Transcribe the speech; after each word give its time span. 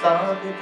Stop 0.00 0.42
the 0.42 0.52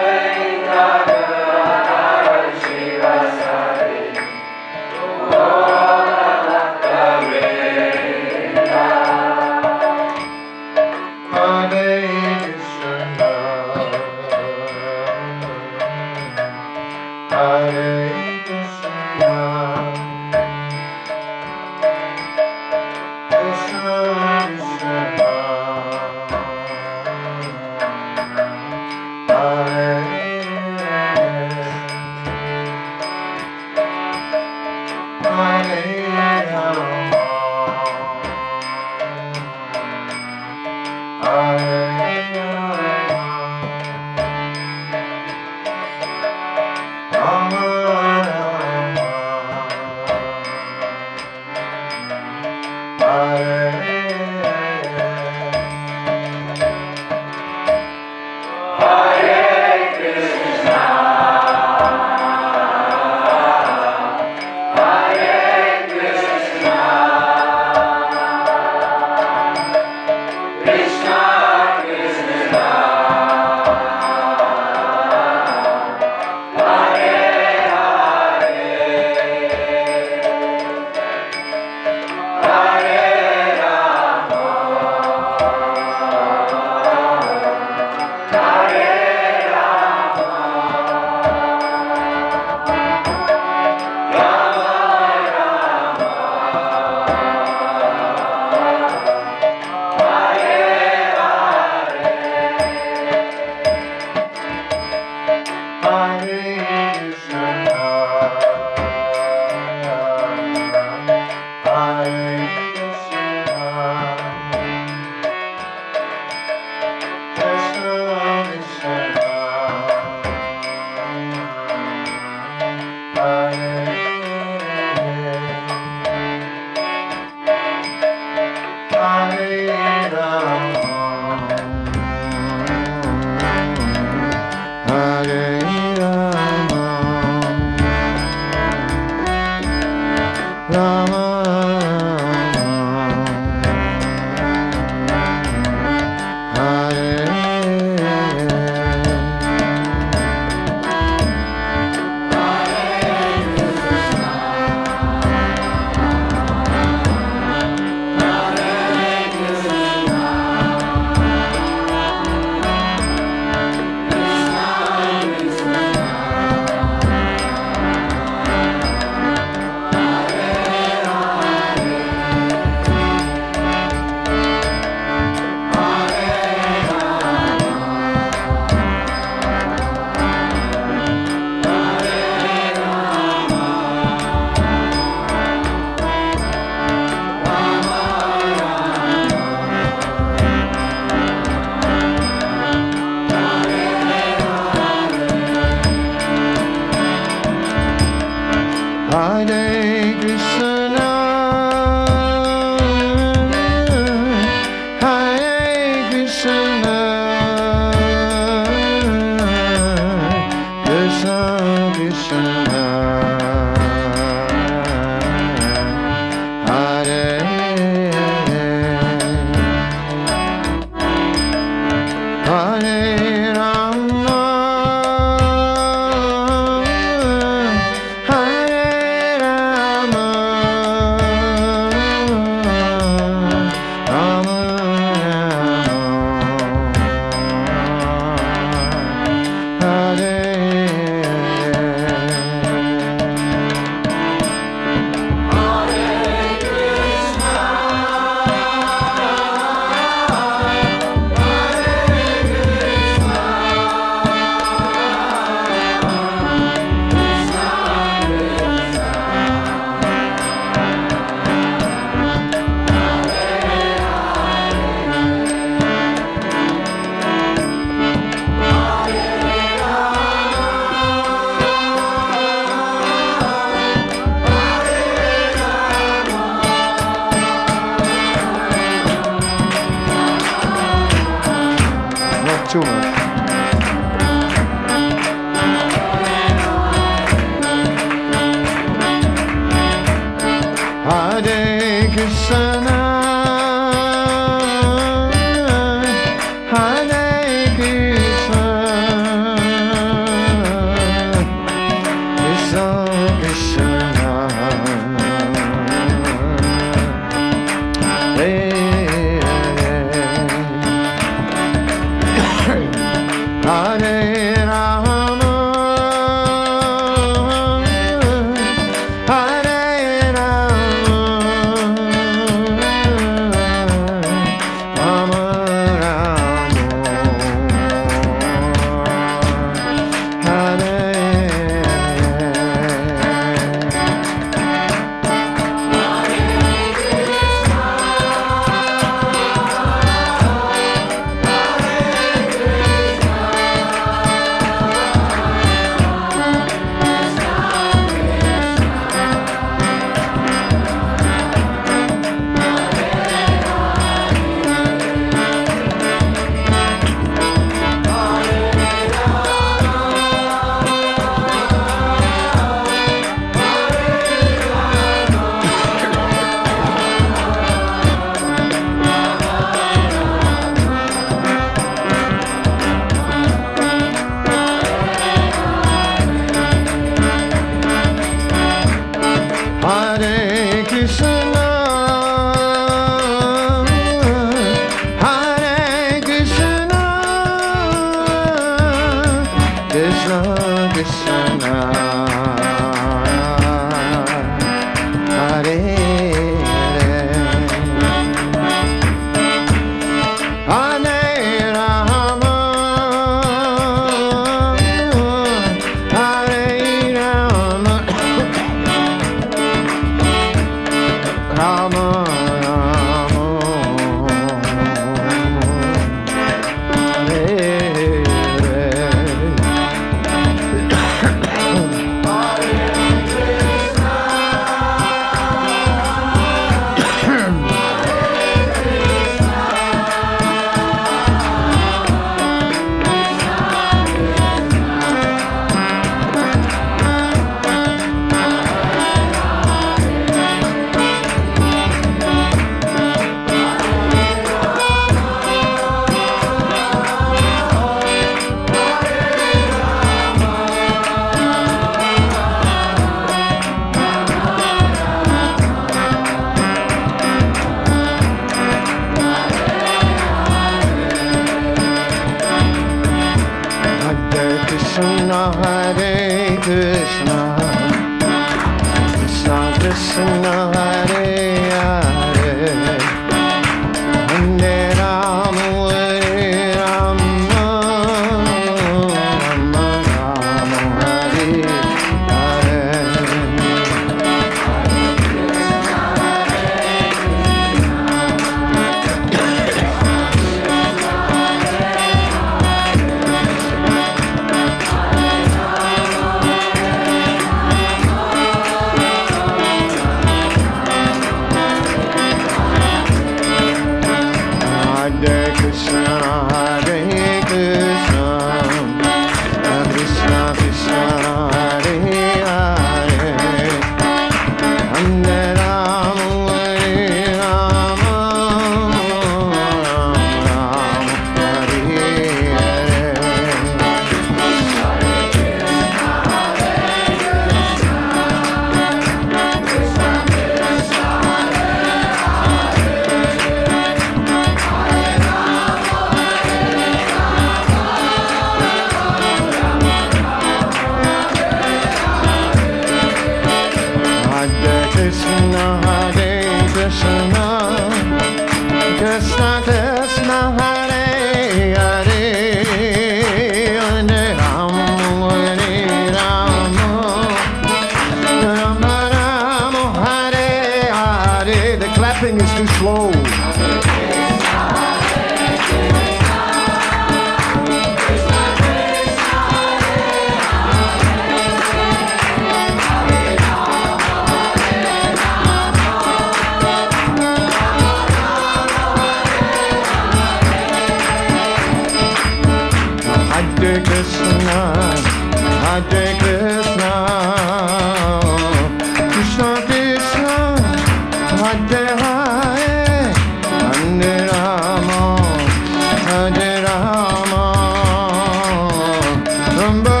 Rama 599.61 600.00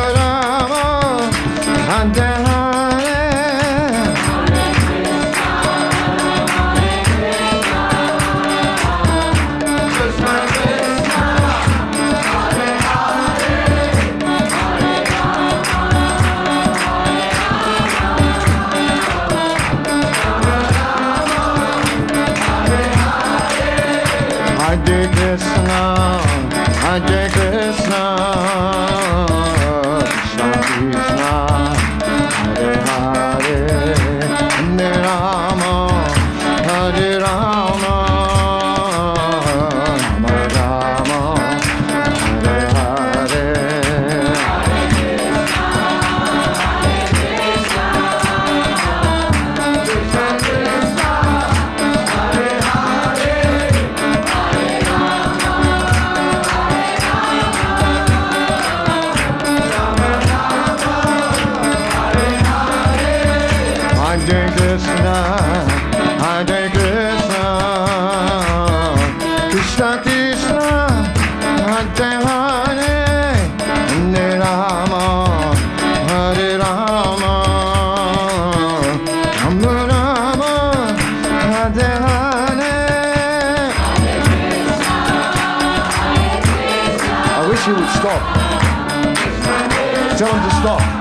stop. 90.61 91.00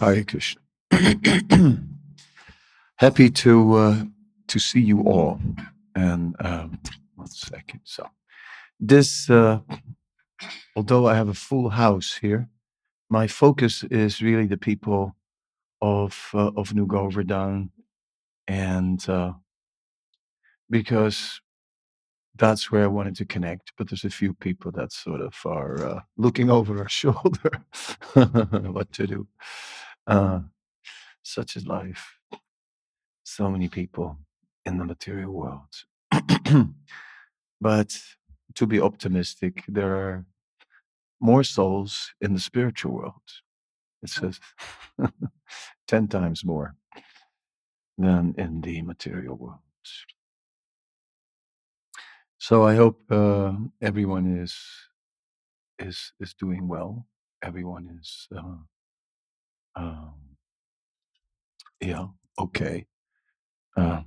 Hare 0.00 0.24
Krishna. 0.24 0.60
Happy 2.96 3.30
to 3.30 3.74
uh, 3.74 4.04
to 4.48 4.58
see 4.58 4.80
you 4.80 5.02
all. 5.02 5.40
And 5.94 6.36
um, 6.40 6.78
one 7.16 7.28
second. 7.28 7.80
So 7.84 8.06
this, 8.78 9.28
uh, 9.28 9.60
although 10.76 11.08
I 11.08 11.14
have 11.14 11.28
a 11.28 11.34
full 11.34 11.68
house 11.70 12.16
here, 12.20 12.48
my 13.10 13.26
focus 13.26 13.84
is 13.84 14.22
really 14.22 14.46
the 14.46 14.56
people 14.56 15.16
of 15.80 16.30
uh, 16.34 16.50
of 16.56 16.74
New 16.74 16.86
Govardhan, 16.86 17.70
and 18.46 19.08
uh, 19.08 19.32
because 20.70 21.40
that's 22.36 22.70
where 22.70 22.84
I 22.84 22.88
wanted 22.88 23.16
to 23.16 23.24
connect. 23.24 23.72
But 23.76 23.88
there's 23.88 24.04
a 24.04 24.10
few 24.10 24.34
people 24.34 24.70
that 24.72 24.92
sort 24.92 25.20
of 25.20 25.34
are 25.44 25.84
uh, 25.84 26.00
looking 26.16 26.50
over 26.58 26.78
our 26.78 26.88
shoulder, 26.88 27.64
what 28.14 28.92
to 28.92 29.06
do. 29.06 29.26
Uh, 30.08 30.40
such 31.22 31.54
is 31.54 31.66
life. 31.66 32.18
So 33.24 33.50
many 33.50 33.68
people 33.68 34.16
in 34.64 34.78
the 34.78 34.84
material 34.86 35.32
world. 35.32 35.74
but 37.60 37.98
to 38.54 38.66
be 38.66 38.80
optimistic, 38.80 39.64
there 39.68 39.94
are 39.94 40.24
more 41.20 41.44
souls 41.44 42.12
in 42.22 42.32
the 42.32 42.40
spiritual 42.40 42.92
world. 42.92 43.28
It 44.02 44.08
says 44.08 44.40
10 45.88 46.08
times 46.08 46.42
more 46.42 46.74
than 47.98 48.34
in 48.38 48.62
the 48.62 48.80
material 48.80 49.36
world. 49.36 49.58
So 52.38 52.64
I 52.64 52.76
hope 52.76 53.02
uh, 53.10 53.52
everyone 53.82 54.38
is 54.38 54.56
is 55.78 56.12
is 56.18 56.34
doing 56.34 56.68
well. 56.68 57.06
Everyone 57.42 57.98
is 58.00 58.28
uh, 58.34 58.62
um, 59.76 60.14
yeah 61.80 62.06
okay. 62.38 62.86
Uh, 63.76 64.02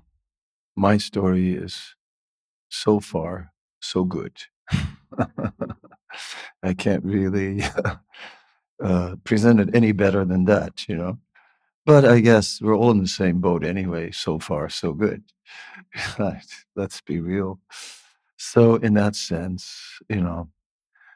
my 0.76 0.97
story 0.97 1.54
is 1.54 1.95
so 2.69 3.00
far 3.00 3.52
so 3.82 4.04
good. 4.06 4.34
I 6.63 6.74
can't 6.74 7.04
really 7.04 7.63
uh, 8.84 9.15
present 9.24 9.60
it 9.60 9.69
any 9.74 9.91
better 9.91 10.26
than 10.26 10.45
that, 10.45 10.88
you 10.88 10.95
know. 10.95 11.19
But 11.86 12.06
I 12.06 12.19
guess 12.19 12.62
we're 12.62 12.76
all 12.78 12.91
in 12.91 13.02
the 13.02 13.08
same 13.08 13.41
boat 13.41 13.65
anyway. 13.65 14.12
So 14.12 14.39
far, 14.39 14.69
so 14.69 14.93
good. 14.93 15.24
Let's 16.76 17.02
be 17.02 17.19
real. 17.19 17.60
So, 18.38 18.76
in 18.76 18.95
that 18.95 19.15
sense, 19.15 20.00
you 20.10 20.21
know, 20.21 20.50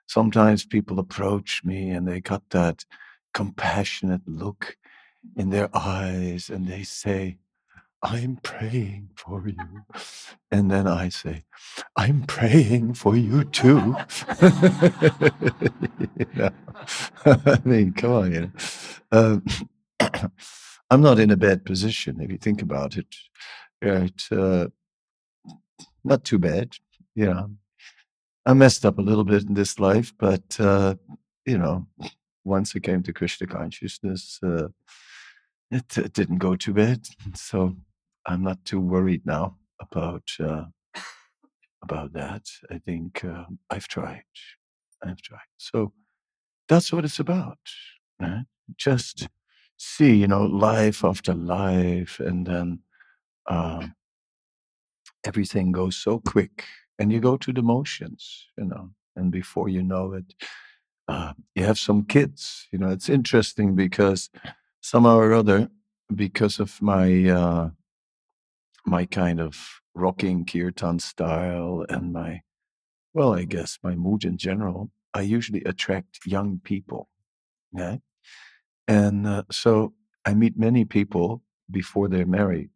sometimes 0.08 0.66
people 0.66 1.00
approach 1.00 1.62
me 1.64 1.90
and 1.92 2.08
they 2.08 2.22
got 2.22 2.44
that 2.52 2.86
compassionate 3.36 4.22
look 4.26 4.78
in 5.36 5.50
their 5.52 5.70
eyes 5.76 6.50
and 6.50 6.68
they 6.68 6.84
say, 6.84 7.38
I'm 8.02 8.38
praying 8.38 9.10
for 9.16 9.48
you. 9.48 9.84
And 10.52 10.72
then 10.72 10.88
I 10.88 11.10
say, 11.10 11.44
I'm 11.98 12.24
praying 12.24 12.96
for 12.96 13.16
you 13.16 13.44
too. 13.44 13.96
You 16.18 16.28
know? 16.36 16.50
I 17.26 17.60
mean, 17.66 17.92
come 17.92 18.12
on, 18.12 18.32
you 18.34 18.42
know. 18.42 18.52
Um, 19.12 19.46
I'm 20.90 21.02
not 21.02 21.20
in 21.20 21.32
a 21.32 21.36
bad 21.36 21.66
position 21.66 22.22
if 22.22 22.32
you 22.32 22.38
think 22.38 22.62
about 22.62 22.96
it. 22.96 23.08
Right? 23.82 24.22
Uh, 24.32 24.68
not 26.06 26.24
too 26.24 26.40
bad. 26.40 26.78
You 27.16 27.26
know, 27.34 27.52
I 28.46 28.54
messed 28.54 28.86
up 28.86 28.98
a 28.98 29.02
little 29.02 29.26
bit 29.26 29.44
in 29.44 29.56
this 29.56 29.78
life, 29.78 30.14
but 30.18 30.58
uh, 30.60 30.96
you 31.46 31.58
know, 31.58 31.86
once 32.46 32.76
I 32.76 32.80
came 32.80 33.04
to 33.04 33.14
Krishna 33.14 33.48
consciousness, 33.48 34.40
uh, 34.44 34.70
it, 35.72 35.98
it 35.98 36.14
didn't 36.14 36.38
go 36.38 36.56
too 36.56 36.74
bad. 36.74 37.08
So 37.36 37.76
I'm 38.26 38.44
not 38.44 38.64
too 38.66 38.80
worried 38.80 39.26
now 39.26 39.58
about 39.80 40.24
uh, 40.40 40.66
about 41.84 42.14
that. 42.14 42.44
I 42.72 42.80
think 42.80 43.24
uh, 43.24 43.46
I've 43.70 43.88
tried. 43.88 44.24
I've 45.04 45.22
tried. 45.22 45.50
So 45.58 45.94
that's 46.68 46.92
what 46.92 47.06
it's 47.06 47.20
about. 47.20 47.60
Right? 48.20 48.46
Just 48.78 49.28
see, 49.78 50.16
you 50.16 50.28
know, 50.28 50.44
life 50.44 51.04
after 51.04 51.34
life, 51.34 52.20
and 52.20 52.46
then 52.48 52.80
uh, 53.48 53.88
everything 55.26 55.72
goes 55.72 55.96
so 55.96 56.20
quick, 56.20 56.64
and 57.00 57.12
you 57.12 57.20
go 57.20 57.38
to 57.38 57.54
the 57.54 57.62
motions, 57.62 58.48
you 58.58 58.66
know, 58.66 58.90
and 59.16 59.32
before 59.32 59.70
you 59.70 59.84
know 59.84 60.14
it, 60.14 60.34
uh, 61.08 61.34
you 61.54 61.64
have 61.64 61.80
some 61.80 62.06
kids. 62.06 62.68
You 62.72 62.80
know, 62.80 62.90
it's 62.90 63.10
interesting 63.10 63.76
because 63.76 64.30
somehow 64.82 65.18
or 65.18 65.34
other, 65.34 65.70
because 66.14 66.60
of 66.60 66.82
my 66.82 67.30
uh, 67.30 67.70
my 68.86 69.06
kind 69.06 69.40
of 69.40 69.82
rocking 69.94 70.46
kirtan 70.46 71.00
style 71.00 71.86
and 71.90 72.14
my 72.14 72.42
well, 73.14 73.34
I 73.34 73.46
guess 73.46 73.80
my 73.82 73.96
mood 73.96 74.26
in 74.26 74.38
general, 74.38 74.92
I 75.14 75.22
usually 75.22 75.64
attract 75.64 76.20
young 76.26 76.60
people. 76.64 77.08
Yeah. 77.72 77.98
And 78.88 79.26
uh, 79.26 79.44
so 79.50 79.94
I 80.26 80.34
meet 80.34 80.58
many 80.58 80.84
people 80.84 81.42
before 81.72 82.10
they're 82.10 82.26
married. 82.26 82.72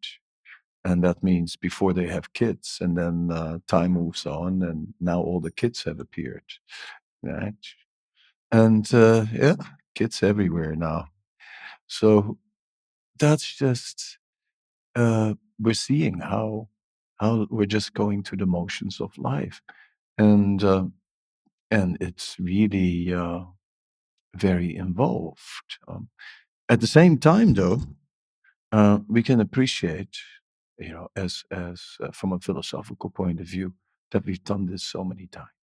And 0.85 1.03
that 1.03 1.21
means 1.21 1.57
before 1.57 1.91
they 1.91 2.07
have 2.07 2.31
kids. 2.31 2.77
And 2.79 2.97
then 2.97 3.29
uh, 3.31 3.59
time 3.67 3.91
moves 3.91 4.25
on, 4.25 4.63
and 4.63 4.93
now 5.01 5.19
all 5.19 5.41
the 5.41 5.51
kids 5.51 5.83
have 5.83 5.99
appeared. 5.99 6.43
Right. 7.21 7.53
And 8.51 8.91
uh, 8.93 9.25
yeah, 9.33 9.55
kids 9.95 10.23
everywhere 10.23 10.75
now. 10.75 11.07
So 11.87 12.37
that's 13.17 13.55
just, 13.55 14.17
uh, 14.95 15.33
we're 15.59 15.73
seeing 15.73 16.19
how 16.19 16.69
how 17.19 17.47
we're 17.49 17.65
just 17.65 17.93
going 17.93 18.23
through 18.23 18.37
the 18.37 18.45
motions 18.45 19.01
of 19.01 19.17
life. 19.17 19.61
And 20.17 20.63
uh, 20.63 20.85
and 21.69 21.97
it's 22.01 22.37
really 22.39 23.13
uh, 23.13 23.41
very 24.35 24.75
involved. 24.75 25.77
Um, 25.87 26.09
at 26.69 26.81
the 26.81 26.87
same 26.87 27.17
time, 27.17 27.53
though, 27.53 27.81
uh, 28.71 28.99
we 29.07 29.23
can 29.23 29.41
appreciate, 29.41 30.17
you 30.77 30.89
know, 30.89 31.09
as 31.15 31.43
as 31.51 31.81
uh, 32.01 32.11
from 32.11 32.33
a 32.33 32.39
philosophical 32.39 33.09
point 33.09 33.39
of 33.39 33.47
view, 33.47 33.73
that 34.11 34.25
we've 34.25 34.43
done 34.43 34.65
this 34.65 34.83
so 34.83 35.03
many 35.03 35.27
times. 35.27 35.58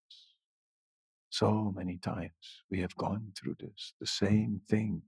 So 1.36 1.70
many 1.76 1.98
times 1.98 2.32
we 2.70 2.80
have 2.80 2.96
gone 2.96 3.32
through 3.36 3.56
this, 3.60 3.92
the 4.00 4.06
same 4.06 4.62
thing, 4.70 5.02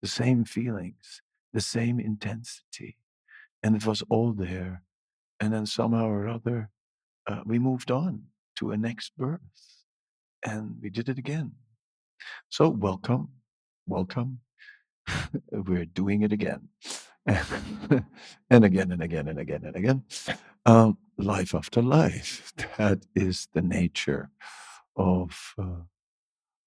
the 0.00 0.06
same 0.06 0.44
feelings, 0.44 1.22
the 1.52 1.60
same 1.60 1.98
intensity, 1.98 2.98
and 3.60 3.74
it 3.74 3.84
was 3.84 4.04
all 4.08 4.32
there. 4.32 4.84
And 5.40 5.52
then 5.52 5.66
somehow 5.66 6.06
or 6.06 6.28
other, 6.28 6.70
uh, 7.26 7.40
we 7.44 7.58
moved 7.58 7.90
on 7.90 8.22
to 8.60 8.70
a 8.70 8.76
next 8.76 9.16
birth, 9.18 9.40
and 10.46 10.76
we 10.80 10.88
did 10.88 11.08
it 11.08 11.18
again. 11.18 11.50
So 12.48 12.68
welcome, 12.68 13.30
welcome. 13.88 14.38
We're 15.50 15.84
doing 15.84 16.22
it 16.22 16.32
again, 16.32 16.68
and 17.26 18.64
again 18.64 18.92
and 18.92 19.02
again 19.02 19.26
and 19.26 19.40
again 19.40 19.64
and 19.64 19.74
again. 19.74 20.04
Um, 20.64 20.96
life 21.18 21.56
after 21.56 21.82
life. 21.82 22.52
That 22.78 23.04
is 23.16 23.48
the 23.52 23.62
nature 23.62 24.30
of 24.96 25.54
uh, 25.58 25.82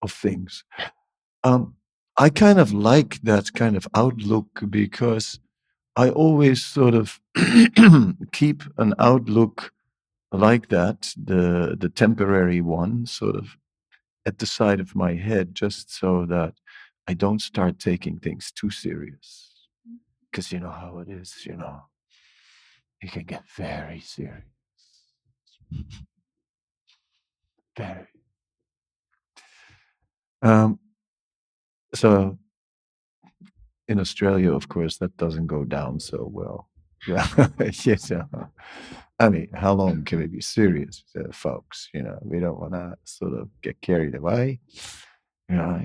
of 0.02 0.12
things. 0.12 0.64
Um, 1.44 1.76
I 2.18 2.30
kind 2.30 2.60
of 2.60 2.74
like 2.74 3.22
that 3.24 3.54
kind 3.54 3.76
of 3.76 3.88
outlook 3.96 4.62
because 4.70 5.40
I 5.96 6.10
always 6.10 6.64
sort 6.64 6.94
of 6.94 7.20
keep 8.32 8.64
an 8.78 8.94
outlook 9.00 9.72
like 10.32 10.70
that, 10.70 11.14
the 11.22 11.76
the 11.80 11.90
temporary 11.90 12.62
one, 12.62 13.06
sort 13.06 13.36
of 13.36 13.58
at 14.26 14.40
the 14.40 14.46
side 14.46 14.80
of 14.80 14.96
my 14.96 15.14
head, 15.16 15.56
just 15.56 15.94
so 15.94 16.26
that 16.26 16.56
I 17.08 17.14
don't 17.14 17.42
start 17.42 17.80
taking 17.80 18.20
things 18.20 18.52
too 18.52 18.70
serious. 18.72 19.52
Because 20.32 20.52
you 20.52 20.60
know 20.60 20.72
how 20.72 21.00
it 21.00 21.10
is, 21.10 21.46
you 21.46 21.56
know, 21.56 21.82
it 23.02 23.12
can 23.12 23.24
get 23.24 23.44
very 23.56 24.00
serious. 24.00 24.44
Very. 27.78 28.08
Um, 30.42 30.80
so 31.96 32.38
in 33.88 34.00
Australia, 34.00 34.54
of 34.54 34.68
course, 34.68 34.98
that 34.98 35.16
doesn't 35.18 35.48
go 35.48 35.64
down 35.64 36.00
so 36.00 36.30
well. 36.32 36.70
Yeah, 37.06 37.28
yes. 37.84 38.14
I 39.20 39.30
mean, 39.30 39.50
how 39.54 39.74
long 39.74 40.06
can 40.06 40.20
we 40.20 40.28
be 40.28 40.40
serious, 40.40 41.04
uh, 41.18 41.34
folks? 41.34 41.90
You 41.94 42.04
know, 42.04 42.18
we 42.22 42.40
don't 42.40 42.60
want 42.60 42.74
to 42.74 42.96
sort 43.04 43.34
of 43.34 43.50
get 43.62 43.82
carried 43.82 44.16
away. 44.16 44.62
You 45.50 45.56
know, 45.58 45.82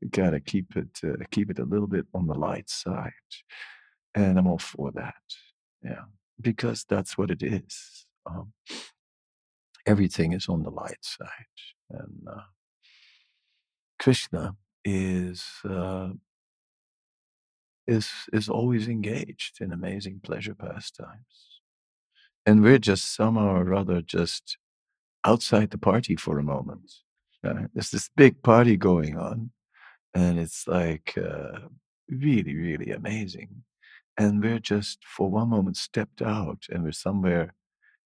we 0.00 0.08
gotta 0.08 0.38
keep 0.38 0.76
it 0.76 1.00
uh, 1.04 1.24
keep 1.32 1.50
it 1.50 1.58
a 1.58 1.64
little 1.64 1.88
bit 1.88 2.06
on 2.14 2.28
the 2.28 2.34
light 2.34 2.70
side, 2.70 3.10
and 4.14 4.38
I'm 4.38 4.46
all 4.46 4.58
for 4.58 4.92
that. 4.92 5.14
Yeah, 5.82 6.04
because 6.40 6.84
that's 6.88 7.18
what 7.18 7.32
it 7.32 7.42
is. 7.42 8.06
Um, 8.24 8.52
everything 9.86 10.32
is 10.32 10.48
on 10.48 10.62
the 10.62 10.70
light 10.70 11.02
side, 11.02 11.28
and 11.90 12.26
uh, 12.28 12.42
Krishna 13.98 14.56
is 14.84 15.44
uh, 15.68 16.10
is 17.86 18.10
is 18.32 18.48
always 18.48 18.88
engaged 18.88 19.60
in 19.60 19.72
amazing 19.72 20.20
pleasure 20.22 20.54
pastimes, 20.54 21.60
and 22.46 22.62
we're 22.62 22.78
just 22.78 23.14
somehow 23.14 23.56
or 23.56 23.74
other 23.74 24.02
just 24.02 24.58
outside 25.24 25.70
the 25.70 25.78
party 25.78 26.16
for 26.16 26.38
a 26.38 26.42
moment. 26.42 26.92
Uh, 27.44 27.66
there's 27.74 27.90
this 27.90 28.08
big 28.16 28.42
party 28.42 28.76
going 28.76 29.16
on, 29.16 29.50
and 30.14 30.38
it's 30.38 30.66
like 30.68 31.16
uh, 31.16 31.60
really, 32.08 32.54
really 32.54 32.90
amazing. 32.92 33.64
And 34.18 34.42
we're 34.42 34.58
just 34.58 34.98
for 35.04 35.30
one 35.30 35.48
moment 35.48 35.76
stepped 35.76 36.22
out, 36.22 36.64
and 36.70 36.84
we're 36.84 36.92
somewhere 36.92 37.54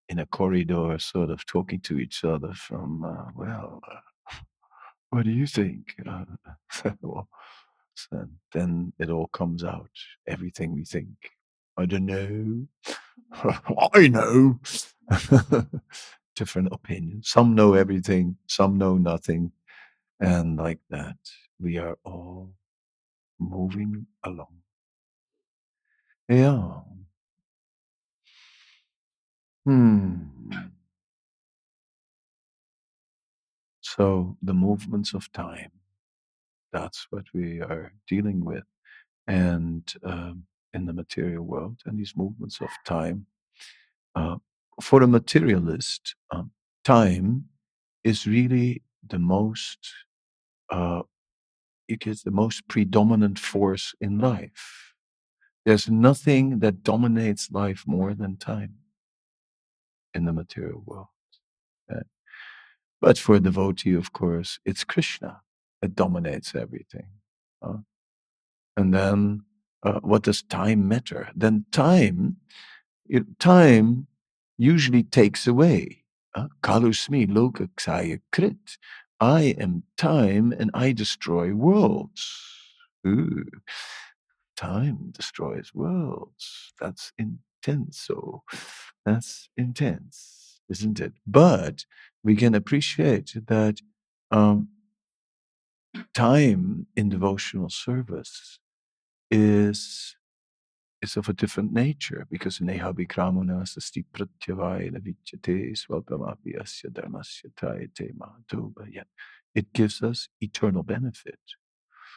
in 0.09 0.19
a 0.21 0.27
corridor, 0.27 0.99
sort 0.99 1.31
of 1.31 1.45
talking 1.47 1.81
to 1.81 1.99
each 1.99 2.25
other 2.25 2.53
from, 2.55 3.05
uh, 3.05 3.31
well, 3.35 3.81
uh, 3.90 4.35
what 5.11 5.25
do 5.25 5.31
you 5.31 5.47
think? 5.47 5.95
Uh, 6.07 6.25
well, 7.03 7.29
so 7.95 8.27
then 8.53 8.92
it 8.99 9.11
all 9.11 9.29
comes 9.29 9.64
out, 9.64 9.90
everything 10.27 10.75
we 10.75 10.85
think. 10.85 11.09
I 11.77 11.87
don't 11.87 12.07
know. 12.07 12.66
I 13.92 14.09
know. 14.09 14.61
Different 16.37 16.69
opinions. 16.73 17.29
Some 17.31 17.55
know 17.55 17.75
everything, 17.75 18.37
some 18.47 18.77
know 18.79 18.97
nothing. 18.97 19.53
And 20.21 20.57
like 20.57 20.81
that, 20.90 21.16
we 21.61 21.79
are 21.79 21.97
all 22.05 22.53
moving 23.38 24.07
along. 24.25 24.62
Yeah. 26.29 26.81
Hmm. 29.66 30.31
So 33.81 34.37
the 34.42 34.55
movements 34.55 35.14
of 35.14 35.31
time, 35.33 35.70
that's 36.72 37.07
what 37.11 37.24
we 37.33 37.61
are 37.61 37.92
dealing 38.09 38.44
with. 38.44 38.64
And 39.26 39.92
um, 40.05 40.44
in 40.74 40.87
the 40.87 40.92
material 40.92 41.44
world, 41.44 41.81
and 41.87 41.98
these 41.98 42.16
movements 42.16 42.61
of 42.61 42.70
time, 42.85 43.26
uh, 44.14 44.37
for 44.83 45.02
a 45.02 45.09
materialist, 45.09 46.14
um, 46.31 46.52
time 46.85 47.46
is 48.05 48.26
really 48.26 48.83
the 49.07 49.18
most, 49.18 49.79
uh, 50.70 51.02
it 51.88 52.07
is 52.07 52.22
the 52.22 52.31
most 52.31 52.68
predominant 52.68 53.38
force 53.38 53.94
in 54.00 54.18
life. 54.18 54.94
There's 55.66 55.90
nothing 55.90 56.61
that 56.61 56.83
dominates 56.85 57.50
life 57.50 57.85
more 57.87 58.14
than 58.14 58.37
time 58.37 58.76
in 60.16 60.26
the 60.26 60.35
material 60.35 60.83
world. 60.87 61.09
But 63.00 63.18
for 63.18 63.37
a 63.37 63.40
devotee, 63.40 63.94
of 63.94 64.12
course, 64.12 64.59
it's 64.64 64.85
Krishna 64.85 65.42
that 65.83 65.94
dominates 65.96 66.55
everything. 66.55 67.09
and 68.76 68.94
then, 68.94 69.42
uh, 69.83 70.00
what 70.02 70.24
does 70.24 70.42
time 70.42 70.88
matter? 70.88 71.31
Then 71.37 71.66
time, 71.72 72.38
it, 73.09 73.38
time 73.40 74.09
usually 74.59 75.05
takes 75.05 75.46
away. 75.46 76.05
uh, 76.37 76.48
Kalusmi 76.62 77.29
loka 77.29 77.68
ksaya 77.76 78.20
krit. 78.33 78.79
I 79.20 79.55
am 79.59 79.85
time 79.96 80.52
and 80.52 80.70
I 80.74 80.92
destroy 80.92 81.55
worlds. 81.55 82.22
Ooh, 83.07 83.44
time 84.57 85.12
destroys 85.12 85.72
worlds. 85.74 86.74
That's 86.81 87.12
intense. 87.66 87.98
So 87.98 88.42
that's 89.05 89.48
intense, 89.57 90.61
isn't 90.68 91.00
it? 91.00 91.12
But 91.26 91.85
we 92.22 92.37
can 92.37 92.55
appreciate 92.55 93.35
that 93.46 93.81
um, 94.31 94.68
time 96.14 96.87
in 96.96 97.09
devotional 97.09 97.70
service 97.70 98.59
is 99.31 100.16
is 101.02 101.16
of 101.16 101.29
a 101.29 101.33
different 101.33 101.72
nature 101.72 102.26
because 102.31 102.61
neha 102.61 102.92
vikramana 102.92 103.66
sasti 103.66 104.05
pratyavaya 104.12 104.90
vidyate 104.92 105.76
swalpamapi 105.76 106.57
asya 106.59 106.90
dharmasya 106.90 107.50
tayate 107.57 108.12
mahatobha. 108.16 108.87
Yet 108.90 109.07
it 109.55 109.72
gives 109.72 110.02
us 110.02 110.29
eternal 110.40 110.83
benefit. 110.83 111.38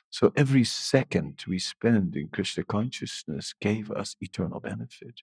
So 0.09 0.31
every 0.35 0.63
second 0.63 1.43
we 1.47 1.59
spend 1.59 2.15
in 2.15 2.29
Krishna 2.29 2.63
consciousness 2.63 3.53
gave 3.61 3.91
us 3.91 4.15
eternal 4.21 4.59
benefit, 4.59 5.21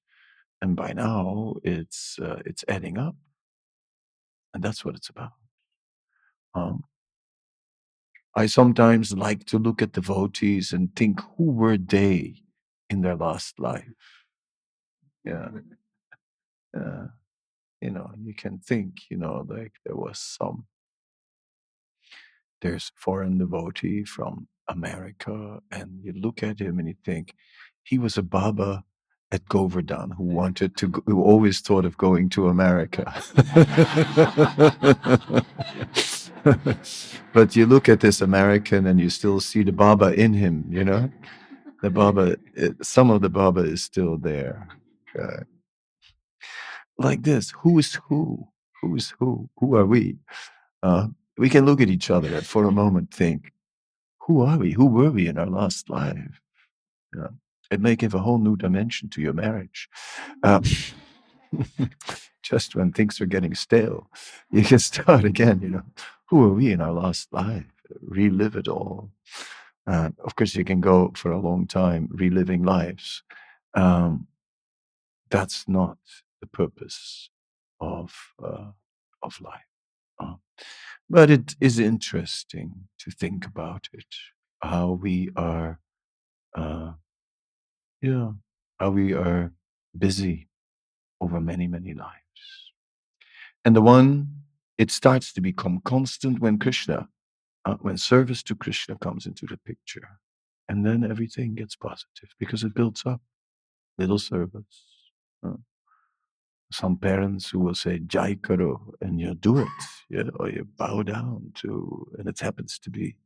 and 0.63 0.77
by 0.77 0.93
now 0.93 1.55
it's 1.63 2.19
uh, 2.21 2.41
it's 2.47 2.65
adding 2.69 2.99
up, 2.99 3.17
and 4.55 4.63
that's 4.63 4.85
what 4.85 4.95
it's 4.95 5.09
about. 5.09 5.33
Um, 6.55 6.85
I 8.35 8.47
sometimes 8.47 9.13
like 9.13 9.45
to 9.47 9.59
look 9.59 9.83
at 9.83 9.93
devotees 9.93 10.73
and 10.73 10.95
think, 10.95 11.21
who 11.37 11.53
were 11.53 11.79
they 11.79 12.43
in 12.91 13.01
their 13.03 13.17
last 13.17 13.59
life? 13.59 13.85
Yeah, 15.25 15.49
uh, 16.79 17.07
you 17.81 17.91
know, 17.91 18.11
you 18.23 18.35
can 18.35 18.59
think, 18.59 19.03
you 19.11 19.17
know, 19.17 19.45
like 19.49 19.73
there 19.85 19.97
was 19.97 20.19
some 20.19 20.67
there's 22.63 22.91
foreign 22.97 23.39
devotee 23.39 24.05
from 24.05 24.49
America, 24.69 25.61
and 25.71 26.01
you 26.03 26.13
look 26.13 26.43
at 26.43 26.61
him 26.61 26.79
and 26.79 26.89
you 26.89 26.95
think 27.05 27.35
he 27.85 27.99
was 27.99 28.19
a 28.19 28.23
Baba 28.23 28.85
at 29.33 29.49
Govardhan 29.49 30.13
who 30.13 30.25
wanted 30.25 30.77
to, 30.77 31.03
who 31.07 31.23
always 31.23 31.61
thought 31.61 31.85
of 31.85 31.97
going 31.97 32.29
to 32.31 32.49
America. 32.49 33.05
but 37.33 37.57
you 37.57 37.67
look 37.67 37.89
at 37.89 38.01
this 38.01 38.21
American 38.21 38.87
and 38.87 39.01
you 39.01 39.11
still 39.11 39.41
see 39.41 39.65
the 39.65 39.73
Baba 39.73 40.15
in 40.15 40.33
him, 40.33 40.65
you 40.71 40.85
know? 40.85 41.11
The 41.83 41.91
Baba, 41.91 42.37
some 42.83 43.11
of 43.11 43.21
the 43.21 43.29
Baba 43.29 43.61
is 43.61 43.83
still 43.83 44.17
there. 44.17 44.69
Uh, 45.19 45.43
like 46.99 47.23
this 47.23 47.51
who 47.51 47.79
is 47.79 47.99
who? 48.09 48.49
Who 48.81 48.97
is 48.97 49.13
who? 49.19 49.49
Who 49.59 49.77
are 49.77 49.87
we? 49.87 50.17
Uh, 50.83 51.09
we 51.37 51.49
can 51.49 51.67
look 51.67 51.81
at 51.81 51.89
each 51.89 52.11
other 52.11 52.35
and 52.35 52.47
for 52.47 52.65
a 52.65 52.73
moment 52.73 53.13
think, 53.13 53.53
who 54.21 54.43
are 54.43 54.59
we? 54.59 54.73
Who 54.73 54.87
were 54.87 55.11
we 55.11 55.29
in 55.29 55.39
our 55.39 55.47
last 55.47 55.91
life? 55.91 56.41
Yeah. 57.15 57.29
It 57.71 57.81
may 57.81 57.97
give 57.97 58.15
a 58.15 58.19
whole 58.19 58.39
new 58.39 58.57
dimension 58.57 59.09
to 59.11 59.21
your 59.21 59.33
marriage. 59.33 59.89
Um, 60.43 60.63
just 62.43 62.77
when 62.77 62.93
things 62.93 63.21
are 63.21 63.27
getting 63.27 63.55
stale, 63.55 64.11
you 64.51 64.63
can 64.63 64.79
start 64.79 65.25
again. 65.25 65.61
You 65.63 65.69
know, 65.71 65.83
who 66.29 66.45
are 66.45 66.55
we 66.55 66.73
in 66.73 66.81
our 66.81 66.93
last 66.93 67.33
life? 67.33 67.65
Relive 68.01 68.57
it 68.57 68.69
all. 68.69 69.11
Uh, 69.87 70.11
of 70.25 70.35
course, 70.35 70.55
you 70.57 70.65
can 70.65 70.81
go 70.81 71.13
for 71.15 71.31
a 71.31 71.41
long 71.41 71.67
time 71.67 72.09
reliving 72.11 72.65
lives. 72.65 73.23
Um, 73.75 74.27
that's 75.31 75.69
not 75.69 75.99
the 76.41 76.47
purpose 76.47 77.31
of 77.81 78.13
uh, 78.43 78.71
of 79.23 79.41
life. 79.41 79.61
Uh, 80.19 80.35
but 81.09 81.31
it 81.31 81.55
is 81.61 81.79
interesting 81.79 82.89
to 82.99 83.11
think 83.11 83.47
about 83.47 83.89
it, 83.93 84.07
how 84.61 84.93
we 84.93 85.31
are, 85.37 85.79
uh, 86.57 86.93
yeah, 88.11 88.31
how 88.81 88.91
we 88.91 89.15
are 89.15 89.53
busy 89.99 90.49
over 91.21 91.41
many, 91.41 91.67
many 91.69 91.95
lives. 91.95 92.73
And 93.65 93.77
the 93.77 93.83
one, 93.83 94.29
it 94.79 94.91
starts 94.91 95.33
to 95.35 95.41
become 95.41 95.81
constant 95.85 96.41
when 96.41 96.59
Krishna, 96.59 97.09
uh, 97.67 97.77
when 97.81 97.99
service 97.99 98.43
to 98.45 98.55
Krishna 98.55 98.97
comes 98.99 99.27
into 99.27 99.47
the 99.47 99.59
picture. 99.59 100.09
And 100.69 100.87
then 100.87 101.05
everything 101.11 101.55
gets 101.57 101.77
positive 101.77 102.31
because 102.41 102.65
it 102.65 102.75
builds 102.75 103.05
up. 103.07 103.21
little 103.99 104.19
service. 104.19 104.85
Uh, 105.47 105.55
some 106.73 106.97
parents 106.99 107.51
who 107.51 107.61
will 107.61 107.75
say 107.75 108.01
Jai 108.01 108.37
Karo 108.37 108.95
and 109.01 109.21
you 109.21 109.35
do 109.35 109.59
it, 109.59 110.29
or 110.39 110.51
you 110.51 110.67
bow 110.79 111.03
down 111.03 111.53
to, 111.57 112.07
and 112.19 112.29
it 112.29 112.41
happens 112.41 112.79
to 112.81 112.91
be 112.91 113.17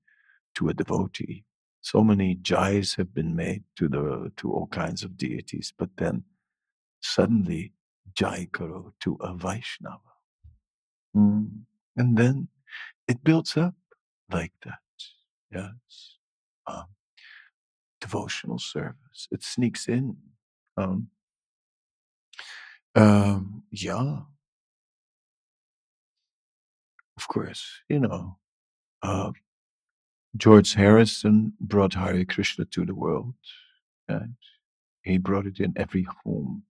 to 0.57 0.69
a 0.69 0.75
devotee. 0.75 1.45
So 1.81 2.05
many 2.05 2.37
jais 2.37 2.97
have 2.97 3.15
been 3.15 3.35
made 3.35 3.65
to 3.77 3.89
the 3.89 4.33
to 4.37 4.53
all 4.53 4.67
kinds 4.67 5.03
of 5.03 5.17
deities, 5.17 5.73
but 5.77 5.91
then 5.97 6.25
suddenly 7.01 7.73
Jai 8.15 8.49
Karo 8.53 8.93
to 9.01 9.17
a 9.21 9.35
Vaishnava. 9.35 9.99
Mm. 11.17 11.63
And 11.97 12.17
then 12.17 12.49
it 13.09 13.25
builds 13.25 13.57
up 13.57 13.75
like 14.31 14.53
that. 14.65 14.79
Yes. 15.53 16.17
Um, 16.67 16.85
devotional 18.01 18.59
service. 18.59 19.29
It 19.31 19.43
sneaks 19.43 19.89
in. 19.89 20.17
Um, 20.77 21.09
um, 22.95 23.65
yeah, 23.71 24.21
of 27.17 27.29
course. 27.29 27.81
You 27.89 28.01
know, 28.01 28.39
uh, 29.03 29.33
George 30.37 30.75
Harrison 30.75 31.55
brought 31.61 31.95
Hare 31.95 32.25
Krishna 32.25 32.65
to 32.67 32.87
the 32.87 32.95
world. 32.95 33.35
And 34.09 34.35
he 35.03 35.19
brought 35.19 35.47
it 35.47 35.61
in 35.61 35.73
every 35.77 36.07
home. 36.25 36.65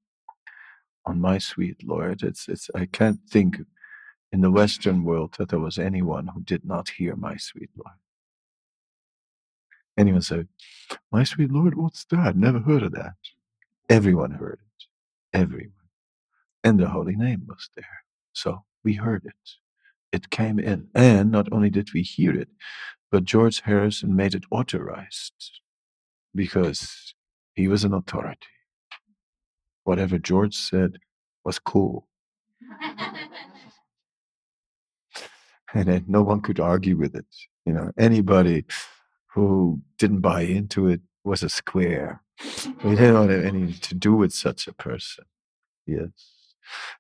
On 1.07 1.21
my 1.21 1.39
sweet 1.39 1.83
Lord, 1.83 2.23
it's 2.23 2.49
it's. 2.49 2.71
I 2.75 2.87
can't 2.87 3.21
think 3.29 3.59
in 4.33 4.43
the 4.43 4.51
Western 4.51 5.05
world 5.05 5.35
that 5.39 5.49
there 5.49 5.59
was 5.59 5.79
anyone 5.79 6.29
who 6.29 6.43
did 6.43 6.65
not 6.65 6.91
hear 6.91 7.17
my 7.17 7.37
sweet 7.37 7.71
Lord. 7.77 7.97
Anyone 9.97 10.23
say, 10.23 10.45
"My 11.11 11.25
sweet 11.25 11.51
Lord, 11.51 11.75
what's 11.75 12.05
that? 12.07 12.37
Never 12.37 12.61
heard 12.61 12.83
of 12.83 12.93
that." 12.93 13.17
Everyone 13.89 14.33
heard 14.33 14.61
it. 14.61 14.85
Everyone. 15.33 15.73
And 16.63 16.79
the 16.79 16.89
holy 16.91 17.17
name 17.17 17.47
was 17.49 17.71
there. 17.77 18.05
So 18.33 18.65
we 18.85 18.95
heard 18.95 19.25
it. 19.25 19.51
It 20.13 20.31
came 20.31 20.59
in. 20.59 20.89
And 20.95 21.31
not 21.31 21.53
only 21.53 21.71
did 21.71 21.93
we 21.95 22.03
hear 22.03 22.35
it, 22.39 22.49
but 23.11 23.25
George 23.25 23.61
Harrison 23.63 24.15
made 24.15 24.35
it 24.35 24.45
authorized 24.51 25.61
because 26.35 27.15
he 27.55 27.69
was 27.69 27.85
an 27.85 27.93
authority. 27.93 28.47
Whatever 29.85 30.19
George 30.19 30.55
said 30.55 30.99
was 31.45 31.59
cool. 31.59 32.07
and 35.75 35.89
then 35.89 36.05
no 36.07 36.23
one 36.23 36.41
could 36.41 36.61
argue 36.61 36.97
with 36.97 37.15
it. 37.15 37.27
You 37.65 37.73
know, 37.73 37.91
anybody 37.99 38.65
who 39.35 39.81
didn't 39.99 40.21
buy 40.21 40.43
into 40.43 40.89
it 40.89 41.01
was 41.25 41.43
a 41.43 41.49
square. 41.49 42.23
We 42.85 42.97
didn't 42.97 43.17
have 43.17 43.31
anything 43.31 43.75
to 43.81 43.95
do 43.95 44.15
with 44.15 44.33
such 44.33 44.67
a 44.67 44.73
person. 44.73 45.25
Yes. 45.87 46.11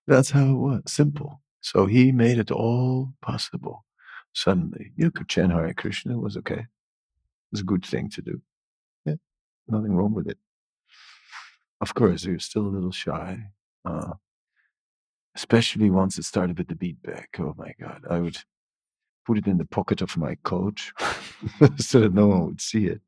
That's 0.06 0.30
how 0.30 0.50
it 0.50 0.54
was. 0.54 0.82
Simple. 0.86 1.40
So 1.60 1.86
he 1.86 2.12
made 2.12 2.38
it 2.38 2.50
all 2.50 3.14
possible. 3.22 3.84
Suddenly, 4.32 4.92
you 4.96 5.10
could 5.10 5.28
chant 5.28 5.52
Hare 5.52 5.74
Krishna. 5.74 6.14
It 6.14 6.22
was 6.22 6.36
okay. 6.36 6.60
It 6.60 7.52
was 7.52 7.60
a 7.60 7.64
good 7.64 7.84
thing 7.84 8.08
to 8.10 8.22
do. 8.22 8.40
Yeah, 9.04 9.16
nothing 9.68 9.94
wrong 9.94 10.14
with 10.14 10.28
it. 10.28 10.38
Of 11.80 11.94
course, 11.94 12.26
was 12.26 12.44
still 12.44 12.66
a 12.66 12.68
little 12.68 12.92
shy, 12.92 13.38
uh, 13.84 14.12
especially 15.34 15.90
once 15.90 16.18
it 16.18 16.24
started 16.24 16.58
with 16.58 16.68
the 16.68 16.74
bead 16.74 17.02
bag. 17.02 17.28
Oh 17.38 17.54
my 17.56 17.72
God. 17.80 18.04
I 18.08 18.20
would 18.20 18.36
put 19.26 19.38
it 19.38 19.46
in 19.46 19.58
the 19.58 19.64
pocket 19.64 20.02
of 20.02 20.16
my 20.16 20.36
coat 20.42 20.80
so 21.78 22.00
that 22.00 22.14
no 22.14 22.26
one 22.26 22.46
would 22.46 22.60
see 22.60 22.86
it, 22.86 23.00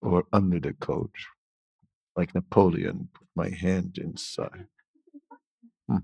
or 0.00 0.24
under 0.32 0.60
the 0.60 0.72
coat, 0.74 1.12
like 2.16 2.34
Napoleon, 2.34 3.08
put 3.14 3.26
my 3.34 3.48
hand 3.48 3.98
inside. 3.98 4.66
Hmm. 5.88 5.98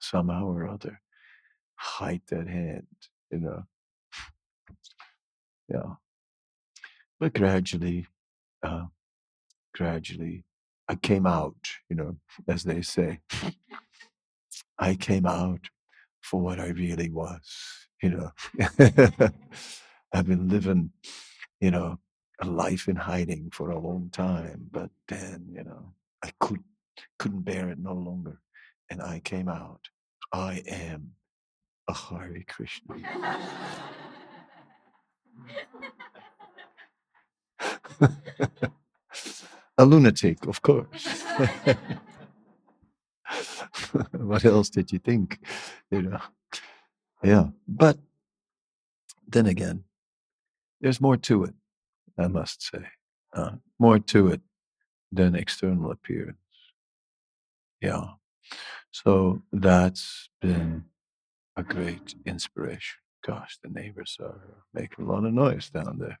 Somehow 0.00 0.46
or 0.46 0.68
other, 0.68 1.00
hide 1.78 2.22
that 2.28 2.48
hand, 2.48 2.86
you 3.30 3.38
know. 3.38 3.64
Yeah. 5.68 5.94
But 7.20 7.34
gradually, 7.34 8.06
uh, 8.62 8.86
gradually, 9.74 10.44
I 10.88 10.94
came 10.96 11.26
out, 11.26 11.56
you 11.88 11.96
know, 11.96 12.16
as 12.46 12.64
they 12.64 12.82
say. 12.82 13.20
I 14.78 14.94
came 14.94 15.26
out 15.26 15.68
for 16.22 16.40
what 16.40 16.60
I 16.60 16.68
really 16.68 17.10
was, 17.10 17.88
you 18.02 18.10
know. 18.10 18.30
I've 20.12 20.26
been 20.26 20.48
living, 20.48 20.92
you 21.60 21.70
know, 21.70 21.98
a 22.40 22.46
life 22.46 22.88
in 22.88 22.96
hiding 22.96 23.50
for 23.52 23.70
a 23.70 23.78
long 23.78 24.10
time, 24.10 24.68
but 24.70 24.90
then, 25.08 25.46
you 25.52 25.64
know, 25.64 25.92
I 26.24 26.30
could 26.40 26.62
couldn't 27.18 27.42
bear 27.42 27.68
it 27.68 27.78
no 27.78 27.92
longer. 27.94 28.40
And 28.90 29.02
I 29.02 29.20
came 29.20 29.48
out. 29.48 29.80
I 30.32 30.62
am 30.66 31.12
a 31.88 31.94
Hare 31.94 32.44
Krishna. 32.46 32.94
a 39.78 39.84
lunatic, 39.84 40.46
of 40.46 40.62
course. 40.62 41.24
what 44.12 44.44
else 44.44 44.70
did 44.70 44.92
you 44.92 44.98
think? 44.98 45.40
You 45.90 46.02
know. 46.02 46.20
Yeah. 47.22 47.48
But 47.66 47.98
then 49.26 49.46
again, 49.46 49.84
there's 50.80 51.00
more 51.00 51.16
to 51.16 51.44
it, 51.44 51.54
I 52.18 52.28
must 52.28 52.62
say. 52.62 52.86
Uh, 53.32 53.52
more 53.78 53.98
to 53.98 54.28
it 54.28 54.40
than 55.10 55.34
external 55.34 55.90
appearance. 55.90 56.36
Yeah. 57.80 58.04
So 58.90 59.42
that's 59.52 60.28
been 60.40 60.84
a 61.58 61.62
great 61.64 62.14
inspiration. 62.24 63.00
Gosh, 63.26 63.58
the 63.62 63.68
neighbors 63.68 64.16
are 64.20 64.64
making 64.72 65.04
a 65.04 65.08
lot 65.12 65.24
of 65.24 65.32
noise 65.34 65.68
down 65.70 65.98
there. 65.98 66.18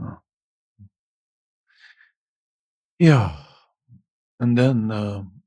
Uh, 0.00 0.14
yeah. 3.00 3.36
And 4.38 4.56
then 4.56 4.92
um, 4.92 5.42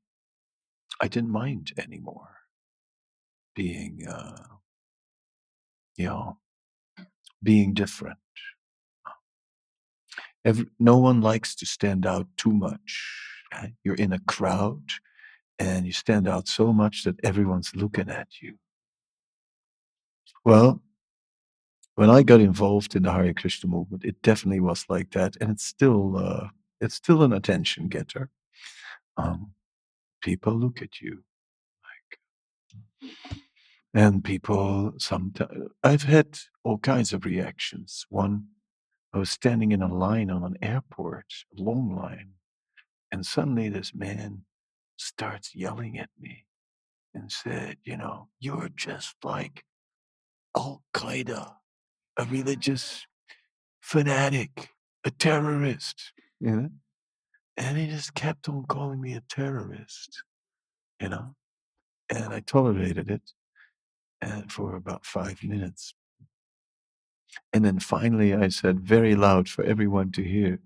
I 1.00 1.08
didn't 1.08 1.30
mind 1.30 1.72
anymore 1.78 2.36
being, 3.54 4.06
uh, 4.06 4.44
you 5.96 6.06
know, 6.06 6.36
being 7.42 7.72
different. 7.72 8.18
Every, 10.44 10.66
no 10.78 10.98
one 10.98 11.22
likes 11.22 11.54
to 11.56 11.66
stand 11.66 12.04
out 12.04 12.26
too 12.36 12.52
much. 12.52 13.22
You're 13.82 13.94
in 13.94 14.12
a 14.12 14.18
crowd 14.18 14.82
and 15.58 15.86
you 15.86 15.92
stand 15.92 16.28
out 16.28 16.46
so 16.46 16.74
much 16.74 17.04
that 17.04 17.16
everyone's 17.24 17.74
looking 17.74 18.10
at 18.10 18.28
you. 18.42 18.58
Well, 20.46 20.80
when 21.96 22.08
I 22.08 22.22
got 22.22 22.40
involved 22.40 22.94
in 22.94 23.02
the 23.02 23.12
Hare 23.12 23.34
Krishna 23.34 23.68
movement, 23.68 24.04
it 24.04 24.22
definitely 24.22 24.60
was 24.60 24.84
like 24.88 25.10
that, 25.10 25.34
and 25.40 25.50
it's 25.50 25.64
still 25.64 26.16
uh, 26.16 26.50
it's 26.80 26.94
still 26.94 27.24
an 27.24 27.32
attention 27.32 27.88
getter. 27.88 28.30
Um, 29.16 29.54
people 30.22 30.52
look 30.54 30.82
at 30.82 31.00
you 31.00 31.24
like, 33.02 33.10
and 33.92 34.22
people 34.22 34.94
sometimes 34.98 35.70
I've 35.82 36.04
had 36.04 36.38
all 36.62 36.78
kinds 36.78 37.12
of 37.12 37.24
reactions. 37.24 38.06
One, 38.08 38.46
I 39.12 39.18
was 39.18 39.30
standing 39.30 39.72
in 39.72 39.82
a 39.82 39.92
line 39.92 40.30
on 40.30 40.44
an 40.44 40.58
airport, 40.62 41.26
a 41.58 41.60
long 41.60 41.92
line, 41.96 42.34
and 43.10 43.26
suddenly 43.26 43.68
this 43.68 43.92
man 43.92 44.42
starts 44.96 45.56
yelling 45.56 45.98
at 45.98 46.10
me 46.20 46.44
and 47.12 47.32
said, 47.32 47.78
"You 47.82 47.96
know, 47.96 48.28
you're 48.38 48.70
just 48.76 49.16
like 49.24 49.64
Al 50.56 50.82
Qaeda." 50.94 51.56
a 52.16 52.24
religious 52.24 53.06
fanatic, 53.80 54.70
a 55.04 55.10
terrorist, 55.10 56.12
you 56.40 56.50
know? 56.50 56.70
And 57.56 57.78
he 57.78 57.86
just 57.86 58.14
kept 58.14 58.48
on 58.48 58.64
calling 58.68 59.00
me 59.00 59.14
a 59.14 59.22
terrorist, 59.28 60.22
you 61.00 61.08
know? 61.08 61.34
And 62.10 62.32
I 62.32 62.40
tolerated 62.40 63.10
it 63.10 63.22
and 64.20 64.50
for 64.50 64.76
about 64.76 65.04
five 65.04 65.42
minutes. 65.42 65.94
And 67.52 67.64
then 67.64 67.80
finally 67.80 68.34
I 68.34 68.48
said 68.48 68.80
very 68.80 69.14
loud 69.14 69.48
for 69.48 69.64
everyone 69.64 70.12
to 70.12 70.22
hear, 70.22 70.60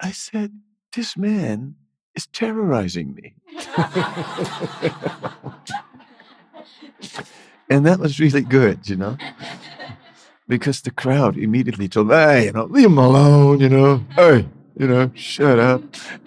I 0.00 0.12
said, 0.12 0.52
This 0.94 1.16
man 1.16 1.76
is 2.14 2.26
terrorizing 2.26 3.14
me. 3.14 3.34
and 7.70 7.86
that 7.86 7.98
was 7.98 8.20
really 8.20 8.42
good, 8.42 8.88
you 8.88 8.96
know? 8.96 9.16
because 10.48 10.80
the 10.80 10.90
crowd 10.90 11.36
immediately 11.36 11.88
told, 11.88 12.10
hey, 12.10 12.46
you 12.46 12.52
know, 12.52 12.64
leave 12.64 12.86
him 12.86 12.98
alone, 12.98 13.60
you 13.60 13.68
know, 13.68 14.04
hey, 14.16 14.48
you 14.76 14.88
know, 14.88 15.10
shut 15.14 15.58
up. 15.58 15.82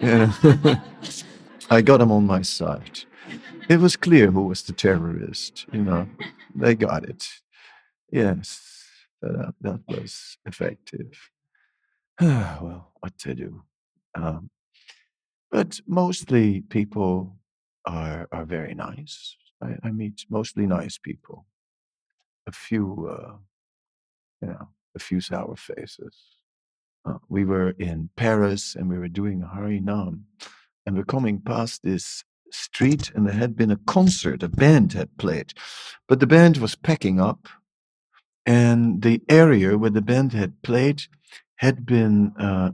I 1.70 1.82
got 1.82 2.00
him 2.00 2.12
on 2.12 2.26
my 2.26 2.42
side. 2.42 3.00
It 3.68 3.80
was 3.80 3.96
clear 3.96 4.30
who 4.30 4.42
was 4.42 4.62
the 4.62 4.72
terrorist, 4.72 5.66
you 5.72 5.82
know, 5.82 6.08
they 6.54 6.74
got 6.74 7.04
it. 7.04 7.26
Yes, 8.10 8.60
that, 9.20 9.54
that 9.60 9.80
was 9.88 10.38
effective. 10.46 11.30
well, 12.20 12.92
what 13.00 13.18
to 13.18 13.34
do? 13.34 13.62
Um, 14.14 14.50
but 15.50 15.80
mostly 15.86 16.60
people 16.60 17.36
are 17.84 18.28
are 18.30 18.44
very 18.44 18.74
nice. 18.74 19.36
I, 19.62 19.76
I 19.84 19.90
meet 19.90 20.26
mostly 20.28 20.66
nice 20.66 20.98
people. 20.98 21.46
A 22.46 22.52
few, 22.52 23.08
uh, 23.10 23.36
you 24.40 24.48
know, 24.48 24.68
a 24.94 24.98
few 24.98 25.20
sour 25.20 25.56
faces. 25.56 26.16
Uh, 27.04 27.18
we 27.28 27.44
were 27.44 27.70
in 27.78 28.10
Paris 28.16 28.74
and 28.74 28.88
we 28.88 28.98
were 28.98 29.08
doing 29.08 29.42
Harinam, 29.42 30.22
and 30.86 30.96
we're 30.96 31.04
coming 31.04 31.40
past 31.40 31.82
this 31.82 32.24
street, 32.50 33.10
and 33.14 33.26
there 33.26 33.34
had 33.34 33.56
been 33.56 33.70
a 33.70 33.80
concert. 33.86 34.42
A 34.42 34.48
band 34.48 34.92
had 34.92 35.16
played, 35.16 35.52
but 36.08 36.20
the 36.20 36.26
band 36.26 36.58
was 36.58 36.74
packing 36.74 37.20
up, 37.20 37.48
and 38.44 39.02
the 39.02 39.22
area 39.28 39.78
where 39.78 39.90
the 39.90 40.02
band 40.02 40.32
had 40.32 40.60
played 40.62 41.02
had 41.56 41.86
been 41.86 42.32
uh, 42.38 42.72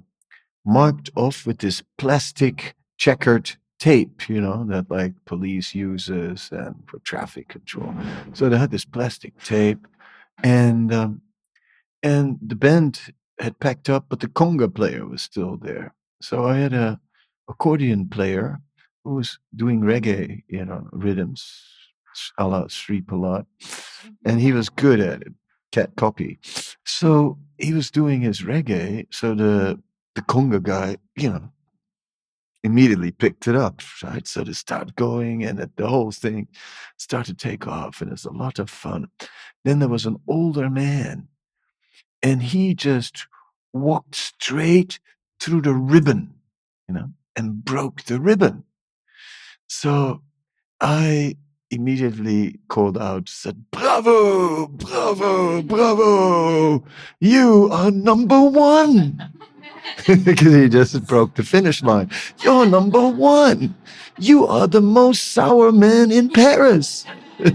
marked 0.65 1.11
off 1.15 1.47
with 1.47 1.59
this 1.59 1.83
plastic 1.97 2.75
checkered 2.97 3.57
tape, 3.79 4.29
you 4.29 4.41
know, 4.41 4.65
that 4.69 4.91
like 4.91 5.13
police 5.25 5.75
uses 5.75 6.51
and 6.53 6.75
for 6.87 6.99
traffic 7.01 7.49
control. 7.49 7.95
So 8.33 8.49
they 8.49 8.59
had 8.59 8.71
this 8.71 8.85
plastic 8.85 9.39
tape, 9.43 9.87
and 10.43 10.93
um, 10.93 11.23
and 12.03 12.39
the 12.43 12.57
band 12.57 13.13
had 13.41 13.59
packed 13.61 13.89
up, 13.89 14.07
but 14.09 14.21
the 14.21 14.29
conga 14.29 14.73
player 14.73 15.07
was 15.07 15.23
still 15.23 15.57
there. 15.57 15.95
So 16.21 16.47
I 16.47 16.59
had 16.59 16.73
a 16.73 17.01
accordion 17.49 18.09
player 18.09 18.59
who 19.05 19.15
was 19.15 19.39
doing 19.55 19.81
reggae, 19.81 20.43
you 20.49 20.65
know, 20.65 20.89
rhythms 20.93 21.65
a 22.39 22.47
la 22.47 22.67
Sri 22.69 23.01
Prahlad, 23.01 23.47
and 24.25 24.41
he 24.41 24.53
was 24.53 24.69
good 24.69 25.01
at 25.01 25.23
it, 25.23 25.33
cat 25.73 25.91
copy. 25.97 26.39
So 26.85 27.39
he 27.59 27.73
was 27.73 27.91
doing 27.91 28.23
his 28.23 28.43
reggae. 28.43 29.07
So 29.11 29.35
the 29.35 29.81
the 30.15 30.23
conga 30.23 30.61
guy, 30.61 30.97
you 31.17 31.31
know, 31.31 31.53
immediately 32.65 33.11
picked 33.11 33.47
it 33.47 33.55
up, 33.55 33.81
right? 34.03 34.27
So 34.27 34.45
to 34.45 34.55
start 34.55 34.97
going, 34.97 35.45
and 35.45 35.59
the 35.77 35.87
whole 35.87 36.11
thing 36.11 36.49
started 36.97 37.39
to 37.39 37.49
take 37.49 37.67
off, 37.67 38.01
and 38.01 38.13
it's 38.13 38.25
a 38.25 38.33
lot 38.33 38.59
of 38.59 38.69
fun. 38.69 39.09
Then 39.65 39.79
there 39.79 39.89
was 39.89 40.07
an 40.07 40.17
older 40.27 40.69
man, 40.69 41.29
and 42.23 42.43
he 42.43 42.75
just 42.75 43.27
walked 43.73 44.15
straight 44.15 44.99
through 45.41 45.63
the 45.63 45.75
ribbon, 45.75 46.35
you 46.89 46.95
know, 46.95 47.11
and 47.37 47.65
broke 47.65 48.03
the 48.05 48.21
ribbon. 48.21 48.65
So 49.69 50.23
I 50.81 51.37
immediately 51.71 52.59
called 52.69 52.99
out, 52.99 53.29
said, 53.29 53.71
Bravo, 53.71 54.67
bravo, 54.69 55.63
bravo, 55.63 56.85
you 57.21 57.69
are 57.71 57.91
number 57.91 58.41
one. 58.43 59.33
because 60.25 60.55
he 60.55 60.69
just 60.69 61.07
broke 61.07 61.35
the 61.35 61.43
finish 61.43 61.83
line. 61.83 62.11
You're 62.41 62.67
number 62.67 63.09
one. 63.09 63.75
You 64.19 64.47
are 64.47 64.67
the 64.67 64.81
most 64.81 65.33
sour 65.33 65.73
man 65.73 66.11
in 66.11 66.31
Paris. 66.31 67.05
and 67.39 67.55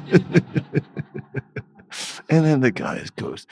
then 2.30 2.62
the 2.62 2.72
guy 2.72 3.04
goes, 3.16 3.46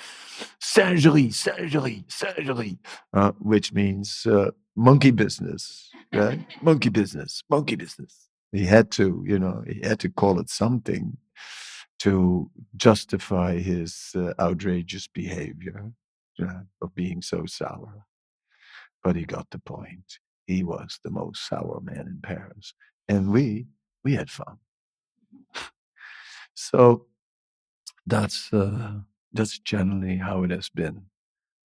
Singerie, 0.59 1.29
Singerie, 1.29 2.05
Singerie, 2.07 2.77
uh, 3.13 3.31
which 3.39 3.73
means 3.73 4.25
uh, 4.25 4.51
monkey 4.75 5.11
business, 5.11 5.89
right? 6.13 6.39
monkey 6.61 6.89
business, 6.89 7.43
monkey 7.49 7.75
business. 7.75 8.29
He 8.51 8.65
had 8.65 8.91
to, 8.91 9.23
you 9.25 9.39
know, 9.39 9.63
he 9.65 9.81
had 9.81 9.99
to 10.01 10.09
call 10.09 10.39
it 10.39 10.49
something 10.49 11.17
to 11.99 12.49
justify 12.75 13.59
his 13.59 14.11
uh, 14.15 14.33
outrageous 14.39 15.07
behavior 15.07 15.91
uh, 16.41 16.61
of 16.81 16.95
being 16.95 17.21
so 17.21 17.45
sour. 17.45 18.05
But 19.03 19.15
he 19.15 19.25
got 19.25 19.49
the 19.51 19.59
point. 19.59 20.19
He 20.47 20.63
was 20.63 20.99
the 21.03 21.11
most 21.11 21.47
sour 21.47 21.79
man 21.81 22.07
in 22.07 22.19
Paris. 22.21 22.73
And 23.07 23.31
we, 23.31 23.67
we 24.03 24.15
had 24.15 24.29
fun. 24.29 24.57
so 26.53 27.05
that's, 28.05 28.51
uh, 28.51 28.99
that's 29.31 29.59
generally 29.59 30.17
how 30.17 30.43
it 30.43 30.51
has 30.51 30.69
been. 30.69 31.03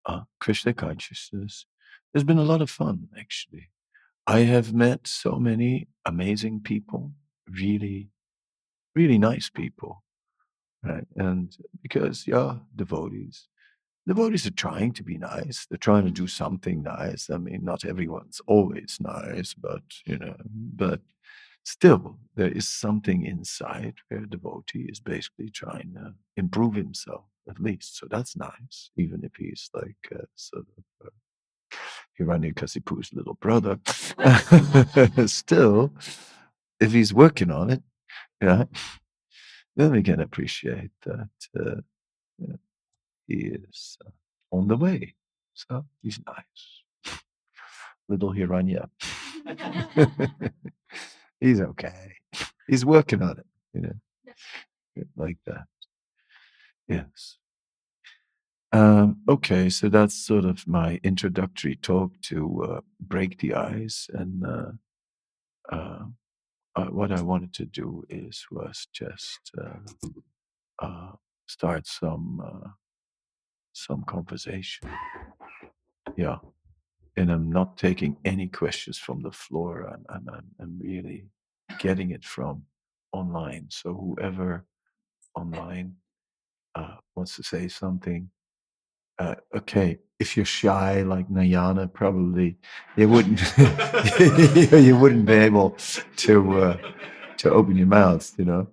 Uh, 0.04 0.20
Krishna 0.38 0.72
consciousness. 0.72 1.66
There's 2.12 2.24
been 2.24 2.38
a 2.38 2.44
lot 2.44 2.62
of 2.62 2.70
fun, 2.70 3.08
actually. 3.18 3.70
I 4.26 4.40
have 4.40 4.74
met 4.74 5.06
so 5.06 5.38
many 5.38 5.88
amazing 6.04 6.60
people, 6.62 7.12
really, 7.48 8.10
really 8.94 9.18
nice 9.18 9.48
people. 9.48 10.02
Right. 10.82 11.06
And 11.16 11.56
because, 11.82 12.26
yeah, 12.26 12.56
devotees, 12.74 13.48
devotees 14.06 14.46
are 14.46 14.52
trying 14.52 14.92
to 14.94 15.02
be 15.02 15.18
nice. 15.18 15.66
They're 15.66 15.78
trying 15.78 16.04
to 16.04 16.10
do 16.10 16.26
something 16.26 16.82
nice. 16.82 17.30
I 17.30 17.38
mean, 17.38 17.64
not 17.64 17.84
everyone's 17.84 18.40
always 18.46 18.98
nice, 19.00 19.54
but 19.54 19.82
you 20.04 20.18
know, 20.18 20.36
but 20.48 21.00
still, 21.64 22.18
there 22.36 22.50
is 22.50 22.68
something 22.68 23.24
inside 23.24 23.94
where 24.08 24.22
a 24.22 24.28
devotee 24.28 24.86
is 24.88 25.00
basically 25.00 25.50
trying 25.50 25.94
to 25.94 26.14
improve 26.36 26.74
himself, 26.74 27.24
at 27.48 27.60
least. 27.60 27.96
So 27.98 28.06
that's 28.08 28.36
nice, 28.36 28.90
even 28.96 29.24
if 29.24 29.32
he's 29.36 29.70
like 29.74 29.96
uh, 30.14 30.26
sort 30.36 30.66
of 30.78 31.06
uh, 31.06 31.10
Hiranyakasipu's 32.18 33.12
little 33.12 33.34
brother. 33.34 33.78
still, 35.26 35.92
if 36.80 36.92
he's 36.92 37.14
working 37.14 37.50
on 37.50 37.70
it, 37.70 37.82
yeah, 38.42 38.64
then 39.76 39.92
we 39.92 40.02
can 40.02 40.20
appreciate 40.20 40.90
that. 41.04 41.28
Uh, 41.58 41.80
yeah 42.38 42.56
he 43.26 43.56
is 43.68 43.98
uh, 44.04 44.10
on 44.56 44.68
the 44.68 44.76
way. 44.76 45.14
So 45.54 45.84
he's 46.02 46.20
nice. 46.26 47.20
Little 48.08 48.32
Hiranya. 48.32 48.88
he's 51.40 51.60
okay. 51.60 52.12
He's 52.68 52.84
working 52.84 53.22
on 53.22 53.38
it, 53.38 53.46
you 53.72 53.80
know, 53.82 55.04
like 55.16 55.38
that. 55.46 55.66
Yes. 56.88 57.38
Um, 58.72 59.18
okay, 59.28 59.68
so 59.70 59.88
that's 59.88 60.14
sort 60.14 60.44
of 60.44 60.66
my 60.66 61.00
introductory 61.02 61.76
talk 61.76 62.12
to 62.22 62.64
uh, 62.64 62.80
break 63.00 63.38
the 63.38 63.54
ice, 63.54 64.08
and 64.12 64.44
uh, 64.44 64.70
uh, 65.72 66.04
uh 66.74 66.86
what 66.86 67.12
I 67.12 67.22
wanted 67.22 67.54
to 67.54 67.64
do 67.64 68.04
is 68.08 68.44
was 68.50 68.88
just 68.92 69.50
uh, 69.58 70.06
uh, 70.80 71.12
start 71.46 71.86
some 71.86 72.40
some 73.72 74.02
conversation. 74.04 74.88
Yeah. 76.16 76.38
And 77.18 77.30
I'm 77.30 77.50
not 77.50 77.76
taking 77.76 78.16
any 78.24 78.48
questions 78.48 78.98
from 78.98 79.22
the 79.22 79.30
floor. 79.30 79.88
I'm, 79.92 80.04
I'm, 80.08 80.28
I'm, 80.32 80.46
I'm 80.60 80.78
really 80.78 81.26
getting 81.78 82.10
it 82.10 82.24
from 82.24 82.62
online. 83.12 83.66
So 83.70 83.94
whoever 83.94 84.64
online 85.34 85.94
uh, 86.74 86.96
wants 87.14 87.36
to 87.36 87.42
say 87.42 87.68
something, 87.68 88.30
uh, 89.18 89.34
okay. 89.56 89.98
If 90.18 90.36
you're 90.36 90.46
shy 90.46 91.02
like 91.02 91.28
Nayana, 91.28 91.92
probably 91.92 92.56
you 92.96 93.08
wouldn't 93.08 93.40
you 94.72 94.96
wouldn't 94.96 95.26
be 95.26 95.34
able 95.34 95.76
to 96.16 96.58
uh, 96.58 96.76
to 97.38 97.50
open 97.50 97.76
your 97.76 97.86
mouth, 97.86 98.32
you 98.38 98.44
know. 98.44 98.68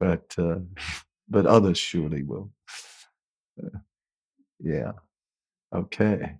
But 0.00 0.34
uh, 0.38 0.60
but 1.28 1.46
others 1.46 1.78
surely 1.78 2.22
will. 2.22 2.50
Uh, 3.62 3.78
yeah. 4.60 4.92
Okay. 5.74 6.36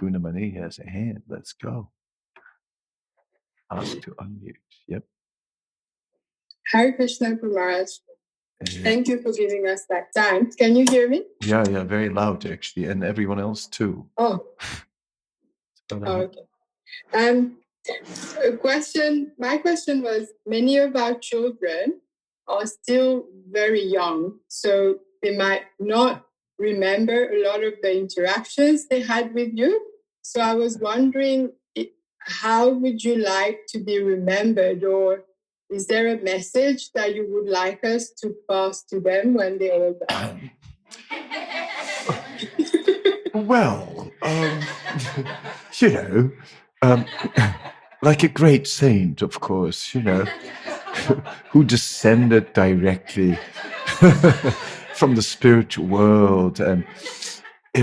Gunamani 0.00 0.56
has 0.56 0.78
a 0.78 0.88
hand. 0.88 1.22
Let's 1.28 1.52
go. 1.52 1.90
Ask 3.70 4.00
to 4.02 4.10
unmute. 4.12 4.56
Yep. 4.88 5.04
Hare 6.66 6.92
Krishna 6.92 7.36
Maharaj. 7.40 7.88
Thank 8.68 9.08
you 9.08 9.20
for 9.20 9.32
giving 9.32 9.66
us 9.66 9.84
that 9.88 10.12
time. 10.14 10.50
Can 10.52 10.76
you 10.76 10.84
hear 10.90 11.08
me? 11.08 11.24
Yeah, 11.42 11.64
yeah, 11.68 11.84
very 11.84 12.08
loud 12.08 12.46
actually, 12.46 12.86
and 12.86 13.04
everyone 13.04 13.40
else 13.40 13.66
too. 13.66 14.06
Oh. 14.16 14.44
oh 15.92 16.28
okay. 16.28 16.40
Um, 17.14 17.58
a 18.44 18.56
question. 18.56 19.32
My 19.38 19.58
question 19.58 20.02
was: 20.02 20.28
Many 20.46 20.78
of 20.78 20.96
our 20.96 21.14
children 21.14 22.00
are 22.48 22.66
still 22.66 23.26
very 23.50 23.84
young, 23.84 24.38
so 24.48 24.96
they 25.22 25.36
might 25.36 25.62
not 25.78 26.26
remember 26.58 27.30
a 27.30 27.42
lot 27.48 27.64
of 27.64 27.74
the 27.82 27.96
interactions 27.96 28.88
they 28.88 29.00
had 29.00 29.34
with 29.34 29.50
you. 29.54 29.80
So 30.22 30.40
I 30.40 30.54
was 30.54 30.78
wondering, 30.78 31.50
how 32.20 32.68
would 32.68 33.02
you 33.02 33.16
like 33.16 33.60
to 33.68 33.78
be 33.78 34.00
remembered, 34.00 34.84
or 34.84 35.24
is 35.72 35.86
there 35.86 36.08
a 36.08 36.22
message 36.22 36.92
that 36.92 37.14
you 37.14 37.26
would 37.30 37.48
like 37.48 37.82
us 37.82 38.10
to 38.10 38.34
pass 38.48 38.82
to 38.84 39.00
them 39.00 39.34
when 39.34 39.58
they 39.58 39.70
are 39.70 39.84
older? 39.84 40.40
well, 43.34 44.10
um, 44.22 44.60
you 45.78 45.90
know, 45.90 46.30
um, 46.82 47.06
like 48.02 48.22
a 48.22 48.28
great 48.28 48.66
saint, 48.66 49.22
of 49.22 49.40
course, 49.40 49.94
you 49.94 50.02
know, 50.02 50.24
who 51.50 51.64
descended 51.64 52.52
directly 52.52 53.38
from 54.94 55.14
the 55.14 55.22
spiritual 55.22 55.86
world. 55.86 56.60
And 56.60 56.84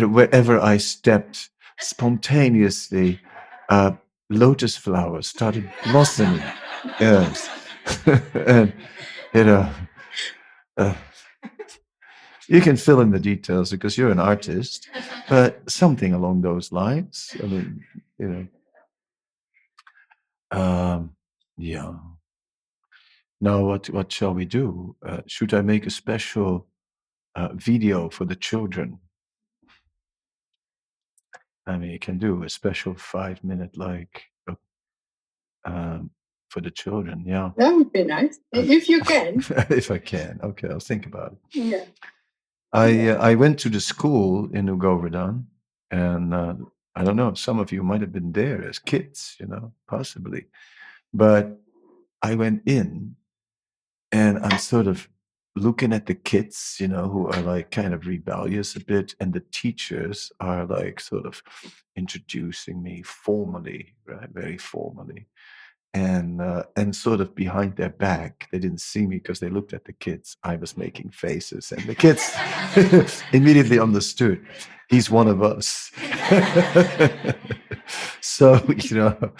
know, 0.02 0.08
wherever 0.08 0.60
I 0.60 0.78
stepped, 0.78 1.50
spontaneously, 1.80 3.20
uh, 3.70 3.94
lotus 4.30 4.78
flowers 4.78 5.28
started 5.28 5.70
blossoming. 5.86 6.44
Yes. 7.00 7.50
and, 8.34 8.73
you 9.34 9.43
know, 9.43 9.69
uh, 10.77 10.95
you 12.47 12.61
can 12.61 12.75
fill 12.77 13.01
in 13.01 13.11
the 13.11 13.19
details 13.19 13.71
because 13.71 13.97
you're 13.97 14.11
an 14.11 14.19
artist, 14.19 14.89
but 15.30 15.69
something 15.69 16.13
along 16.13 16.41
those 16.41 16.71
lines. 16.71 17.36
I 17.41 17.45
mean, 17.45 17.86
you 18.17 18.27
know. 18.27 18.47
Um, 20.51 21.11
yeah. 21.57 21.93
Now, 23.39 23.63
what 23.63 23.89
what 23.91 24.11
shall 24.11 24.34
we 24.34 24.45
do? 24.45 24.95
Uh, 25.05 25.21
should 25.27 25.53
I 25.53 25.61
make 25.61 25.86
a 25.86 25.91
special 25.91 26.67
uh, 27.36 27.49
video 27.53 28.09
for 28.09 28.25
the 28.25 28.36
children? 28.36 28.99
I 31.67 31.77
mean, 31.77 31.91
you 31.91 31.99
can 31.99 32.17
do 32.17 32.43
a 32.43 32.49
special 32.49 32.95
five 32.95 33.43
minute 33.43 33.77
like 33.77 34.23
uh, 34.49 34.55
um, 35.65 36.09
for 36.50 36.62
the 36.62 36.72
children. 36.72 37.24
Yeah, 37.26 37.52
That 37.58 37.74
would 37.76 37.91
be 37.93 38.04
nice. 38.04 38.39
If 38.52 38.89
you 38.89 39.02
can. 39.14 39.43
if 39.70 39.89
I 39.91 40.00
can. 40.00 40.39
Okay, 40.43 40.68
I'll 40.70 40.80
think 40.80 41.06
about 41.06 41.34
it. 41.34 41.38
Yeah. 41.56 41.86
I 42.74 43.10
uh, 43.10 43.18
I 43.32 43.36
went 43.36 43.60
to 43.60 43.70
the 43.70 43.80
school 43.80 44.50
in 44.54 44.66
New 44.66 44.78
Govardhan, 44.78 45.47
and 45.89 46.34
uh, 46.34 46.56
I 46.95 47.04
don't 47.04 47.16
know. 47.16 47.30
If 47.30 47.38
some 47.39 47.60
of 47.60 47.72
you 47.72 47.82
might 47.84 48.02
have 48.02 48.12
been 48.12 48.32
there 48.32 48.68
as 48.68 48.78
kids, 48.80 49.36
you 49.39 49.47
know, 49.47 49.74
possibly, 49.88 50.45
but 51.14 51.60
I 52.22 52.36
went 52.36 52.62
in, 52.68 53.16
and 54.12 54.38
I'm 54.39 54.60
sort 54.60 54.86
of 54.88 55.10
looking 55.56 55.93
at 55.93 56.06
the 56.06 56.14
kids, 56.14 56.78
you 56.80 56.88
know, 56.88 57.10
who 57.10 57.28
are 57.28 57.41
like 57.41 57.72
kind 57.72 57.93
of 57.93 58.06
rebellious 58.06 58.76
a 58.76 58.80
bit, 58.80 59.16
and 59.20 59.34
the 59.34 59.43
teachers 59.52 60.32
are 60.39 60.66
like 60.68 61.00
sort 61.00 61.26
of 61.26 61.41
introducing 61.95 62.84
me 62.84 63.02
formally, 63.02 63.95
right, 64.06 64.30
very 64.32 64.58
formally 64.60 65.26
and 65.94 66.42
uh, 66.42 66.64
and 66.76 66.96
sort 66.96 67.20
of 67.20 67.34
behind 67.34 67.76
their 67.76 67.90
back 67.90 68.48
they 68.52 68.60
didn't 68.60 68.82
see 68.82 69.08
me 69.08 69.18
because 69.18 69.40
they 69.40 69.50
looked 69.50 69.74
at 69.74 69.86
the 69.86 69.94
kids. 69.94 70.38
I 70.44 70.56
was 70.56 70.78
making 70.78 71.12
faces 71.12 71.72
and 71.72 71.84
the 71.84 71.96
kids 71.96 72.32
immediately 73.34 73.80
understood. 73.80 74.46
He's 74.90 75.10
one 75.10 75.28
of 75.28 75.42
us. 75.44 75.92
So 78.22 78.64
you 78.78 78.96
know 78.96 79.32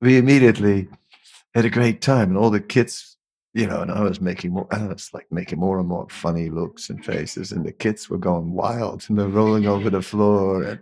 we 0.00 0.16
immediately 0.16 0.88
had 1.54 1.64
a 1.64 1.70
great 1.70 2.00
time 2.00 2.30
and 2.30 2.38
all 2.38 2.50
the 2.50 2.60
kids 2.60 3.16
you 3.52 3.66
know, 3.66 3.80
and 3.80 3.90
I 3.90 4.00
was 4.02 4.20
making 4.20 4.52
more, 4.52 4.68
I 4.70 4.86
was 4.86 5.10
like 5.12 5.26
making 5.32 5.58
more 5.58 5.80
and 5.80 5.88
more 5.88 6.06
funny 6.08 6.50
looks 6.50 6.88
and 6.88 7.04
faces, 7.04 7.50
and 7.50 7.66
the 7.66 7.72
kids 7.72 8.08
were 8.08 8.16
going 8.18 8.52
wild 8.52 9.04
and 9.08 9.18
they're 9.18 9.26
rolling 9.26 9.66
over 9.66 9.90
the 9.90 10.02
floor, 10.02 10.62
and 10.62 10.78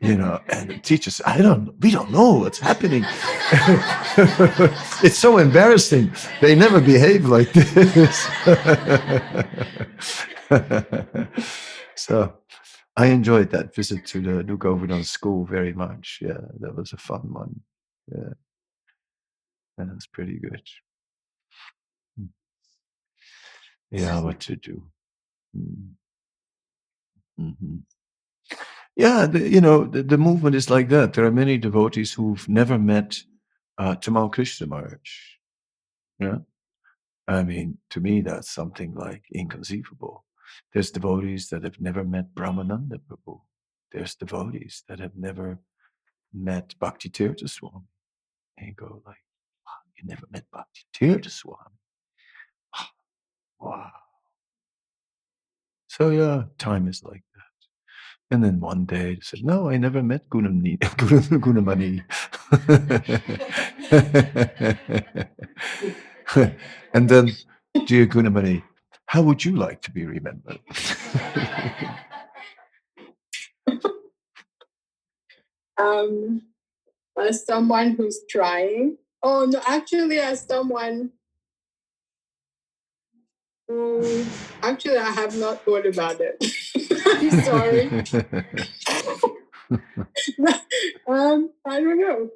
you 0.00 0.16
know, 0.16 0.40
and 0.48 0.70
the 0.70 0.78
teacher 0.78 1.12
said, 1.12 1.26
"I 1.26 1.38
don't, 1.38 1.72
we 1.80 1.92
don't 1.92 2.10
know 2.10 2.34
what's 2.34 2.58
happening. 2.58 3.04
it's 5.04 5.18
so 5.18 5.38
embarrassing. 5.38 6.10
They 6.40 6.56
never 6.56 6.80
behave 6.80 7.26
like 7.26 7.52
this." 7.52 8.26
so, 11.94 12.34
I 12.96 13.06
enjoyed 13.06 13.50
that 13.50 13.76
visit 13.76 14.04
to 14.06 14.20
the 14.20 14.42
New 14.42 14.56
Govardhan 14.56 15.04
school 15.04 15.44
very 15.44 15.72
much. 15.72 16.18
Yeah, 16.20 16.40
that 16.58 16.74
was 16.74 16.92
a 16.92 16.96
fun 16.96 17.32
one. 17.32 17.60
Yeah, 18.10 18.32
and 19.78 19.92
it's 19.94 20.08
pretty 20.08 20.40
good. 20.40 20.62
Yeah, 23.90 24.20
what 24.24 24.40
to 24.40 24.56
do. 24.56 24.82
Mm. 25.56 25.90
hmm 27.38 27.76
Yeah, 28.96 29.26
the, 29.26 29.48
you 29.48 29.60
know, 29.60 29.84
the, 29.84 30.02
the 30.02 30.18
movement 30.18 30.56
is 30.56 30.70
like 30.70 30.88
that. 30.90 31.14
There 31.14 31.24
are 31.24 31.30
many 31.32 31.58
devotees 31.58 32.12
who've 32.12 32.48
never 32.48 32.78
met 32.78 33.18
uh, 33.78 33.94
Tamal 33.96 34.32
Krishna 34.32 34.66
Maharaj. 34.66 35.10
Yeah. 36.18 36.38
I 37.28 37.42
mean, 37.42 37.78
to 37.90 38.00
me, 38.00 38.22
that's 38.22 38.50
something 38.50 38.94
like 38.94 39.22
inconceivable. 39.32 40.24
There's 40.72 40.90
devotees 40.90 41.48
that 41.50 41.62
have 41.62 41.80
never 41.80 42.02
met 42.02 42.34
Brahmananda 42.34 43.00
Prabhu. 43.06 43.40
There's 43.92 44.14
devotees 44.14 44.82
that 44.88 44.98
have 44.98 45.16
never 45.16 45.58
met 46.32 46.74
Bhakti 46.78 47.10
Tirtha 47.10 47.48
Swami. 47.48 47.86
And 48.58 48.74
go 48.76 49.02
like, 49.06 49.16
you 49.96 50.08
never 50.08 50.26
met 50.30 50.44
Bhakti 50.52 50.82
Tirtha 50.94 51.30
Swami. 51.30 51.76
Wow. 53.60 53.90
So 55.88 56.10
yeah, 56.10 56.44
time 56.58 56.86
is 56.88 57.02
like 57.02 57.22
that. 57.34 57.42
And 58.30 58.44
then 58.44 58.60
one 58.60 58.84
day 58.84 59.14
they 59.14 59.20
said, 59.22 59.44
No, 59.44 59.70
I 59.70 59.78
never 59.78 60.02
met 60.02 60.28
Gunamani. 60.30 60.78
Gunamani. 61.40 62.04
and 66.94 67.08
then, 67.08 67.30
dear 67.86 68.06
Gunamani, 68.06 68.62
how 69.06 69.22
would 69.22 69.44
you 69.44 69.56
like 69.56 69.80
to 69.82 69.90
be 69.90 70.04
remembered? 70.04 70.60
um, 75.78 76.42
as 77.18 77.44
someone 77.46 77.92
who's 77.92 78.20
trying. 78.28 78.98
Oh 79.22 79.46
no, 79.46 79.60
actually, 79.66 80.18
as 80.20 80.42
someone 80.46 81.10
Mm, 83.70 84.26
actually, 84.62 84.96
I 84.96 85.10
have 85.10 85.36
not 85.36 85.62
thought 85.64 85.86
about 85.86 86.20
it. 86.20 86.42
I'm 87.06 87.30
sorry. 87.44 87.88
um, 91.06 91.50
I 91.66 91.80
don't 91.80 92.00
know. 92.00 92.30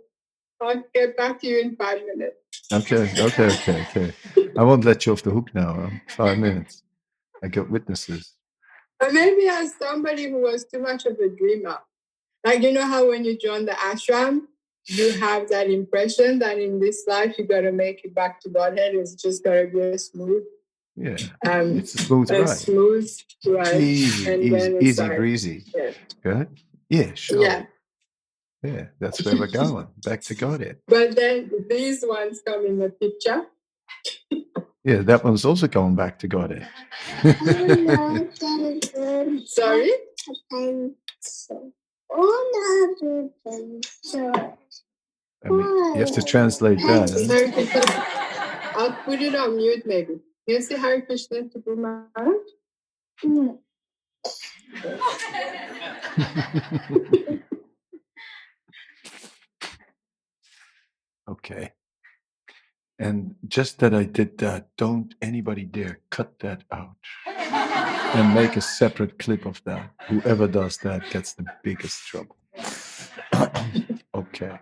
I'll 0.61 0.85
get 0.95 1.17
back 1.17 1.41
to 1.41 1.47
you 1.47 1.61
in 1.61 1.75
five 1.77 2.03
minutes. 2.07 2.37
Okay, 2.73 3.11
okay, 3.19 3.47
okay, 3.47 3.87
okay. 3.91 4.13
I 4.57 4.63
won't 4.63 4.85
let 4.85 5.07
you 5.07 5.13
off 5.13 5.23
the 5.23 5.31
hook 5.31 5.55
now. 5.55 5.91
Five 6.09 6.39
minutes. 6.39 6.83
I 7.43 7.49
got 7.49 7.71
witnesses. 7.71 8.35
But 9.01 9.15
maybe 9.15 9.49
as 9.49 9.75
somebody 9.75 10.31
who 10.31 10.43
was 10.43 10.65
too 10.65 10.81
much 10.81 11.07
of 11.07 11.19
a 11.19 11.29
dreamer. 11.29 11.79
Like, 12.45 12.63
you 12.63 12.73
know 12.73 12.87
how 12.87 13.09
when 13.09 13.25
you 13.25 13.39
join 13.39 13.65
the 13.65 13.73
ashram, 13.73 14.43
you 14.87 15.13
have 15.13 15.49
that 15.49 15.71
impression 15.71 16.39
that 16.41 16.59
in 16.59 16.79
this 16.79 17.05
life 17.09 17.39
you 17.39 17.45
got 17.45 17.63
to 17.63 17.73
make 17.73 18.05
it 18.05 18.15
back 18.15 18.41
to 18.41 18.49
Godhead. 18.49 18.95
It's 18.95 19.15
just 19.15 19.43
got 19.43 19.55
to 19.55 19.67
be 19.67 19.81
a 19.81 19.99
smooth 19.99 20.45
yeah. 20.97 21.17
Um, 21.47 21.79
it's 21.79 21.95
a 21.95 21.99
smooth 21.99 22.31
a 22.31 22.41
ride. 22.41 22.49
Smooth 22.49 23.11
ride. 23.47 23.81
Easy, 23.81 24.33
easy, 24.33 24.79
easy 24.81 25.09
breezy. 25.09 25.65
Yeah. 25.75 25.91
Good? 26.23 26.49
Yeah, 26.89 27.15
sure. 27.15 27.43
Yeah. 27.43 27.65
Yeah, 28.63 28.87
that's 29.01 29.25
where 29.25 29.37
we're 29.37 29.49
going. 29.49 29.89
Back 30.05 30.21
to 30.23 30.37
Godhead. 30.37 30.79
But 30.87 31.17
then 31.17 31.51
these 31.69 32.05
ones 32.07 32.41
come 32.47 32.65
in 32.65 32.79
the 32.79 32.91
picture. 32.91 33.47
yeah, 34.85 35.03
that 35.03 35.25
one's 35.25 35.45
also 35.45 35.67
going 35.67 35.97
back 35.97 36.17
to 36.21 36.29
Godhead. 36.29 36.69
Sorry? 39.47 39.91
I 45.45 45.49
mean, 45.49 45.61
you 45.61 45.95
have 45.97 46.13
to 46.13 46.23
translate 46.23 46.79
that. 46.79 48.73
I'll 48.77 48.93
put 49.05 49.21
it 49.21 49.35
on 49.35 49.57
mute 49.57 49.85
maybe. 49.87 50.21
You 50.47 50.61
say 50.61 50.77
Hare 50.77 51.03
Krishna 51.03 51.49
to 51.49 51.59
Guru 51.61 51.77
Maharaj? 51.77 52.35
No. 53.23 53.61
okay. 61.29 61.73
And 62.99 63.37
just 63.47 63.79
that 63.79 63.95
I 63.95 64.05
did 64.05 64.39
that, 64.39 64.69
don't 64.77 65.15
anybody 65.23 65.65
dare 65.65 66.01
cut 66.11 66.41
that 66.41 66.65
out 66.73 66.97
and 67.27 68.35
make 68.35 68.57
a 68.57 68.61
separate 68.61 69.21
clip 69.21 69.47
of 69.47 69.63
that. 69.65 69.91
Whoever 70.09 70.49
does 70.49 70.77
that 70.79 71.09
gets 71.11 71.35
the 71.35 71.45
biggest 71.63 72.05
trouble. 72.07 72.37
okay. 74.15 74.59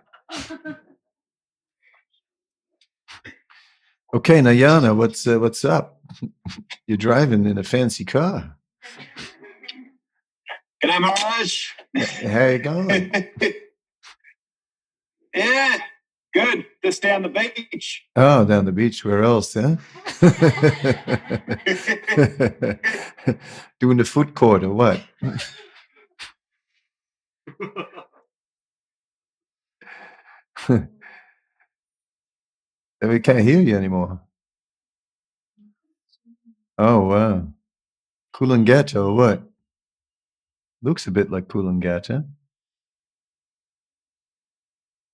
Okay, 4.13 4.41
Nayana, 4.41 4.93
what's 4.93 5.25
uh, 5.25 5.39
what's 5.39 5.63
up? 5.63 6.01
You're 6.87 6.97
driving 6.97 7.45
in 7.45 7.57
a 7.57 7.63
fancy 7.63 8.03
car. 8.03 8.57
Good 10.81 10.99
Maharaj. 10.99 11.67
How 11.95 12.47
you 12.47 12.57
going? 12.57 13.09
yeah, 15.33 15.77
good. 16.33 16.65
Just 16.83 17.03
down 17.03 17.21
the 17.21 17.29
beach. 17.29 18.03
Oh, 18.17 18.43
down 18.43 18.65
the 18.65 18.73
beach. 18.73 19.05
Where 19.05 19.23
else, 19.23 19.53
huh? 19.53 19.77
Doing 23.79 23.97
the 23.97 24.03
food 24.03 24.35
court 24.35 24.65
or 24.65 24.73
what? 24.73 25.01
We 33.09 33.19
can't 33.19 33.39
hear 33.39 33.59
you 33.59 33.75
anymore. 33.75 34.21
Oh 36.77 36.99
wow. 37.07 37.47
Coolangatta 38.35 38.95
or 38.95 39.15
what? 39.15 39.43
Looks 40.81 41.07
a 41.07 41.11
bit 41.11 41.29
like 41.31 41.47
Coolangatta. 41.47 42.25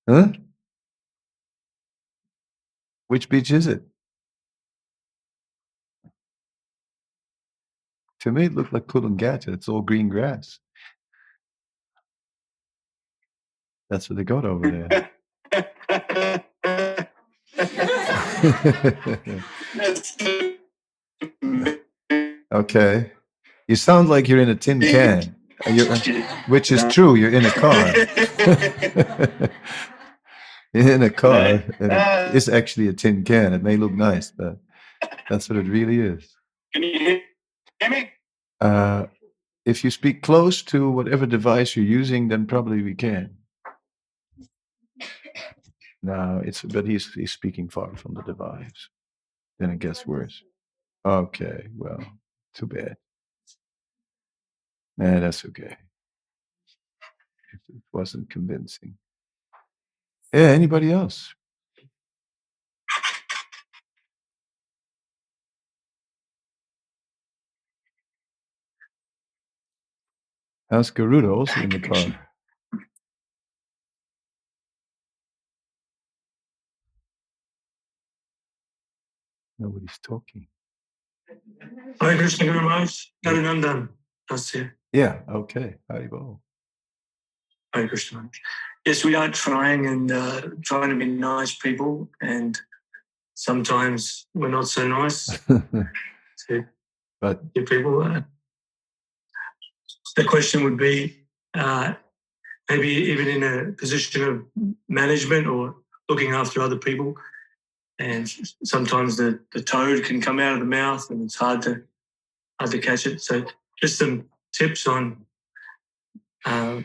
Huh? 0.08 0.30
Which 3.08 3.30
beach 3.30 3.52
is 3.52 3.68
it? 3.68 3.84
To 8.22 8.32
me, 8.32 8.46
it 8.46 8.56
looked 8.56 8.74
like 8.74 8.88
Coolangatta. 8.88 9.54
It's 9.54 9.70
all 9.70 9.82
green 9.82 10.10
grass. 10.10 10.60
That's 13.90 14.10
what 14.10 14.18
they 14.18 14.24
got 14.24 14.46
over 14.46 14.70
there. 14.70 15.12
okay. 22.54 23.12
You 23.68 23.76
sound 23.76 24.10
like 24.10 24.28
you're 24.28 24.42
in 24.42 24.50
a 24.50 24.56
tin 24.56 24.80
can, 24.80 25.36
you're, 25.68 25.96
which 26.48 26.72
is 26.72 26.84
true. 26.86 27.16
You're 27.16 27.34
in 27.34 27.46
a 27.46 27.52
car. 27.52 27.94
in 30.74 31.04
a 31.04 31.10
car. 31.10 31.64
it's 31.80 32.48
actually 32.48 32.88
a 32.88 32.94
tin 32.94 33.24
can. 33.24 33.54
It 33.54 33.64
may 33.64 33.76
look 33.78 33.92
nice, 33.92 34.32
but 34.32 34.58
that's 35.30 35.50
what 35.50 35.58
it 35.58 35.68
really 35.68 36.00
is. 36.00 36.36
Can 36.74 36.84
you 36.84 37.00
hear 37.00 37.90
me? 37.90 38.12
Uh, 38.62 39.08
if 39.66 39.84
you 39.84 39.92
speak 39.92 40.22
close 40.22 40.62
to 40.64 40.90
whatever 40.90 41.26
device 41.26 41.76
you're 41.76 41.86
using, 41.86 42.30
then 42.30 42.46
probably 42.48 42.82
we 42.82 42.96
can. 42.96 43.37
No, 46.08 46.42
it's 46.46 46.62
but 46.62 46.88
he's 46.88 47.12
he's 47.14 47.34
speaking 47.34 47.68
far 47.68 47.94
from 47.98 48.14
the 48.14 48.22
device. 48.22 48.88
Then 49.60 49.72
it 49.72 49.80
gets 49.80 50.08
worse. 50.08 50.42
Okay, 51.06 51.68
well, 51.76 52.00
too 52.54 52.66
bad. 52.66 52.96
Nah, 54.98 55.20
that's 55.20 55.44
okay. 55.44 55.76
It 57.54 57.82
wasn't 57.92 58.30
convincing. 58.30 58.98
Yeah, 60.34 60.52
anybody 60.52 60.94
else? 60.94 61.34
How's 70.72 70.90
Garuda 70.90 71.30
also 71.30 71.60
in 71.60 71.70
the 71.70 71.80
car? 71.80 72.27
Nobody's 79.60 79.98
talking. 80.04 80.48
Hare 82.00 82.18
Krishna 82.18 82.46
Guru 82.46 82.62
Maharaj, 82.62 83.06
Garunandan, 83.26 83.90
that's 84.30 84.54
it. 84.56 84.72
Yeah, 84.94 85.20
okay. 85.30 85.76
Haribol. 85.92 86.40
Hare 87.74 87.88
Krishna. 87.88 88.30
Yes, 88.86 89.04
we 89.04 89.16
are 89.16 89.30
trying 89.30 89.88
and 89.88 90.12
uh, 90.12 90.42
trying 90.64 90.90
to 90.90 90.96
be 90.96 91.06
nice 91.06 91.56
people, 91.56 92.10
and 92.22 92.58
sometimes 93.34 94.28
we're 94.34 94.48
not 94.48 94.68
so 94.68 94.88
nice 94.88 95.28
to 95.48 96.66
but 97.20 97.54
to 97.56 97.64
people. 97.64 98.02
Uh, 98.02 98.22
the 100.16 100.24
question 100.24 100.64
would 100.64 100.78
be 100.78 101.26
uh, 101.54 101.94
maybe 102.70 102.88
even 102.88 103.28
in 103.28 103.44
a 103.44 103.72
position 103.74 104.24
of 104.24 104.46
management 104.88 105.48
or 105.48 105.76
looking 106.10 106.32
after 106.32 106.62
other 106.62 106.78
people, 106.78 107.16
and 108.00 108.30
sometimes 108.64 109.18
the, 109.18 109.40
the 109.54 109.62
toad 109.62 110.04
can 110.04 110.22
come 110.22 110.40
out 110.40 110.54
of 110.54 110.60
the 110.60 110.66
mouth 110.66 111.10
and 111.10 111.24
it's 111.24 111.36
hard 111.36 111.62
to 111.64 111.84
hard 112.60 112.72
to 112.72 112.80
catch 112.80 113.08
it. 113.08 113.22
So 113.22 113.46
just 113.82 113.98
some 113.98 114.26
tips 114.54 114.88
on 114.88 115.26
uh, 116.46 116.82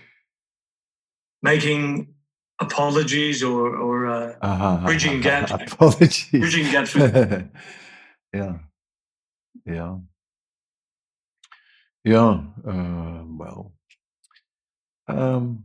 making 1.43 2.15
apologies 2.61 3.43
or 3.43 3.77
or 3.77 4.07
uh, 4.07 4.37
uh-huh, 4.41 4.87
bridging 4.87 5.21
gaps. 5.29 5.53
Apologies. 5.53 6.29
bridging 6.31 6.71
gaps 6.71 6.95
with 6.95 7.15
yeah. 8.35 8.59
Yeah. 9.67 9.97
Yeah. 12.05 12.41
Uh, 12.67 13.23
well. 13.27 13.73
Um, 15.09 15.65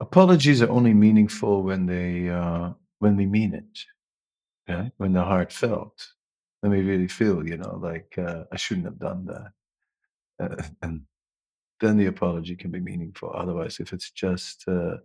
apologies 0.00 0.62
are 0.62 0.70
only 0.70 0.94
meaningful 0.94 1.62
when 1.62 1.86
they 1.86 2.28
uh, 2.28 2.70
when 2.98 3.16
we 3.16 3.26
mean 3.26 3.54
it. 3.54 3.78
Yeah. 4.68 4.88
When 4.98 5.12
they're 5.12 5.24
heartfelt. 5.24 6.06
When 6.60 6.72
we 6.72 6.82
really 6.82 7.08
feel, 7.08 7.46
you 7.46 7.56
know, 7.56 7.78
like 7.80 8.14
uh, 8.18 8.44
I 8.52 8.56
shouldn't 8.56 8.86
have 8.86 8.98
done 8.98 9.26
that. 9.26 9.52
Uh, 10.40 10.62
and 10.82 11.02
then 11.80 11.96
the 11.96 12.06
apology 12.06 12.56
can 12.56 12.70
be 12.70 12.80
meaningful. 12.80 13.32
Otherwise, 13.34 13.78
if 13.80 13.92
it's 13.92 14.10
just 14.10 14.66
uh, 14.68 14.96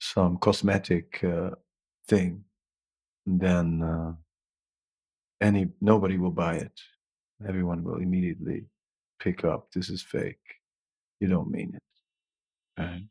some 0.00 0.36
cosmetic 0.38 1.22
uh, 1.24 1.50
thing, 2.08 2.44
then 3.24 3.82
uh, 3.82 4.12
any 5.40 5.68
nobody 5.80 6.18
will 6.18 6.30
buy 6.30 6.56
it. 6.56 6.78
Everyone 7.48 7.82
will 7.82 7.96
immediately 7.96 8.66
pick 9.18 9.44
up 9.44 9.68
this 9.72 9.88
is 9.88 10.02
fake. 10.02 10.36
You 11.20 11.28
don't 11.28 11.50
mean 11.50 11.72
it. 11.74 12.82
Right? 12.82 13.06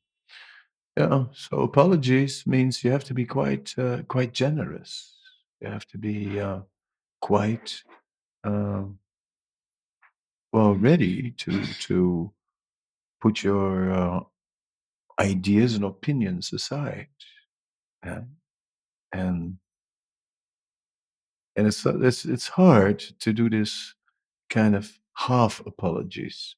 Yeah. 0.97 1.25
So 1.33 1.61
apologies 1.61 2.45
means 2.45 2.83
you 2.83 2.91
have 2.91 3.05
to 3.05 3.13
be 3.13 3.25
quite 3.25 3.73
uh, 3.77 4.03
quite 4.07 4.33
generous. 4.33 5.17
You 5.61 5.69
have 5.69 5.87
to 5.87 5.97
be 5.97 6.39
uh, 6.39 6.61
quite 7.21 7.83
um, 8.43 8.99
well 10.51 10.75
ready 10.75 11.31
to 11.31 11.65
to 11.65 12.31
put 13.21 13.43
your 13.43 13.91
uh, 13.91 14.19
ideas 15.19 15.75
and 15.75 15.85
opinions 15.85 16.51
aside. 16.53 17.07
Yeah? 18.05 18.21
And 19.13 19.57
and 21.55 21.67
it's 21.67 21.85
it's 21.85 22.25
it's 22.25 22.47
hard 22.49 22.99
to 23.19 23.33
do 23.33 23.49
this 23.49 23.93
kind 24.49 24.75
of 24.75 24.99
half 25.15 25.61
apologies. 25.65 26.55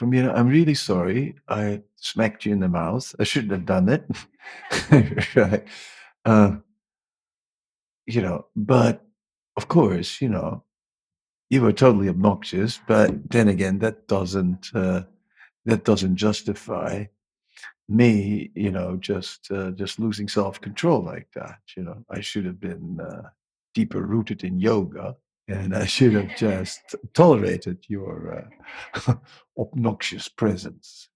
From 0.00 0.14
you 0.14 0.22
know, 0.22 0.32
I'm 0.32 0.48
really 0.48 0.72
sorry. 0.72 1.34
I 1.46 1.82
smacked 1.96 2.46
you 2.46 2.54
in 2.54 2.60
the 2.60 2.70
mouth. 2.70 3.14
I 3.20 3.24
shouldn't 3.24 3.52
have 3.52 3.66
done 3.66 3.90
it. 3.90 4.06
right. 5.36 5.62
Uh, 6.24 6.56
you 8.06 8.22
know, 8.22 8.46
but 8.56 9.04
of 9.58 9.68
course, 9.68 10.22
you 10.22 10.30
know, 10.30 10.64
you 11.50 11.60
were 11.60 11.74
totally 11.74 12.08
obnoxious. 12.08 12.80
But 12.88 13.28
then 13.28 13.48
again, 13.48 13.80
that 13.80 14.08
doesn't 14.08 14.70
uh, 14.74 15.02
that 15.66 15.84
doesn't 15.84 16.16
justify 16.16 17.04
me, 17.90 18.52
you 18.54 18.70
know, 18.70 18.96
just 18.96 19.50
uh, 19.50 19.72
just 19.72 19.98
losing 19.98 20.28
self 20.28 20.62
control 20.62 21.04
like 21.04 21.28
that. 21.34 21.58
You 21.76 21.82
know, 21.82 22.06
I 22.08 22.22
should 22.22 22.46
have 22.46 22.58
been 22.58 23.00
uh, 23.02 23.28
deeper 23.74 24.00
rooted 24.00 24.44
in 24.44 24.60
yoga, 24.60 25.16
and 25.50 25.74
I 25.74 25.86
should 25.86 26.12
have 26.12 26.36
just 26.36 26.94
tolerated 27.12 27.78
your 27.88 28.48
uh, 29.06 29.14
obnoxious 29.58 30.28
presence. 30.28 31.08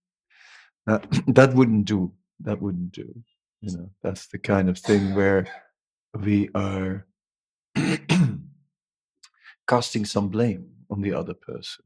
Uh, 0.86 0.98
that 1.28 1.54
wouldn't 1.54 1.84
do. 1.84 2.12
That 2.40 2.60
wouldn't 2.60 2.92
do. 2.92 3.14
You 3.60 3.76
know, 3.76 3.90
that's 4.02 4.26
the 4.26 4.38
kind 4.38 4.68
of 4.68 4.78
thing 4.78 5.14
where 5.14 5.46
we 6.20 6.50
are 6.54 7.06
casting 9.68 10.04
some 10.04 10.28
blame 10.28 10.68
on 10.90 11.00
the 11.00 11.14
other 11.14 11.34
person. 11.34 11.84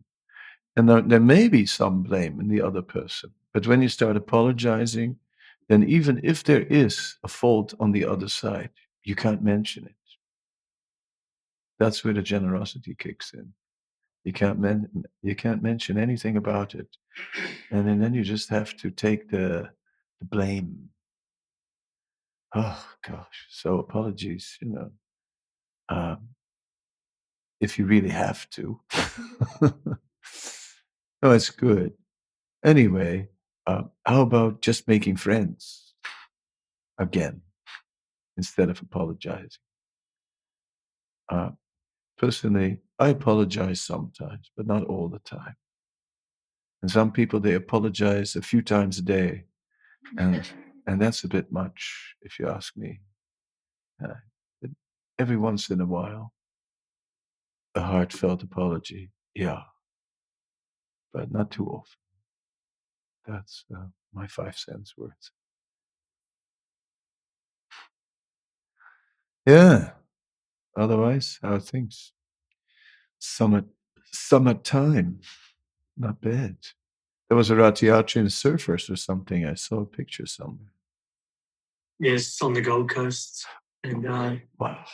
And 0.77 0.89
there, 0.89 1.03
there 1.03 1.21
may 1.21 1.49
be 1.49 1.67
some 1.67 2.03
blame 2.03 2.41
in 2.41 2.49
the 2.49 2.63
other 2.63 2.83
person. 2.83 3.31
But 3.53 3.67
when 3.67 3.83
you 3.83 3.89
start 3.89 4.17
apologizing, 4.17 5.17
then 5.69 5.85
even 5.85 6.21
if 6.25 6.45
there 6.45 6.63
is 6.63 7.17
a 7.25 7.29
fault 7.29 7.75
on 7.79 7.93
the 7.93 8.05
other 8.05 8.29
side, 8.29 8.71
you 9.05 9.15
can't 9.15 9.43
mention 9.43 9.85
it. 9.87 9.95
That's 11.79 12.05
where 12.05 12.15
the 12.15 12.23
generosity 12.23 12.95
kicks 12.99 13.33
in. 13.35 13.53
You 14.25 14.33
can't 14.33 14.59
men- 14.59 15.05
you 15.23 15.35
can't 15.35 15.63
mention 15.63 15.97
anything 15.99 16.37
about 16.37 16.75
it, 16.75 16.89
and 17.71 17.87
then, 17.87 18.01
then 18.01 18.15
you 18.15 18.25
just 18.25 18.51
have 18.51 18.77
to 18.79 18.91
take 18.91 19.31
the 19.31 19.71
the 20.21 20.27
blame. 20.27 20.91
Oh 22.55 22.85
gosh, 23.07 23.47
so 23.51 23.79
apologies, 23.79 24.59
you 24.61 24.71
know, 24.71 24.91
um, 25.89 26.29
if 27.61 27.79
you 27.79 27.87
really 27.87 28.09
have 28.11 28.49
to. 28.51 28.81
no, 29.63 29.73
it's 31.23 31.51
good. 31.51 31.93
Anyway, 32.65 33.29
uh, 33.67 33.83
how 34.05 34.23
about 34.23 34.63
just 34.63 34.89
making 34.89 35.17
friends 35.17 35.95
again 36.99 37.43
instead 38.37 38.71
of 38.71 38.81
apologizing? 38.81 39.63
Uh, 41.29 41.51
personally, 42.19 42.81
I 42.99 43.09
apologize 43.09 43.81
sometimes, 43.81 44.51
but 44.57 44.67
not 44.67 44.85
all 44.85 45.09
the 45.09 45.21
time. 45.21 45.57
And 46.83 46.91
some 46.91 47.13
people 47.13 47.41
they 47.41 47.55
apologize 47.55 48.37
a 48.37 48.43
few 48.43 48.63
times 48.63 48.99
a 48.99 49.03
day, 49.03 49.45
and 50.19 50.49
and 50.87 51.01
that's 51.01 51.25
a 51.25 51.29
bit 51.29 51.53
much, 51.53 52.15
if 52.23 52.39
you 52.39 52.49
ask 52.49 52.77
me. 52.77 53.01
Uh, 54.05 54.15
every 55.19 55.37
once 55.37 55.71
in 55.71 55.81
a 55.81 55.87
while, 55.87 56.33
a 57.75 57.81
heartfelt 57.81 58.43
apology, 58.43 59.11
yeah, 59.35 59.63
but 61.13 61.31
not 61.31 61.51
too 61.51 61.67
often. 61.67 61.99
That's 63.27 63.65
uh, 63.75 63.87
my 64.13 64.27
five 64.27 64.57
cents 64.59 64.95
worth. 64.97 65.13
Yeah. 69.47 69.98
Otherwise, 70.77 71.39
how 71.43 71.55
are 71.55 71.61
things? 71.61 72.13
Summer, 73.19 73.65
summertime. 74.13 75.21
Not 75.97 76.21
bad. 76.21 76.57
There 77.29 77.37
was 77.37 77.51
a 77.51 77.55
Rathayatra 77.57 78.17
in 78.17 78.27
Surfers 78.27 78.89
or 78.91 78.97
something. 78.97 79.45
I 79.45 79.55
saw 79.55 79.81
a 79.81 79.87
picture 79.87 80.27
somewhere. 80.27 80.73
Yes, 81.99 82.41
on 82.41 82.53
the 82.55 82.61
Gold 82.63 82.91
Coast. 82.91 83.45
And 83.85 84.07
uh, 84.07 84.37
Wow. 84.59 84.85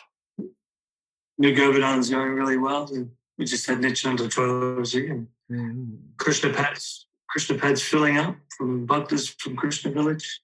New 1.38 1.54
Govardhan's 1.54 2.10
going 2.10 2.32
really 2.32 2.56
well. 2.56 2.88
And 2.92 3.10
we 3.38 3.44
just 3.44 3.66
had 3.66 3.80
Nityananda 3.80 4.28
Trayodashi 4.28 5.10
and 5.10 5.28
Mhm. 5.50 5.98
Krishna 6.16 6.52
Pads. 6.52 7.06
Krishna 7.28 7.58
Pads 7.58 7.82
filling 7.82 8.16
up 8.16 8.36
from 8.56 8.86
Bhaktas 8.86 9.28
from 9.40 9.56
Krishna 9.56 9.90
Village. 9.90 10.40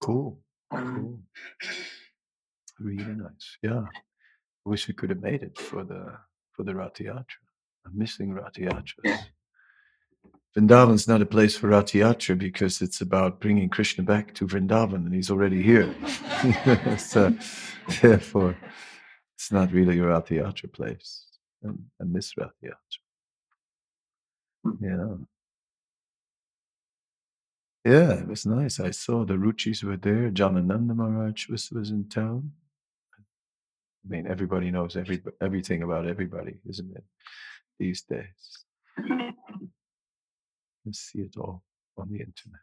Cool. 0.00 0.40
Um, 0.70 0.94
Cool. 0.94 1.76
Really 2.78 3.14
nice. 3.14 3.58
Yeah. 3.62 3.84
I 4.66 4.70
wish 4.70 4.88
we 4.88 4.94
could 4.94 5.10
have 5.10 5.22
made 5.22 5.42
it 5.42 5.58
for 5.58 5.84
the 5.84 6.18
for 6.52 6.64
the 6.64 6.72
Rathayatra. 6.72 7.42
I'm 7.86 7.96
missing 7.96 8.34
Rathayatras. 8.34 9.18
Vrindavan's 10.56 11.06
not 11.06 11.22
a 11.22 11.26
place 11.26 11.56
for 11.56 11.68
Rathayatra 11.68 12.36
because 12.36 12.82
it's 12.82 13.00
about 13.00 13.40
bringing 13.40 13.68
Krishna 13.68 14.02
back 14.02 14.34
to 14.34 14.46
Vrindavan 14.46 15.06
and 15.06 15.14
he's 15.14 15.30
already 15.30 15.62
here. 15.62 15.94
so 16.98 17.32
therefore 18.02 18.56
it's 19.36 19.52
not 19.52 19.72
really 19.72 19.98
a 19.98 20.02
Rathayatra 20.02 20.72
place. 20.72 21.26
Um, 21.64 21.84
I 22.00 22.04
miss 22.04 22.34
Rathayatra. 22.34 22.98
Yeah. 24.80 25.16
Yeah, 27.84 28.12
it 28.12 28.28
was 28.28 28.44
nice. 28.44 28.78
I 28.78 28.90
saw 28.90 29.24
the 29.24 29.34
Ruchis 29.34 29.82
were 29.82 29.96
there. 29.96 30.30
Janananda 30.30 30.94
Maharaj 30.94 31.48
was, 31.48 31.70
was 31.70 31.90
in 31.90 32.08
town. 32.08 32.52
I 34.04 34.08
mean, 34.08 34.26
everybody 34.26 34.70
knows 34.70 34.96
every 34.96 35.22
everything 35.40 35.82
about 35.82 36.06
everybody, 36.06 36.54
isn't 36.68 36.96
it? 36.96 37.04
These 37.78 38.02
days. 38.02 38.64
You 40.86 40.94
see 40.94 41.20
it 41.20 41.36
all 41.36 41.62
on 41.98 42.08
the 42.08 42.16
internet. 42.20 42.62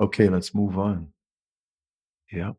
Okay, 0.00 0.28
let's 0.30 0.54
move 0.54 0.78
on. 0.78 1.08
Yeah. 2.32 2.52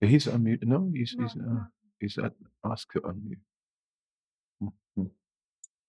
He's 0.00 0.26
unmuted. 0.26 0.64
No, 0.64 0.90
he's 0.92 1.14
he's 1.18 1.36
uh, 1.36 1.64
he's 2.00 2.18
at 2.18 2.32
ask 2.64 2.90
to 2.92 3.00
unmute. 3.00 3.38
Mhm. 4.98 5.10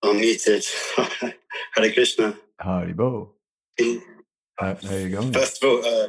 unmuted. 0.05 0.65
Hare 1.75 1.91
Krishna. 1.93 2.37
Haribol. 2.61 3.29
How, 4.59 4.75
how 4.75 4.95
you 4.95 5.09
going? 5.09 5.33
First 5.33 5.63
of 5.63 5.69
all, 5.69 5.85
uh, 5.85 6.07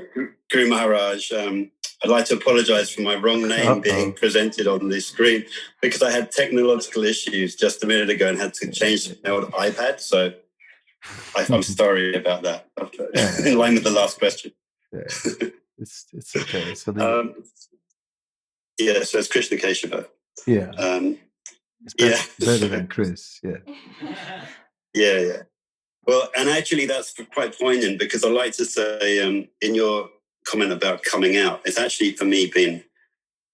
Guru 0.50 0.68
Maharaj, 0.68 1.32
um, 1.32 1.70
I'd 2.02 2.10
like 2.10 2.26
to 2.26 2.34
apologize 2.34 2.90
for 2.92 3.00
my 3.02 3.14
wrong 3.16 3.48
name 3.48 3.66
Uh-oh. 3.66 3.80
being 3.80 4.12
presented 4.12 4.66
on 4.66 4.88
the 4.88 5.00
screen 5.00 5.44
because 5.80 6.02
I 6.02 6.10
had 6.10 6.30
technological 6.30 7.04
issues 7.04 7.56
just 7.56 7.82
a 7.82 7.86
minute 7.86 8.10
ago 8.10 8.28
and 8.28 8.38
had 8.38 8.52
to 8.54 8.70
change 8.70 9.10
my 9.24 9.30
old 9.30 9.50
iPad. 9.52 10.00
So 10.00 10.34
I, 11.36 11.46
I'm 11.50 11.62
sorry 11.80 12.14
about 12.14 12.42
that. 12.42 12.68
In 13.46 13.56
line 13.58 13.74
with 13.74 13.84
the 13.84 13.90
last 13.90 14.18
question. 14.18 14.52
Yeah. 14.92 15.00
It's 15.76 16.06
it's 16.12 16.36
okay. 16.36 16.72
So 16.76 16.92
the, 16.92 17.18
Um, 17.20 17.34
yeah, 18.78 19.02
so 19.02 19.18
it's 19.18 19.26
Krishna 19.26 19.56
Keshava. 19.56 20.06
yeah, 20.46 20.70
Um, 20.78 21.18
it's 21.84 21.94
better, 21.94 22.14
yeah. 22.38 22.46
better 22.46 22.68
than 22.68 22.86
Chris. 22.94 23.40
Yeah. 23.42 23.56
Yeah, 24.94 25.18
yeah. 25.18 25.42
Well, 26.06 26.28
and 26.36 26.48
actually, 26.48 26.86
that's 26.86 27.14
quite 27.32 27.58
poignant 27.58 27.98
because 27.98 28.24
I 28.24 28.28
like 28.28 28.52
to 28.54 28.64
say, 28.64 29.20
um, 29.20 29.48
in 29.62 29.74
your 29.74 30.10
comment 30.46 30.72
about 30.72 31.02
coming 31.02 31.36
out, 31.36 31.62
it's 31.64 31.78
actually 31.78 32.12
for 32.12 32.24
me 32.24 32.46
been 32.46 32.84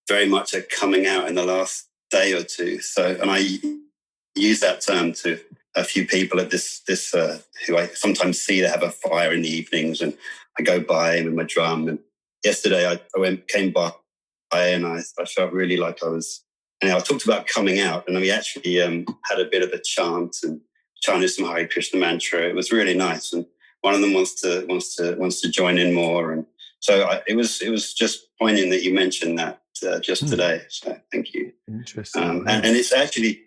very 0.09 0.29
much 0.29 0.55
a 0.55 0.63
coming 0.63 1.07
out 1.07 1.29
in 1.29 1.37
the 1.37 1.45
last 1.45 1.89
day 2.11 2.33
or 2.33 2.43
two. 2.43 2.81
So, 2.81 3.17
and 3.21 3.31
I 3.31 3.45
use 4.35 4.61
that 4.61 4.81
term 4.81 5.13
to 5.13 5.39
a 5.77 5.85
few 5.85 6.07
people 6.07 6.41
at 6.41 6.51
this 6.51 6.81
this 6.89 7.15
uh, 7.15 7.39
who 7.67 7.79
I 7.79 7.87
sometimes 7.89 8.41
see 8.41 8.61
they 8.61 8.69
have 8.69 8.83
a 8.83 8.91
fire 8.91 9.33
in 9.33 9.43
the 9.43 9.49
evenings, 9.49 10.01
and 10.01 10.17
I 10.59 10.63
go 10.63 10.81
by 10.81 11.23
with 11.23 11.35
my 11.35 11.45
drum. 11.45 11.89
And 11.89 12.01
yesterday, 12.45 12.89
I, 12.89 13.01
I 13.17 13.21
went 13.21 13.47
came 13.47 13.71
by 13.71 13.93
and 14.53 14.85
I, 14.85 15.01
I 15.19 15.25
felt 15.27 15.53
really 15.53 15.77
like 15.77 16.03
I 16.03 16.09
was. 16.09 16.43
And 16.83 16.91
I 16.91 16.99
talked 16.99 17.25
about 17.25 17.47
coming 17.47 17.79
out, 17.79 18.09
and 18.09 18.17
we 18.17 18.31
actually 18.31 18.81
um, 18.81 19.05
had 19.25 19.39
a 19.39 19.45
bit 19.45 19.63
of 19.63 19.71
a 19.71 19.79
chant 19.79 20.39
and 20.43 20.61
chanted 21.01 21.29
some 21.31 21.47
Hare 21.47 21.67
Krishna 21.69 21.99
mantra. 22.01 22.49
It 22.49 22.55
was 22.55 22.73
really 22.73 22.95
nice, 22.95 23.33
and 23.33 23.47
one 23.83 23.95
of 23.95 24.01
them 24.01 24.13
wants 24.15 24.41
to 24.43 24.65
wants 24.67 24.97
to 24.97 25.15
wants 25.17 25.41
to 25.41 25.51
join 25.51 25.79
in 25.79 25.93
more. 25.95 26.33
And 26.33 26.47
so 26.81 27.05
I, 27.05 27.23
it 27.27 27.37
was 27.37 27.61
it 27.63 27.71
was 27.71 27.95
just 27.95 28.27
poignant 28.39 28.71
that 28.71 28.83
you 28.83 28.93
mentioned 28.95 29.39
that 29.39 29.61
uh, 29.87 29.99
just 30.01 30.23
Hmm. 30.23 30.31
today. 30.31 30.63
So 30.69 30.97
thank 31.13 31.35
you. 31.35 31.53
Interesting. 31.69 32.23
Um, 32.23 32.47
and, 32.49 32.65
and 32.67 32.77
it's 32.77 32.93
actually 32.93 33.43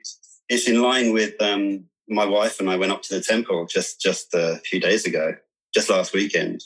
it's 0.49 0.67
in 0.67 0.81
line 0.81 1.13
with 1.13 1.39
um, 1.41 1.85
my 2.09 2.25
wife 2.25 2.59
and 2.59 2.69
I 2.69 2.75
went 2.75 2.91
up 2.91 3.01
to 3.03 3.15
the 3.15 3.21
temple 3.21 3.65
just 3.65 4.01
just 4.01 4.33
a 4.33 4.59
few 4.65 4.79
days 4.79 5.05
ago, 5.05 5.35
just 5.73 5.89
last 5.89 6.13
weekend. 6.13 6.63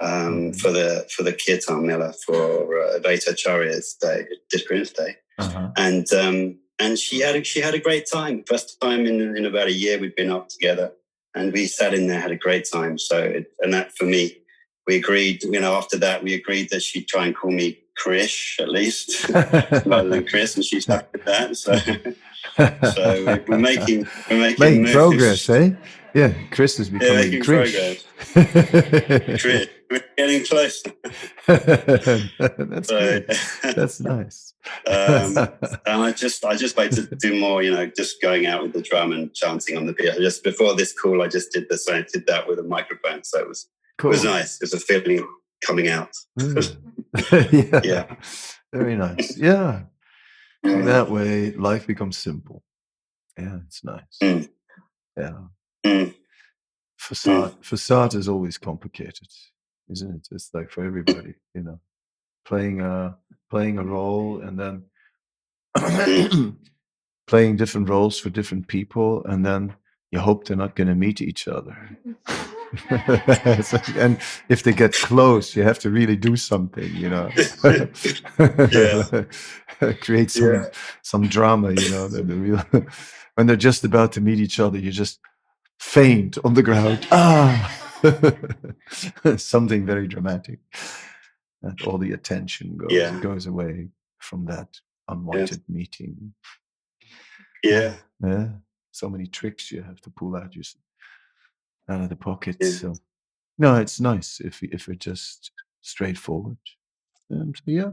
Um, 0.00 0.52
Mhm. 0.52 0.60
for 0.60 0.70
the 0.70 1.06
for 1.10 1.24
the 1.24 1.32
kirtan 1.32 1.84
mela 1.84 2.12
for 2.24 2.80
uh, 2.80 3.00
Advaita 3.00 3.30
Acharya's 3.32 3.94
day, 4.00 4.26
disappearance 4.48 4.92
day 4.92 5.16
uh-huh. 5.38 5.70
and 5.76 6.06
um, 6.12 6.56
and 6.78 6.98
she 6.98 7.20
had 7.20 7.36
a, 7.36 7.44
she 7.44 7.60
had 7.60 7.74
a 7.74 7.78
great 7.78 8.06
time. 8.10 8.44
First 8.46 8.80
time 8.80 9.06
in 9.06 9.36
in 9.36 9.44
about 9.46 9.66
a 9.68 9.72
year 9.72 9.98
we'd 9.98 10.14
been 10.16 10.30
up 10.30 10.48
together, 10.48 10.92
and 11.34 11.52
we 11.52 11.66
sat 11.66 11.94
in 11.94 12.06
there 12.06 12.20
had 12.20 12.30
a 12.32 12.36
great 12.36 12.66
time. 12.72 12.98
So 12.98 13.18
it, 13.22 13.52
and 13.60 13.72
that 13.74 13.96
for 13.96 14.04
me, 14.04 14.38
we 14.86 14.96
agreed. 14.96 15.42
You 15.44 15.60
know, 15.60 15.74
after 15.74 15.98
that 15.98 16.22
we 16.22 16.34
agreed 16.34 16.70
that 16.70 16.82
she'd 16.82 17.08
try 17.08 17.26
and 17.26 17.36
call 17.36 17.50
me 17.50 17.78
Krish 18.02 18.60
at 18.60 18.68
least 18.68 19.28
rather 19.86 20.08
than 20.08 20.26
Chris, 20.26 20.54
and 20.56 20.64
she 20.64 20.80
stuck 20.80 21.12
with 21.12 21.24
that. 21.24 21.56
So 21.56 21.74
so 22.92 23.42
we're, 23.48 23.58
making 23.58 24.06
we're 24.30 24.38
making, 24.40 24.60
Making 24.60 24.82
moves. 24.82 24.92
progress, 24.94 25.50
eh? 25.50 25.70
Yeah, 26.14 26.32
Chris 26.50 26.80
is 26.80 26.88
becoming 26.90 27.32
Krish. 27.42 28.02
Chris, 29.40 29.68
we're 29.90 30.04
getting 30.16 30.44
close. 30.44 30.82
That's 31.46 32.88
So, 32.88 32.98
good. 32.98 33.36
That's 33.76 34.00
nice. 34.00 34.47
Um, 34.86 35.36
and 35.86 36.02
I 36.02 36.12
just 36.12 36.44
I 36.44 36.56
just 36.56 36.76
like 36.76 36.90
to 36.92 37.02
do 37.16 37.38
more, 37.38 37.62
you 37.62 37.70
know, 37.70 37.86
just 37.86 38.20
going 38.20 38.46
out 38.46 38.62
with 38.62 38.72
the 38.72 38.82
drum 38.82 39.12
and 39.12 39.32
chanting 39.34 39.76
on 39.76 39.86
the 39.86 39.92
beat. 39.92 40.14
Just 40.14 40.44
before 40.44 40.74
this 40.74 40.92
call, 40.92 41.22
I 41.22 41.28
just 41.28 41.52
did 41.52 41.68
this. 41.68 41.86
same, 41.86 42.04
did 42.12 42.26
that 42.26 42.46
with 42.46 42.58
a 42.58 42.62
microphone, 42.62 43.24
so 43.24 43.40
it 43.40 43.48
was 43.48 43.68
cool. 43.98 44.10
it 44.10 44.14
was 44.14 44.24
nice. 44.24 44.56
It 44.56 44.64
was 44.64 44.74
a 44.74 44.80
feeling 44.80 45.26
coming 45.64 45.88
out. 45.88 46.10
Mm. 46.38 46.76
yeah. 47.72 47.80
Yeah. 47.84 48.16
Very 48.72 48.96
nice. 48.96 49.36
Yeah. 49.36 49.82
That 50.62 51.10
way 51.10 51.52
life 51.52 51.86
becomes 51.86 52.18
simple. 52.18 52.62
Yeah, 53.38 53.58
it's 53.66 53.84
nice. 53.84 54.18
Mm. 54.22 54.48
Yeah. 55.16 55.38
Mm. 55.86 56.14
Facade 56.98 57.54
facade 57.64 58.14
is 58.14 58.28
always 58.28 58.58
complicated, 58.58 59.28
isn't 59.90 60.16
it? 60.16 60.28
It's 60.32 60.50
like 60.52 60.70
for 60.70 60.84
everybody, 60.84 61.34
you 61.54 61.62
know. 61.62 61.80
Playing 62.44 62.80
a 62.80 63.16
playing 63.50 63.78
a 63.78 63.84
role 63.84 64.40
and 64.40 64.58
then 64.58 64.84
playing 67.26 67.56
different 67.56 67.88
roles 67.88 68.18
for 68.18 68.30
different 68.30 68.68
people 68.68 69.24
and 69.24 69.44
then 69.44 69.74
you 70.10 70.18
hope 70.18 70.44
they're 70.44 70.56
not 70.56 70.74
going 70.76 70.88
to 70.88 70.94
meet 70.94 71.20
each 71.20 71.48
other. 71.48 71.76
And 73.96 74.18
if 74.50 74.62
they 74.62 74.74
get 74.74 74.92
close, 74.92 75.56
you 75.56 75.62
have 75.62 75.78
to 75.78 75.88
really 75.90 76.16
do 76.16 76.36
something, 76.36 76.94
you 76.94 77.08
know. 77.08 77.30
Create 80.02 80.30
some 80.30 80.52
Yeah. 80.52 80.64
some 81.02 81.28
drama, 81.28 81.72
you 81.72 81.90
know. 81.90 82.08
real 82.08 82.62
when 83.36 83.46
they're 83.46 83.56
just 83.56 83.84
about 83.84 84.12
to 84.12 84.20
meet 84.20 84.38
each 84.38 84.60
other, 84.60 84.78
you 84.78 84.90
just 84.90 85.18
faint 85.80 86.36
on 86.44 86.54
the 86.54 86.62
ground. 86.62 87.06
Ah, 87.10 87.74
something 89.36 89.86
very 89.86 90.06
dramatic, 90.06 90.58
and 91.62 91.80
all 91.82 91.98
the 91.98 92.12
attention 92.12 92.76
goes 92.76 92.88
Yeah. 92.92 93.18
goes 93.20 93.46
away 93.46 93.88
from 94.18 94.44
that 94.46 94.68
unwanted 95.08 95.62
meeting. 95.68 96.34
Yeah. 97.62 97.94
Yeah, 98.22 98.48
so 98.90 99.08
many 99.08 99.26
tricks 99.26 99.70
you 99.70 99.82
have 99.82 100.00
to 100.02 100.10
pull 100.10 100.34
out 100.36 100.54
your, 100.54 100.64
out 101.88 102.00
of 102.02 102.08
the 102.08 102.16
pocket. 102.16 102.56
Yeah. 102.60 102.70
So 102.70 102.94
no, 103.58 103.76
it's 103.76 104.00
nice 104.00 104.40
if 104.40 104.60
we- 104.60 104.68
if 104.72 104.86
we're 104.88 104.94
just 104.94 105.50
straightforward. 105.80 106.58
Um, 107.30 107.52
so 107.54 107.62
yeah, 107.66 107.90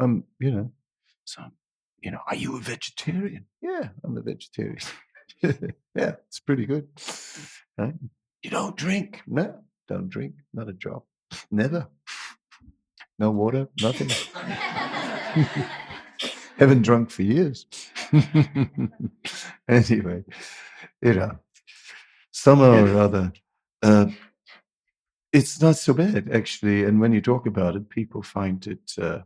um, 0.00 0.24
you 0.40 0.50
know, 0.50 0.72
so 1.24 1.42
you 2.00 2.10
know, 2.12 2.20
are 2.26 2.36
you 2.36 2.56
a 2.56 2.60
vegetarian? 2.60 3.46
Yeah, 3.60 3.88
I'm 4.04 4.16
a 4.16 4.20
vegetarian. 4.22 4.78
yeah, 5.42 6.14
it's 6.26 6.40
pretty 6.40 6.66
good. 6.66 6.88
Right? 7.76 7.94
You 8.42 8.50
don't 8.50 8.76
drink? 8.76 9.22
No, 9.26 9.62
don't 9.88 10.08
drink. 10.08 10.34
Not 10.54 10.68
a 10.68 10.72
drop. 10.72 11.06
Never. 11.50 11.88
No 13.18 13.30
water. 13.30 13.68
Nothing. 13.80 14.10
Haven't 16.58 16.82
drunk 16.82 17.10
for 17.10 17.22
years. 17.22 17.66
anyway, 19.68 20.24
you 21.02 21.14
know, 21.14 21.38
somehow 22.30 22.84
or 22.84 22.98
other, 22.98 23.32
uh, 23.82 24.06
it's 25.32 25.60
not 25.60 25.76
so 25.76 25.94
bad 25.94 26.30
actually. 26.32 26.84
And 26.84 27.00
when 27.00 27.12
you 27.12 27.20
talk 27.20 27.46
about 27.46 27.76
it, 27.76 27.88
people 27.88 28.22
find 28.22 28.66
it, 28.66 28.92
uh, 29.00 29.20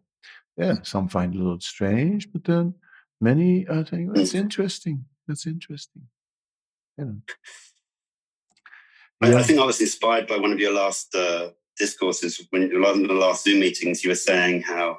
yeah, 0.56 0.76
some 0.82 1.08
find 1.08 1.34
it 1.34 1.38
a 1.38 1.42
little 1.42 1.60
strange, 1.60 2.32
but 2.32 2.44
then 2.44 2.74
many 3.20 3.66
are 3.68 3.86
saying, 3.86 4.12
that's 4.12 4.34
interesting. 4.34 5.04
That's 5.26 5.46
interesting. 5.46 6.02
You 6.98 7.04
know. 7.04 7.16
I, 9.22 9.36
I 9.36 9.42
think 9.42 9.60
I 9.60 9.64
was 9.64 9.80
inspired 9.80 10.26
by 10.26 10.36
one 10.36 10.52
of 10.52 10.58
your 10.58 10.72
last 10.72 11.14
uh, 11.14 11.50
discourses 11.78 12.46
when 12.50 12.62
in 12.62 12.70
the 12.70 13.14
last 13.14 13.44
Zoom 13.44 13.60
meetings. 13.60 14.04
You 14.04 14.10
were 14.10 14.16
saying 14.16 14.62
how 14.62 14.98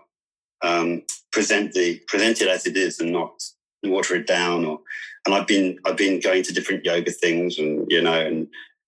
um, 0.62 1.04
present 1.32 1.74
the 1.74 2.00
present 2.08 2.42
it 2.42 2.48
as 2.48 2.66
it 2.66 2.78
is 2.78 3.00
and 3.00 3.12
not 3.12 3.42
water 3.84 4.16
it 4.16 4.28
down. 4.28 4.66
Or 4.66 4.80
and 5.26 5.36
I've 5.36 5.48
been 5.48 5.80
I've 5.86 5.98
been 5.98 6.20
going 6.20 6.44
to 6.44 6.54
different 6.54 6.86
yoga 6.86 7.12
things 7.12 7.60
and 7.60 7.90
you 7.90 8.02
know 8.02 8.20
and 8.20 8.48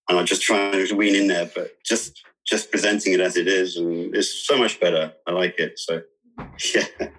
and 0.10 0.20
I'm 0.20 0.26
just 0.26 0.44
trying 0.44 0.88
to 0.88 0.96
wean 0.96 1.16
in 1.16 1.28
there, 1.28 1.50
but 1.54 1.72
just 1.84 2.24
just 2.46 2.70
presenting 2.72 3.14
it 3.14 3.20
as 3.20 3.38
it 3.38 3.48
is 3.48 3.78
and 3.78 4.16
it's 4.16 4.32
so 4.32 4.58
much 4.58 4.80
better. 4.80 5.14
I 5.28 5.32
like 5.32 5.60
it. 5.60 5.80
So 5.80 6.02
yeah, 6.76 7.10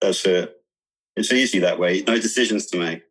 that's 0.00 0.24
it. 0.26 0.56
It's 1.16 1.32
easy 1.32 1.60
that 1.60 1.78
way. 1.78 2.02
No 2.06 2.18
decisions 2.18 2.66
to 2.66 2.78
make. 2.78 3.02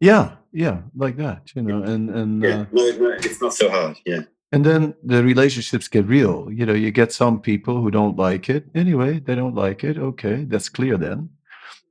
Yeah, 0.00 0.36
yeah, 0.54 0.82
like 0.94 1.16
that, 1.16 1.50
you 1.54 1.62
know, 1.62 1.82
and 1.82 2.10
and 2.10 2.42
yeah, 2.42 2.60
uh, 2.60 2.66
no, 2.72 2.90
no, 2.98 3.10
it's 3.18 3.40
not 3.42 3.52
so 3.54 3.68
hard. 3.68 3.96
Yeah, 4.06 4.22
and 4.52 4.64
then 4.64 4.94
the 5.02 5.22
relationships 5.22 5.88
get 5.88 6.06
real. 6.06 6.48
You 6.50 6.64
know, 6.66 6.74
you 6.74 6.90
get 6.92 7.12
some 7.12 7.40
people 7.40 7.80
who 7.82 7.90
don't 7.90 8.16
like 8.16 8.48
it. 8.48 8.64
Anyway, 8.74 9.18
they 9.18 9.34
don't 9.34 9.54
like 9.56 9.82
it. 9.84 9.98
Okay, 9.98 10.44
that's 10.44 10.68
clear 10.68 10.96
then, 10.96 11.28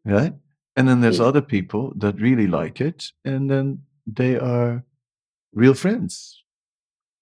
right? 0.06 0.34
And 0.76 0.88
then 0.88 1.02
there's 1.02 1.20
Yeah. 1.20 1.28
other 1.28 1.42
people 1.42 1.94
that 1.98 2.22
really 2.22 2.48
like 2.48 2.82
it, 2.82 3.12
and 3.26 3.50
then 3.50 3.84
they 4.08 4.40
are 4.40 4.84
real 5.54 5.74
friends. 5.76 6.44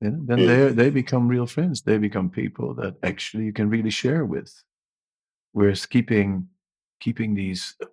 You 0.01 0.11
know, 0.11 0.21
then 0.25 0.39
Yeah. 0.39 0.47
they 0.67 0.73
they 0.73 0.89
become 0.91 1.27
real 1.27 1.47
friends. 1.47 1.81
They 1.81 1.97
become 1.97 2.29
people 2.29 2.75
that 2.75 2.95
actually 3.03 3.45
you 3.45 3.53
can 3.53 3.69
really 3.69 3.91
share 3.91 4.25
with. 4.25 4.63
Whereas 5.53 5.85
keeping 5.87 6.49
keeping 6.99 7.35
these 7.35 7.75
uh, 7.81 7.87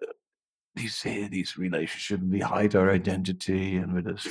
these 0.78 1.02
these 1.30 1.58
relationships, 1.58 2.22
we 2.22 2.40
hide 2.40 2.74
our 2.76 2.90
identity, 2.90 3.76
and 3.76 3.94
we 3.94 4.02
just 4.02 4.28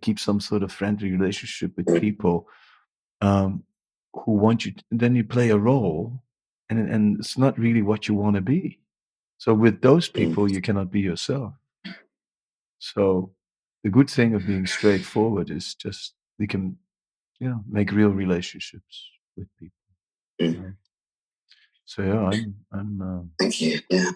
keep 0.00 0.18
some 0.18 0.40
sort 0.40 0.62
of 0.62 0.72
friendly 0.72 1.10
relationship 1.12 1.76
with 1.76 2.00
people 2.00 2.48
um, 3.20 3.64
who 4.14 4.32
want 4.32 4.64
you. 4.64 4.72
To, 4.72 4.84
then 4.90 5.14
you 5.14 5.24
play 5.24 5.50
a 5.50 5.58
role, 5.58 6.22
and 6.70 6.78
and 6.90 7.18
it's 7.20 7.38
not 7.38 7.58
really 7.58 7.82
what 7.82 8.08
you 8.08 8.14
want 8.14 8.36
to 8.36 8.42
be. 8.42 8.80
So 9.38 9.54
with 9.54 9.80
those 9.82 10.08
Mm. 10.08 10.14
people, 10.14 10.50
you 10.50 10.60
cannot 10.60 10.90
be 10.90 11.00
yourself. 11.00 11.54
So 12.78 13.32
the 13.82 13.90
good 13.90 14.10
thing 14.10 14.34
of 14.34 14.46
being 14.46 14.66
straightforward 14.66 15.50
is 15.50 15.74
just 15.74 16.14
we 16.38 16.46
can, 16.46 16.78
you 17.40 17.48
know, 17.48 17.60
make 17.68 17.92
real 17.92 18.10
relationships 18.10 19.10
with 19.36 19.48
people. 19.58 19.76
Mm. 20.40 20.76
So 21.84 22.02
yeah, 22.02 22.20
I'm 22.20 22.54
I'm. 22.72 23.02
Uh, 23.02 23.22
thank 23.38 23.60
you. 23.60 23.80
Yeah, 23.90 24.10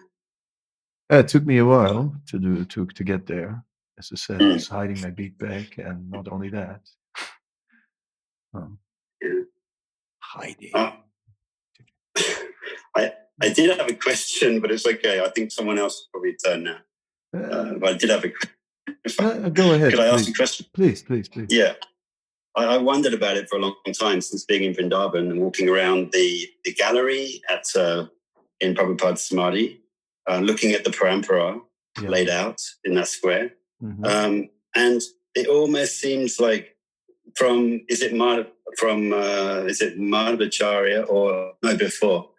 yeah, 1.11 1.19
it 1.19 1.29
took 1.29 1.45
me 1.47 1.59
a 1.59 1.65
while 1.65 2.15
to 2.29 2.39
do 2.39 2.65
to 2.65 2.87
to 2.87 3.05
get 3.05 3.27
there. 3.27 3.63
As 3.99 4.11
I 4.13 4.17
said, 4.17 4.41
I 4.41 4.45
Mm. 4.45 4.53
was 4.55 4.69
hiding 4.69 5.01
my 5.01 5.11
bead 5.11 5.37
bag, 5.39 5.79
and 5.79 6.09
not 6.11 6.29
only 6.31 6.51
that, 6.51 6.81
um, 8.55 8.79
hiding. 10.21 10.71
Uh, 10.75 10.93
I 12.97 13.13
I 13.43 13.49
did 13.51 13.77
have 13.79 13.89
a 13.89 13.95
question, 13.95 14.61
but 14.61 14.71
it's 14.71 14.87
okay. 14.87 15.21
I 15.21 15.29
think 15.31 15.51
someone 15.53 15.79
else 15.79 15.95
will 16.01 16.21
probably 16.21 16.37
turn 16.45 16.65
now. 16.65 16.79
Uh, 17.35 17.39
Uh, 17.39 17.75
but 17.79 17.89
I 17.95 17.97
did 17.99 18.11
have 18.11 18.25
a. 18.25 18.33
If 19.05 19.21
I, 19.21 19.25
uh, 19.25 19.49
go 19.51 19.73
ahead, 19.75 19.91
could 19.93 20.01
I 20.01 20.07
ask 20.09 20.29
a 20.29 20.33
question? 20.33 20.67
Please, 20.75 21.03
please, 21.03 21.29
please. 21.29 21.49
Yeah. 21.51 21.75
I, 22.57 22.65
I 22.65 22.79
wondered 22.79 23.15
about 23.15 23.37
it 23.37 23.49
for 23.49 23.57
a 23.57 23.61
long 23.61 23.75
time 23.99 24.21
since 24.21 24.45
being 24.45 24.65
in 24.65 24.75
Vrindavan 24.75 25.31
and 25.31 25.41
walking 25.41 25.69
around 25.69 26.11
the, 26.13 26.49
the 26.65 26.73
gallery 26.73 27.41
at 27.49 27.65
uh, 27.77 28.07
in 28.61 28.75
Prabhupada's 28.75 29.23
Samadhi, 29.23 29.81
uh, 30.29 30.41
looking 30.41 30.73
at 30.73 30.85
the 30.85 30.91
parampara 30.91 31.61
Yeah. 32.03 32.09
laid 32.11 32.29
out 32.29 32.61
in 32.85 32.95
that 32.95 33.09
square. 33.09 33.55
Mhm. 33.83 34.07
Um, 34.07 34.51
and 34.75 35.01
it 35.35 35.47
almost 35.49 36.01
seems 36.01 36.39
like 36.39 36.77
from, 37.37 37.85
is 37.89 38.03
it 38.03 38.13
Madh- 38.13 38.51
from, 38.77 39.13
uh, 39.13 39.65
is 39.67 39.81
it 39.81 39.99
Madhvacharya 39.99 41.09
or 41.09 41.55
no, 41.63 41.77
before, 41.77 42.31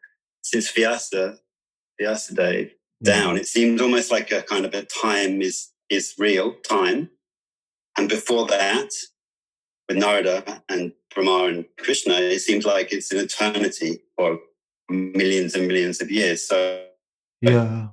since 0.41 0.69
Vyasa, 0.71 1.39
Vyasa 1.99 2.33
Day 2.35 2.75
down, 3.01 3.37
it 3.37 3.47
seems 3.47 3.81
almost 3.81 4.11
like 4.11 4.31
a 4.31 4.41
kind 4.41 4.65
of 4.65 4.73
a 4.73 4.83
time 4.83 5.41
is, 5.41 5.69
is 5.89 6.13
real 6.17 6.53
time. 6.61 7.09
And 7.97 8.07
before 8.09 8.45
that, 8.47 8.89
with 9.87 9.97
Narada 9.97 10.63
and 10.69 10.93
Brahma 11.13 11.45
and 11.45 11.65
Krishna, 11.77 12.15
it 12.15 12.39
seems 12.41 12.65
like 12.65 12.91
it's 12.93 13.11
an 13.11 13.19
eternity 13.19 14.01
or 14.17 14.39
millions 14.89 15.55
and 15.55 15.67
millions 15.67 16.01
of 16.01 16.11
years. 16.11 16.47
So, 16.47 16.85
Yeah. 17.41 17.87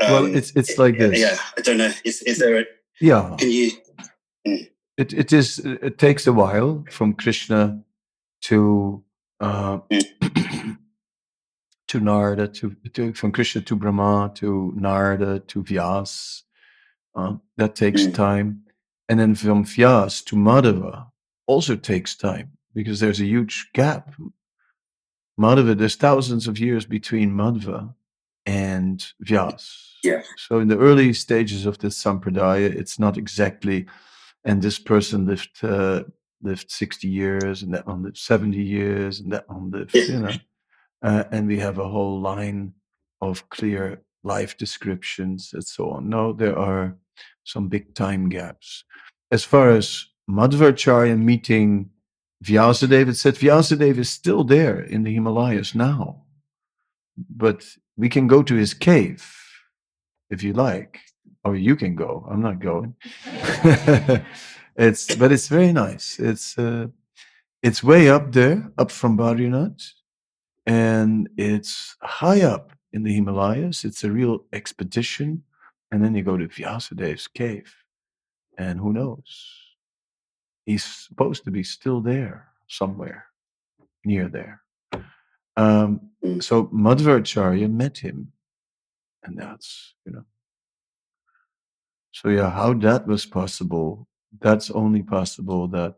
Well, 0.00 0.24
um, 0.26 0.36
it's 0.36 0.52
it's 0.54 0.78
like 0.78 0.98
this. 0.98 1.18
Yeah, 1.18 1.36
I 1.56 1.60
don't 1.62 1.78
know. 1.78 1.90
Is, 2.04 2.22
is 2.22 2.38
there 2.38 2.58
a, 2.60 2.64
Yeah. 3.00 3.34
can 3.38 3.50
you, 3.50 3.70
It 4.44 5.12
it 5.12 5.32
is. 5.32 5.58
It 5.58 5.98
takes 5.98 6.26
a 6.26 6.32
while 6.32 6.84
from 6.90 7.14
Krishna 7.14 7.82
to 8.42 9.02
uh, 9.40 9.78
to 11.88 12.00
Narada 12.00 12.48
to, 12.48 12.76
to 12.94 13.12
from 13.14 13.32
Krishna 13.32 13.62
to 13.62 13.76
Brahma 13.76 14.32
to 14.36 14.72
Narada 14.76 15.40
to 15.40 15.62
Vyas. 15.62 16.42
Uh, 17.14 17.36
that 17.56 17.74
takes 17.74 18.02
Mm. 18.02 18.14
time, 18.14 18.62
and 19.08 19.18
then 19.18 19.34
from 19.34 19.64
Vyas 19.64 20.22
to 20.26 20.36
Madhava 20.36 21.06
also 21.46 21.74
takes 21.76 22.14
time 22.14 22.50
because 22.74 23.00
there's 23.00 23.20
a 23.20 23.24
huge 23.26 23.70
gap. 23.72 24.14
Madhava, 25.40 25.76
there's 25.76 25.96
thousands 25.96 26.46
of 26.46 26.58
years 26.58 26.84
between 26.86 27.32
Madhava 27.32 27.94
and 28.46 29.04
Vyas. 29.24 29.90
Yeah. 30.02 30.22
So 30.36 30.60
in 30.60 30.68
the 30.68 30.78
early 30.78 31.12
stages 31.12 31.66
of 31.66 31.78
this 31.78 32.02
sampradaya, 32.02 32.72
it's 32.74 32.98
not 32.98 33.18
exactly, 33.18 33.86
and 34.44 34.62
this 34.62 34.78
person 34.78 35.26
lived 35.26 35.58
uh, 35.62 36.04
lived 36.42 36.70
60 36.70 37.08
years, 37.08 37.62
and 37.62 37.74
that 37.74 37.86
one 37.86 38.04
lived 38.04 38.18
70 38.18 38.56
years, 38.56 39.20
and 39.20 39.32
that 39.32 39.48
one 39.48 39.70
lived, 39.70 39.94
you 39.94 40.20
know, 40.20 40.30
uh, 41.02 41.24
and 41.32 41.48
we 41.48 41.58
have 41.58 41.78
a 41.78 41.88
whole 41.88 42.20
line 42.20 42.72
of 43.20 43.48
clear 43.50 44.02
life 44.22 44.56
descriptions 44.56 45.50
and 45.52 45.64
so 45.64 45.90
on. 45.90 46.08
No, 46.08 46.32
there 46.32 46.58
are 46.58 46.96
some 47.44 47.68
big 47.68 47.94
time 47.94 48.28
gaps. 48.28 48.84
As 49.30 49.44
far 49.44 49.70
as 49.70 50.06
Madhvacharya 50.30 51.18
meeting 51.18 51.90
Vyasadeva, 52.44 53.08
it 53.08 53.14
said 53.14 53.34
Vyasadeva 53.34 53.98
is 53.98 54.10
still 54.10 54.44
there 54.44 54.80
in 54.80 55.04
the 55.04 55.14
Himalayas 55.14 55.74
now, 55.74 56.24
but 57.16 57.64
we 57.96 58.08
can 58.08 58.26
go 58.26 58.42
to 58.42 58.54
his 58.54 58.74
cave 58.74 59.26
if 60.30 60.42
you 60.42 60.52
like, 60.52 61.00
or 61.44 61.56
you 61.56 61.76
can 61.76 61.94
go. 61.94 62.26
I'm 62.30 62.42
not 62.42 62.58
going. 62.58 62.94
it's 64.76 65.14
but 65.16 65.32
it's 65.32 65.48
very 65.48 65.72
nice. 65.72 66.18
It's 66.18 66.58
uh, 66.58 66.88
it's 67.62 67.82
way 67.82 68.08
up 68.08 68.32
there, 68.32 68.70
up 68.78 68.90
from 68.90 69.16
Badrinath, 69.16 69.92
and 70.66 71.28
it's 71.36 71.96
high 72.02 72.42
up 72.42 72.72
in 72.92 73.02
the 73.02 73.14
Himalayas. 73.14 73.84
It's 73.84 74.04
a 74.04 74.10
real 74.10 74.44
expedition, 74.52 75.42
and 75.90 76.04
then 76.04 76.14
you 76.14 76.22
go 76.22 76.36
to 76.36 76.48
Vyasadev's 76.48 77.28
cave, 77.28 77.74
and 78.58 78.78
who 78.78 78.92
knows? 78.92 79.52
He's 80.64 80.84
supposed 80.84 81.44
to 81.44 81.50
be 81.50 81.62
still 81.62 82.00
there 82.00 82.48
somewhere 82.66 83.26
near 84.04 84.28
there. 84.28 84.62
Um, 85.56 86.10
Mm. 86.26 86.42
so 86.42 86.66
Madhvacharya 86.66 87.70
met 87.70 87.98
him, 87.98 88.32
and 89.22 89.38
that's 89.38 89.94
you 90.04 90.12
know. 90.12 90.24
So 92.12 92.28
yeah, 92.28 92.50
how 92.50 92.74
that 92.74 93.06
was 93.06 93.26
possible? 93.26 94.08
That's 94.40 94.70
only 94.70 95.02
possible 95.02 95.68
that 95.68 95.94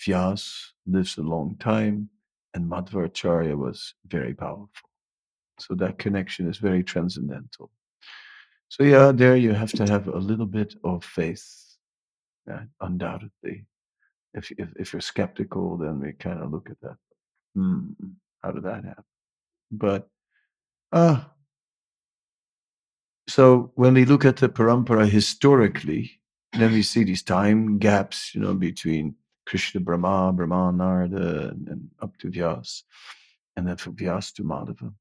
Vyas 0.00 0.72
lives 0.86 1.16
a 1.16 1.22
long 1.22 1.56
time, 1.58 2.10
and 2.54 2.70
Madhvacharya 2.70 3.56
was 3.56 3.94
very 4.06 4.34
powerful. 4.34 4.88
So 5.58 5.74
that 5.76 5.98
connection 5.98 6.48
is 6.48 6.58
very 6.58 6.82
transcendental. 6.82 7.70
So 8.68 8.82
yeah, 8.84 9.12
there 9.12 9.36
you 9.36 9.52
have 9.52 9.72
to 9.72 9.84
have 9.84 10.08
a 10.08 10.18
little 10.18 10.46
bit 10.46 10.74
of 10.82 11.04
faith, 11.04 11.46
yeah, 12.48 12.64
undoubtedly. 12.80 13.66
If, 14.34 14.50
if 14.52 14.70
if 14.76 14.92
you're 14.92 15.02
skeptical, 15.02 15.76
then 15.76 16.00
we 16.00 16.12
kind 16.12 16.40
of 16.40 16.50
look 16.50 16.70
at 16.70 16.80
that. 16.80 16.96
Hmm, 17.54 17.90
how 18.42 18.52
did 18.52 18.64
that 18.64 18.84
happen? 18.84 19.04
But 19.72 20.08
uh 20.92 21.24
so 23.28 23.72
when 23.76 23.94
we 23.94 24.04
look 24.04 24.24
at 24.24 24.36
the 24.38 24.48
parampara 24.48 25.08
historically, 25.08 26.20
then 26.52 26.72
we 26.72 26.82
see 26.82 27.04
these 27.04 27.22
time 27.22 27.78
gaps, 27.78 28.34
you 28.34 28.40
know, 28.42 28.54
between 28.54 29.14
Krishna 29.46 29.80
Brahma, 29.80 30.32
Brahma 30.34 30.72
Narada, 30.72 31.50
and, 31.50 31.68
and 31.68 31.90
up 32.02 32.16
to 32.18 32.30
Vyas, 32.30 32.82
and 33.56 33.66
then 33.66 33.76
from 33.76 33.96
Vyas 33.96 34.32
to 34.34 34.44
Madhava. 34.44 34.92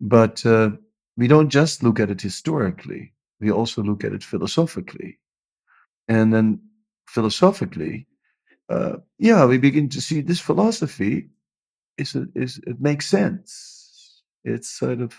but 0.00 0.44
uh, 0.46 0.70
we 1.16 1.28
don't 1.28 1.48
just 1.48 1.82
look 1.82 2.00
at 2.00 2.10
it 2.10 2.20
historically, 2.20 3.14
we 3.40 3.50
also 3.50 3.82
look 3.82 4.04
at 4.04 4.12
it 4.12 4.22
philosophically. 4.24 5.18
And 6.08 6.32
then 6.32 6.60
philosophically, 7.08 8.06
uh, 8.68 8.98
yeah, 9.18 9.46
we 9.46 9.58
begin 9.58 9.88
to 9.90 10.00
see 10.00 10.20
this 10.20 10.40
philosophy 10.40 11.30
is, 11.98 12.14
a, 12.14 12.28
is 12.34 12.60
it 12.66 12.80
makes 12.80 13.06
sense. 13.06 13.77
It's 14.44 14.68
sort 14.68 15.00
of 15.00 15.14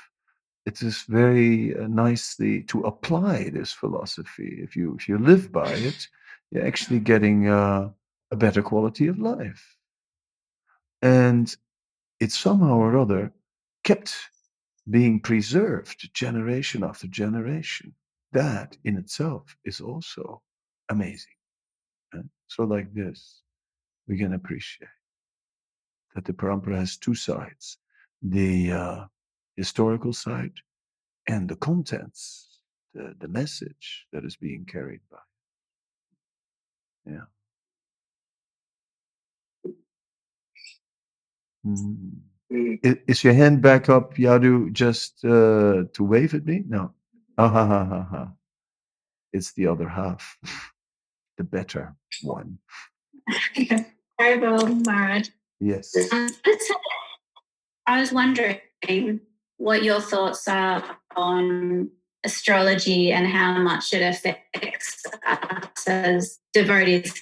it 0.65 0.82
is 0.82 1.03
very 1.03 1.76
uh, 1.76 1.88
nicely 1.88 2.63
to 2.63 2.82
apply 2.82 3.49
this 3.49 3.72
philosophy. 3.72 4.59
If 4.61 4.76
you 4.76 4.95
if 4.95 5.09
you 5.09 5.17
live 5.17 5.51
by 5.51 5.72
it, 5.72 6.07
you're 6.51 6.67
actually 6.67 6.99
getting 6.99 7.47
uh, 7.47 7.89
a 8.32 8.36
better 8.36 8.61
quality 8.61 9.07
of 9.07 9.20
life. 9.20 9.78
And 11.01 11.55
it 12.20 12.32
somehow 12.32 12.78
or 12.78 12.97
other 12.97 13.32
kept 13.84 14.13
being 14.89 15.20
preserved 15.20 16.13
generation 16.13 16.84
after 16.84 17.07
generation. 17.07 17.93
That 18.32 18.78
in 18.84 18.97
itself 18.97 19.55
is 19.65 19.82
also 19.82 20.41
amazing. 20.89 21.38
And 22.13 22.30
so, 22.47 22.63
like 22.63 22.93
this, 22.93 23.41
we 24.07 24.17
can 24.17 24.34
appreciate 24.34 24.89
that 26.13 26.26
the 26.26 26.34
parampara 26.34 26.78
has 26.78 26.97
two 26.97 27.15
sides 27.15 27.78
the 28.22 28.72
uh, 28.72 29.05
historical 29.57 30.13
side 30.13 30.53
and 31.28 31.49
the 31.49 31.55
contents, 31.57 32.61
the, 32.93 33.15
the 33.20 33.28
message 33.28 34.05
that 34.13 34.26
is 34.26 34.36
being 34.38 34.65
carried 34.65 35.01
by. 35.11 35.17
Yeah. 37.05 37.38
Mm. 41.65 42.11
Is 42.51 43.24
your 43.24 43.34
hand 43.34 43.61
back 43.61 43.89
up, 43.89 44.15
Yadu, 44.15 44.72
just 44.74 45.24
uh, 45.26 45.84
to 45.93 46.03
wave 46.03 46.34
at 46.34 46.45
me? 46.45 46.63
No. 46.67 46.93
Ah, 47.38 47.49
ha, 47.49 47.65
ha, 47.67 47.86
ha, 47.86 48.07
ha. 48.11 48.32
It's 49.34 49.53
the 49.53 49.67
other 49.67 49.88
half, 49.88 50.38
the 51.38 51.43
better 51.43 51.95
one. 52.24 52.59
Maharaj. 54.20 55.30
Yes. 55.59 55.95
Um, 56.11 56.30
I 57.89 57.99
was 58.01 58.11
wondering 58.11 59.19
what 59.57 59.81
your 59.83 59.99
thoughts 59.99 60.47
are 60.47 60.97
on 61.15 61.89
astrology 62.23 63.11
and 63.11 63.25
how 63.25 63.57
much 63.57 63.91
it 63.93 64.03
affects 64.03 65.03
us 65.25 65.87
as 65.87 66.39
devotees. 66.53 67.19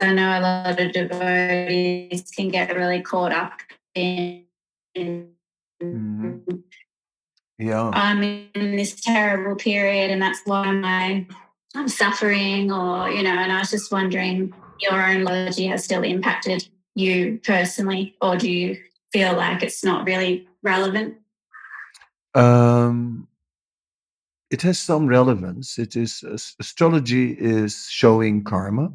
I 0.00 0.12
know 0.12 0.38
a 0.38 0.40
lot 0.40 0.80
of 0.80 0.92
devotees 0.92 2.30
can 2.30 2.48
get 2.48 2.76
really 2.76 3.02
caught 3.02 3.32
up 3.32 3.54
in, 3.96 4.44
mm-hmm. 4.96 6.38
yeah. 7.58 7.90
I'm 7.92 8.22
in 8.22 8.76
this 8.76 8.94
terrible 8.94 9.56
period 9.56 10.12
and 10.12 10.22
that's 10.22 10.42
why 10.44 10.64
I, 10.64 11.26
I'm 11.74 11.88
suffering 11.88 12.70
or, 12.70 13.10
you 13.10 13.24
know, 13.24 13.30
and 13.30 13.50
I 13.50 13.58
was 13.58 13.70
just 13.70 13.90
wondering 13.90 14.54
your 14.78 14.92
own 14.92 15.22
astrology 15.22 15.66
has 15.66 15.82
still 15.82 16.04
impacted 16.04 16.68
you 16.94 17.40
personally 17.42 18.14
or 18.22 18.36
do 18.36 18.48
you 18.48 18.78
feel 19.14 19.36
like 19.36 19.62
it's 19.62 19.84
not 19.84 20.04
really 20.06 20.48
relevant? 20.64 21.14
Um, 22.34 23.28
it 24.50 24.60
has 24.62 24.80
some 24.80 25.06
relevance. 25.06 25.78
It 25.78 25.94
is 25.94 26.24
astrology 26.58 27.36
is 27.38 27.86
showing 27.88 28.42
karma, 28.42 28.92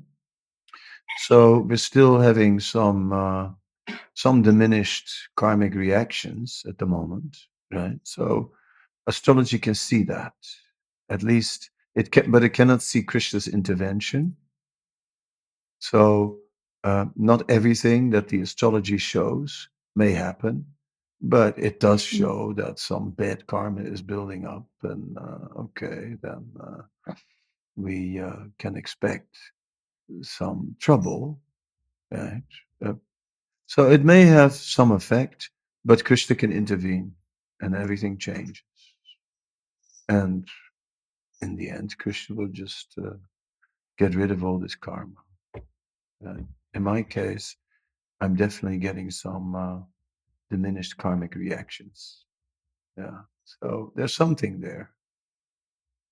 so 1.27 1.59
we're 1.59 1.77
still 1.77 2.19
having 2.19 2.59
some 2.59 3.13
uh, 3.13 3.49
some 4.13 4.41
diminished 4.41 5.09
karmic 5.37 5.73
reactions 5.73 6.63
at 6.67 6.77
the 6.77 6.85
moment, 6.85 7.37
right? 7.71 7.99
So 8.03 8.51
astrology 9.07 9.57
can 9.57 9.75
see 9.75 10.03
that. 10.03 10.33
At 11.09 11.23
least 11.23 11.71
it 11.95 12.11
can, 12.11 12.29
but 12.29 12.43
it 12.43 12.53
cannot 12.53 12.81
see 12.81 13.03
Krishna's 13.03 13.47
intervention. 13.47 14.35
So 15.79 16.39
uh, 16.83 17.05
not 17.15 17.49
everything 17.49 18.09
that 18.09 18.27
the 18.27 18.41
astrology 18.41 18.97
shows 18.97 19.69
may 19.95 20.11
happen, 20.11 20.65
but 21.21 21.57
it 21.57 21.79
does 21.79 22.03
mm. 22.03 22.17
show 22.17 22.53
that 22.53 22.79
some 22.79 23.11
bad 23.11 23.45
karma 23.47 23.81
is 23.81 24.01
building 24.01 24.45
up, 24.45 24.67
and 24.83 25.17
uh, 25.17 25.59
okay, 25.59 26.15
then 26.21 26.45
uh, 26.59 27.13
we 27.75 28.19
uh, 28.19 28.43
can 28.57 28.75
expect 28.75 29.37
some 30.21 30.75
trouble, 30.79 31.39
right? 32.11 32.41
Uh, 32.85 32.93
so 33.67 33.91
it 33.91 34.03
may 34.03 34.23
have 34.23 34.53
some 34.53 34.91
effect, 34.91 35.49
but 35.85 36.05
Krishna 36.05 36.35
can 36.35 36.51
intervene, 36.51 37.13
and 37.61 37.75
everything 37.75 38.17
changes. 38.17 38.61
And 40.07 40.47
in 41.41 41.55
the 41.55 41.69
end, 41.69 41.97
Krishna 41.97 42.35
will 42.35 42.47
just 42.47 42.95
uh, 42.97 43.11
get 43.97 44.15
rid 44.15 44.31
of 44.31 44.43
all 44.43 44.59
this 44.59 44.75
karma. 44.75 45.13
in 46.73 46.83
my 46.83 47.03
case, 47.03 47.55
I'm 48.21 48.35
definitely 48.35 48.79
getting 48.79 49.11
some 49.11 49.55
uh, 49.55 49.77
diminished 50.49 50.97
karmic 50.97 51.35
reactions. 51.35 52.25
Yeah. 52.97 53.21
So 53.45 53.93
there's 53.95 54.13
something 54.13 54.59
there. 54.59 54.91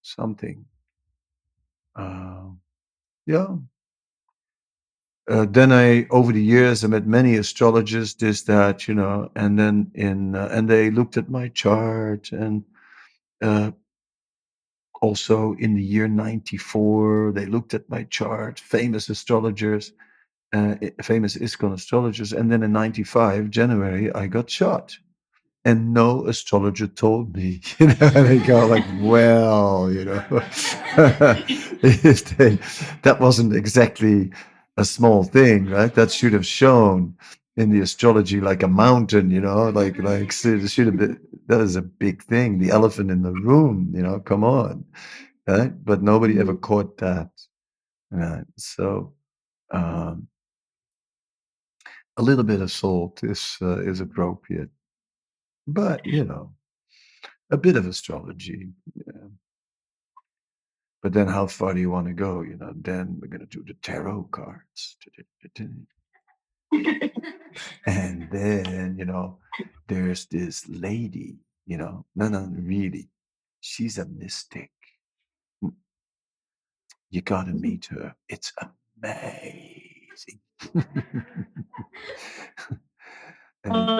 Something. 0.01 0.65
Uh, 1.95 2.51
yeah. 3.25 3.55
Uh, 5.29 5.45
then 5.49 5.73
I, 5.73 6.07
over 6.09 6.31
the 6.31 6.41
years, 6.41 6.83
I 6.83 6.87
met 6.87 7.05
many 7.05 7.35
astrologers, 7.35 8.13
this, 8.13 8.43
that, 8.43 8.87
you 8.87 8.93
know, 8.93 9.29
and 9.35 9.59
then 9.59 9.91
in, 9.93 10.35
uh, 10.35 10.47
and 10.51 10.69
they 10.69 10.89
looked 10.89 11.17
at 11.17 11.29
my 11.29 11.49
chart 11.49 12.31
and, 12.31 12.63
uh, 13.41 13.71
also 15.01 15.53
in 15.59 15.75
the 15.75 15.83
year 15.83 16.07
94, 16.07 17.33
they 17.35 17.45
looked 17.45 17.73
at 17.73 17.89
my 17.89 18.03
chart, 18.03 18.59
famous 18.59 19.09
astrologers, 19.09 19.91
uh, 20.53 20.75
famous 21.01 21.35
ISKCON 21.35 21.73
astrologers. 21.73 22.33
And 22.33 22.51
then 22.51 22.63
in 22.63 22.71
95, 22.71 23.49
January, 23.49 24.13
I 24.13 24.27
got 24.27 24.49
shot. 24.49 24.97
And 25.65 25.93
no 25.93 26.25
astrologer 26.27 26.87
told 26.87 27.35
me, 27.35 27.61
you 27.79 27.87
know, 27.87 27.95
and 27.99 28.27
they 28.27 28.39
go 28.39 28.65
like, 28.67 28.85
well, 29.01 29.91
you 29.91 30.05
know, 30.05 30.23
that 33.01 33.17
wasn't 33.19 33.55
exactly 33.55 34.31
a 34.77 34.85
small 34.85 35.23
thing, 35.23 35.65
right? 35.65 35.93
That 35.93 36.11
should 36.11 36.33
have 36.33 36.45
shown 36.45 37.15
in 37.57 37.71
the 37.71 37.81
astrology 37.81 38.39
like 38.39 38.63
a 38.63 38.67
mountain, 38.67 39.31
you 39.31 39.41
know, 39.41 39.69
like 39.69 39.97
like 39.97 40.31
should 40.31 40.61
have 40.61 40.97
been. 40.97 41.19
That 41.47 41.61
is 41.61 41.75
a 41.75 41.81
big 41.81 42.23
thing. 42.23 42.59
The 42.59 42.69
elephant 42.71 43.09
in 43.09 43.23
the 43.23 43.31
room, 43.31 43.91
you 43.93 44.03
know. 44.03 44.19
Come 44.19 44.43
on, 44.43 44.85
right? 45.47 45.73
But 45.83 46.03
nobody 46.03 46.39
ever 46.39 46.55
caught 46.55 46.97
that. 46.99 47.29
Right? 48.11 48.45
So, 48.57 49.13
um, 49.71 50.27
a 52.17 52.21
little 52.21 52.43
bit 52.43 52.61
of 52.61 52.71
salt 52.71 53.23
is 53.23 53.57
uh, 53.61 53.79
is 53.79 54.01
appropriate, 54.01 54.69
but 55.67 56.05
you 56.05 56.23
know, 56.23 56.51
a 57.51 57.57
bit 57.57 57.77
of 57.77 57.85
astrology. 57.85 58.69
Yeah. 58.95 59.27
But 61.03 61.13
then, 61.13 61.27
how 61.27 61.47
far 61.47 61.73
do 61.73 61.79
you 61.79 61.91
want 61.91 62.07
to 62.07 62.13
go? 62.13 62.41
You 62.41 62.57
know, 62.57 62.73
then 62.75 63.19
we're 63.21 63.27
going 63.27 63.47
to 63.47 63.57
do 63.57 63.63
the 63.65 63.75
tarot 63.83 64.29
cards, 64.31 64.97
and 67.85 68.27
then 68.31 68.95
you 68.97 69.05
know, 69.05 69.37
there's 69.87 70.25
this 70.25 70.67
lady. 70.67 71.35
You 71.67 71.77
know, 71.77 72.05
no, 72.15 72.29
no, 72.29 72.49
really, 72.51 73.09
she's 73.61 73.97
a 73.99 74.05
mystic. 74.05 74.71
Mm. 75.63 75.73
You 77.11 77.21
got 77.21 77.45
to 77.45 77.53
meet 77.53 77.85
her. 77.91 78.15
It's 78.27 78.51
amazing. 79.03 80.39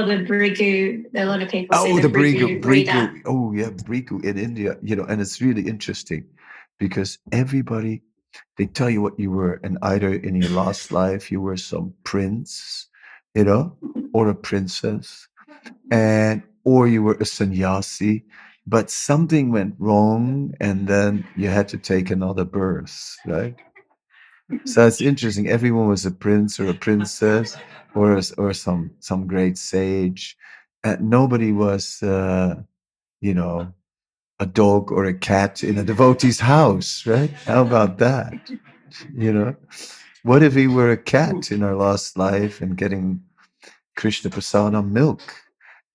the 0.06 0.26
Bhrigu. 0.26 1.06
A 1.16 1.26
lot 1.26 1.42
of 1.42 1.50
people. 1.50 1.78
Oh, 1.78 1.96
the, 1.96 2.08
the 2.08 2.18
Bhrigu. 2.18 2.62
Bhrigu. 2.62 3.22
Oh, 3.26 3.54
yeah, 3.54 3.70
Bhrigu 3.70 4.24
in 4.24 4.38
India. 4.38 4.78
You 4.82 4.96
know, 4.96 5.04
and 5.04 5.22
it's 5.22 5.42
really 5.42 5.68
interesting 5.68 6.26
because 6.78 7.18
everybody 7.32 8.02
they 8.58 8.66
tell 8.66 8.90
you 8.90 9.02
what 9.02 9.20
you 9.20 9.32
were, 9.32 9.60
and 9.64 9.78
either 9.82 10.14
in 10.14 10.36
your 10.36 10.52
last 10.52 10.92
life 10.92 11.32
you 11.32 11.42
were 11.42 11.58
some 11.58 11.94
prince, 12.04 12.88
you 13.34 13.44
know, 13.44 13.76
or 14.14 14.30
a 14.30 14.36
princess, 14.36 15.28
and 15.92 16.44
or 16.64 16.88
you 16.88 17.04
were 17.04 17.16
a 17.16 17.26
sannyasi, 17.26 18.26
but 18.66 18.90
something 18.90 19.52
went 19.52 19.76
wrong, 19.80 20.54
and 20.60 20.88
then 20.88 21.26
you 21.36 21.48
had 21.48 21.68
to 21.70 21.78
take 21.78 22.12
another 22.12 22.46
birth, 22.46 23.16
right? 23.26 23.56
So 24.66 24.88
it's 24.88 25.02
interesting. 25.02 25.50
Everyone 25.50 25.88
was 25.88 26.06
a 26.06 26.12
prince 26.12 26.60
or 26.60 26.70
a 26.70 26.74
princess 26.74 27.58
or 27.96 28.20
or 28.38 28.54
some 28.54 28.92
some 29.00 29.28
great 29.28 29.58
sage. 29.58 30.38
Uh, 30.84 30.98
nobody 31.00 31.52
was, 31.52 32.02
uh, 32.04 32.56
you 33.22 33.34
know, 33.34 33.74
a 34.40 34.46
dog 34.46 34.92
or 34.92 35.06
a 35.06 35.14
cat 35.14 35.64
in 35.64 35.78
a 35.78 35.84
devotee's 35.84 36.40
house, 36.40 37.06
right? 37.06 37.32
How 37.46 37.62
about 37.64 37.98
that? 38.00 38.34
You 39.14 39.34
know, 39.34 39.56
what 40.24 40.44
if 40.44 40.56
he 40.56 40.68
were 40.68 40.92
a 40.92 40.98
cat 40.98 41.52
in 41.52 41.64
our 41.64 41.76
last 41.76 42.18
life 42.18 42.62
and 42.62 42.78
getting 42.78 43.22
Krishna 43.98 44.30
prasadam 44.30 44.92
milk, 44.92 45.22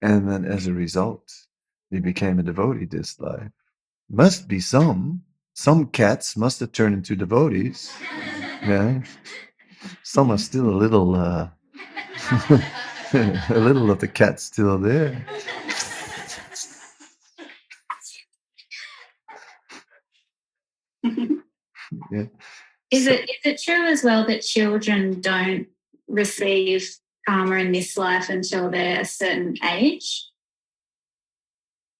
and 0.02 0.28
then 0.30 0.44
as 0.44 0.66
a 0.66 0.74
result, 0.74 1.32
he 1.90 2.00
became 2.00 2.38
a 2.38 2.42
devotee 2.42 2.86
this 2.86 3.18
life. 3.20 3.50
Must 4.10 4.48
be 4.48 4.60
some. 4.60 5.22
Some 5.54 5.86
cats 5.86 6.36
must 6.36 6.60
have 6.60 6.72
turned 6.72 6.94
into 6.94 7.14
devotees. 7.14 7.92
Yeah. 8.62 9.02
Some 10.02 10.30
are 10.30 10.38
still 10.38 10.68
a 10.68 10.76
little, 10.76 11.14
uh, 11.14 11.48
a 13.12 13.58
little 13.58 13.90
of 13.90 13.98
the 13.98 14.08
cat 14.08 14.40
still 14.40 14.78
there. 14.78 15.26
yeah. 22.10 22.24
Is 22.90 23.06
it 23.06 23.28
is 23.28 23.36
it 23.44 23.62
true 23.62 23.86
as 23.86 24.04
well 24.04 24.26
that 24.26 24.42
children 24.42 25.20
don't 25.20 25.66
receive 26.08 26.88
karma 27.26 27.56
in 27.56 27.72
this 27.72 27.96
life 27.96 28.28
until 28.28 28.70
they're 28.70 29.00
a 29.00 29.04
certain 29.04 29.56
age? 29.64 30.31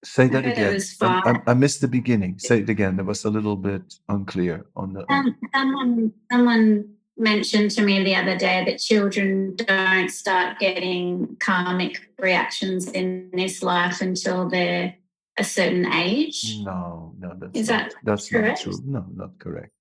Say 0.03 0.27
that 0.27 0.45
again. 0.45 0.79
I, 1.01 1.41
I, 1.47 1.53
missed 1.53 1.81
the 1.81 1.87
beginning. 1.87 2.37
Say 2.37 2.59
it 2.59 2.69
again. 2.69 2.97
That 2.97 3.05
was 3.05 3.23
a 3.25 3.29
little 3.29 3.55
bit 3.55 3.95
unclear 4.09 4.65
on 4.75 4.93
the. 4.93 5.09
Um, 5.11 5.35
someone, 5.53 6.13
someone 6.31 6.93
mentioned 7.17 7.71
to 7.71 7.81
me 7.81 8.03
the 8.03 8.15
other 8.15 8.37
day 8.37 8.65
that 8.65 8.79
children 8.79 9.55
don't 9.55 10.09
start 10.09 10.59
getting 10.59 11.37
karmic 11.39 12.11
reactions 12.19 12.89
in 12.89 13.29
this 13.33 13.63
life 13.63 14.01
until 14.01 14.49
they're 14.49 14.95
a 15.37 15.43
certain 15.43 15.91
age. 15.93 16.57
No, 16.63 17.13
no, 17.17 17.35
that's 17.39 17.57
is 17.57 17.69
not, 17.69 17.89
that 17.89 17.95
that's 18.03 18.29
correct? 18.29 18.65
not 18.65 18.73
true. 18.73 18.83
No, 18.85 19.05
not 19.15 19.39
correct. 19.39 19.71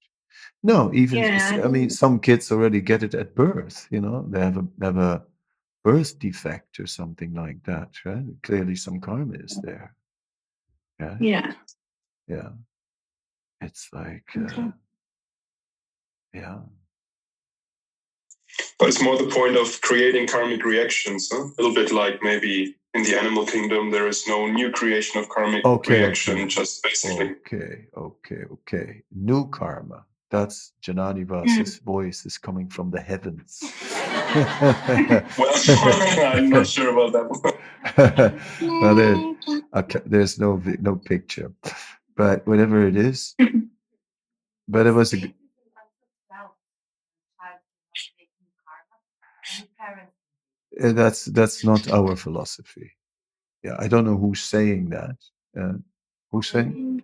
No, 0.63 0.93
even 0.95 1.19
yeah, 1.19 1.61
I, 1.63 1.67
I 1.67 1.69
mean, 1.69 1.91
some 1.91 2.21
kids 2.21 2.53
already 2.53 2.81
get 2.81 3.03
it 3.03 3.15
at 3.15 3.35
birth. 3.35 3.89
You 3.91 4.01
know, 4.01 4.25
they 4.29 4.41
have 4.41 4.57
a 4.57 4.67
have 4.81 4.97
a 4.97 5.25
birth 5.85 6.19
defect 6.19 6.79
or 6.79 6.87
something 6.87 7.35
like 7.35 7.63
that. 7.65 7.91
Right? 8.05 8.25
Clearly, 8.43 8.77
some 8.77 9.01
karma 9.01 9.35
is 9.35 9.59
there. 9.63 9.95
Yeah. 11.01 11.17
Yeah. 11.21 11.53
Yeah. 12.29 12.49
It's 13.61 13.89
like, 13.93 14.25
okay. 14.37 14.63
uh, 14.63 14.71
yeah. 16.35 16.59
But 18.79 18.89
it's 18.89 19.03
more 19.03 19.17
the 19.17 19.31
point 19.31 19.57
of 19.57 19.81
creating 19.81 20.27
karmic 20.27 20.65
reactions, 20.65 21.29
huh? 21.33 21.45
a 21.45 21.63
little 21.63 21.75
bit 21.75 21.93
like 21.93 22.23
maybe 22.23 22.77
in 22.95 23.03
the 23.05 23.19
animal 23.19 23.47
kingdom 23.47 23.91
there 23.91 24.07
is 24.07 24.27
no 24.27 24.47
new 24.47 24.71
creation 24.71 25.21
of 25.21 25.29
karmic 25.29 25.65
okay, 25.65 26.01
reaction, 26.01 26.35
okay. 26.39 26.47
just 26.47 26.83
basically. 26.83 27.31
Okay, 27.47 27.87
okay, 27.97 28.45
okay. 28.53 29.03
New 29.15 29.49
karma. 29.49 30.05
That's 30.31 30.73
Janani 30.83 31.27
Vas's 31.27 31.79
mm. 31.79 31.83
voice 31.83 32.25
is 32.27 32.39
coming 32.39 32.69
from 32.69 32.91
the 32.91 33.01
heavens. 33.01 33.63
well, 35.39 35.53
I'm 36.35 36.49
not 36.49 36.67
sure 36.67 36.91
about 36.91 37.13
that 37.13 37.29
one. 37.29 38.41
well, 38.81 38.95
there, 38.95 39.35
okay, 39.75 40.01
there's 40.07 40.39
no 40.39 40.63
no 40.81 40.97
picture, 40.97 41.53
but 42.17 42.47
whatever 42.47 42.87
it 42.87 42.97
is, 42.97 43.35
but 44.69 44.87
it 44.87 44.93
was 44.93 45.13
a. 45.13 45.35
That's 50.79 51.27
that's 51.27 51.65
not 51.65 51.91
our 51.91 52.17
philosophy. 52.17 52.93
Yeah, 53.63 53.77
I 53.79 53.87
don't 53.89 54.07
know 54.07 54.17
who's 54.17 54.41
saying 54.41 54.89
that. 54.91 55.17
Uh, 55.59 55.75
who's 56.31 56.49
saying? 56.49 57.03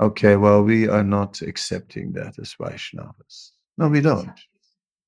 Okay, 0.00 0.36
well, 0.36 0.62
we 0.62 0.88
are 0.88 1.04
not 1.04 1.42
accepting 1.42 2.12
that 2.12 2.38
as 2.38 2.54
Vaishnavas. 2.54 3.50
No, 3.76 3.88
we 3.88 4.00
don't. 4.00 4.30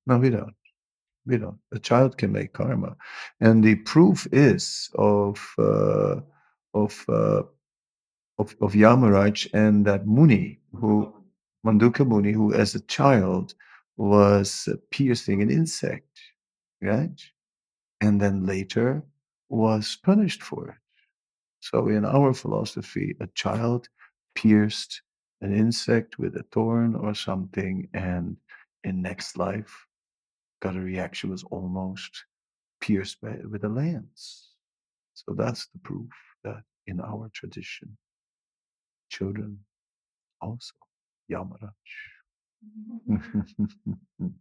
No, 0.07 0.19
we 0.19 0.31
don't. 0.31 0.55
We 1.27 1.39
don't. 1.39 1.59
A 1.73 1.79
child 1.79 2.19
can 2.19 2.33
make 2.33 2.53
karma, 2.55 2.97
and 3.41 3.63
the 3.63 3.77
proof 3.77 4.27
is 4.33 4.91
of 4.97 5.39
uh, 5.59 6.21
of, 6.75 7.05
uh, 7.09 7.43
of 8.39 8.57
of 8.61 8.73
Yamaraj 8.75 9.49
and 9.55 9.87
that 9.87 10.07
Muni, 10.07 10.61
who 10.75 11.13
Mandavya 11.67 12.07
Muni, 12.07 12.33
who 12.33 12.55
as 12.55 12.75
a 12.75 12.81
child 12.83 13.55
was 13.97 14.69
piercing 14.91 15.43
an 15.43 15.51
insect, 15.51 16.21
right, 16.83 17.21
and 18.01 18.21
then 18.21 18.47
later 18.47 19.03
was 19.51 19.99
punished 20.03 20.43
for 20.43 20.69
it. 20.71 20.77
So 21.61 21.89
in 21.89 22.05
our 22.05 22.35
philosophy, 22.35 23.17
a 23.21 23.27
child 23.29 23.89
pierced 24.35 25.03
an 25.43 25.55
insect 25.55 26.19
with 26.19 26.37
a 26.37 26.45
thorn 26.53 26.95
or 26.97 27.15
something, 27.15 27.89
and 27.95 28.37
in 28.85 29.03
next 29.03 29.37
life 29.37 29.87
got 30.61 30.77
a 30.77 30.81
reaction 30.81 31.31
was 31.31 31.45
almost 31.45 32.25
pierced 32.81 33.21
by, 33.21 33.37
with 33.51 33.65
a 33.65 33.69
lance. 33.69 34.51
So 35.15 35.35
that's 35.35 35.67
the 35.69 35.79
proof 35.81 36.11
that 36.45 36.63
in 36.87 37.01
our 37.01 37.31
tradition, 37.35 37.97
children 39.11 39.59
also 40.41 40.75
Yamaraj. 41.31 41.73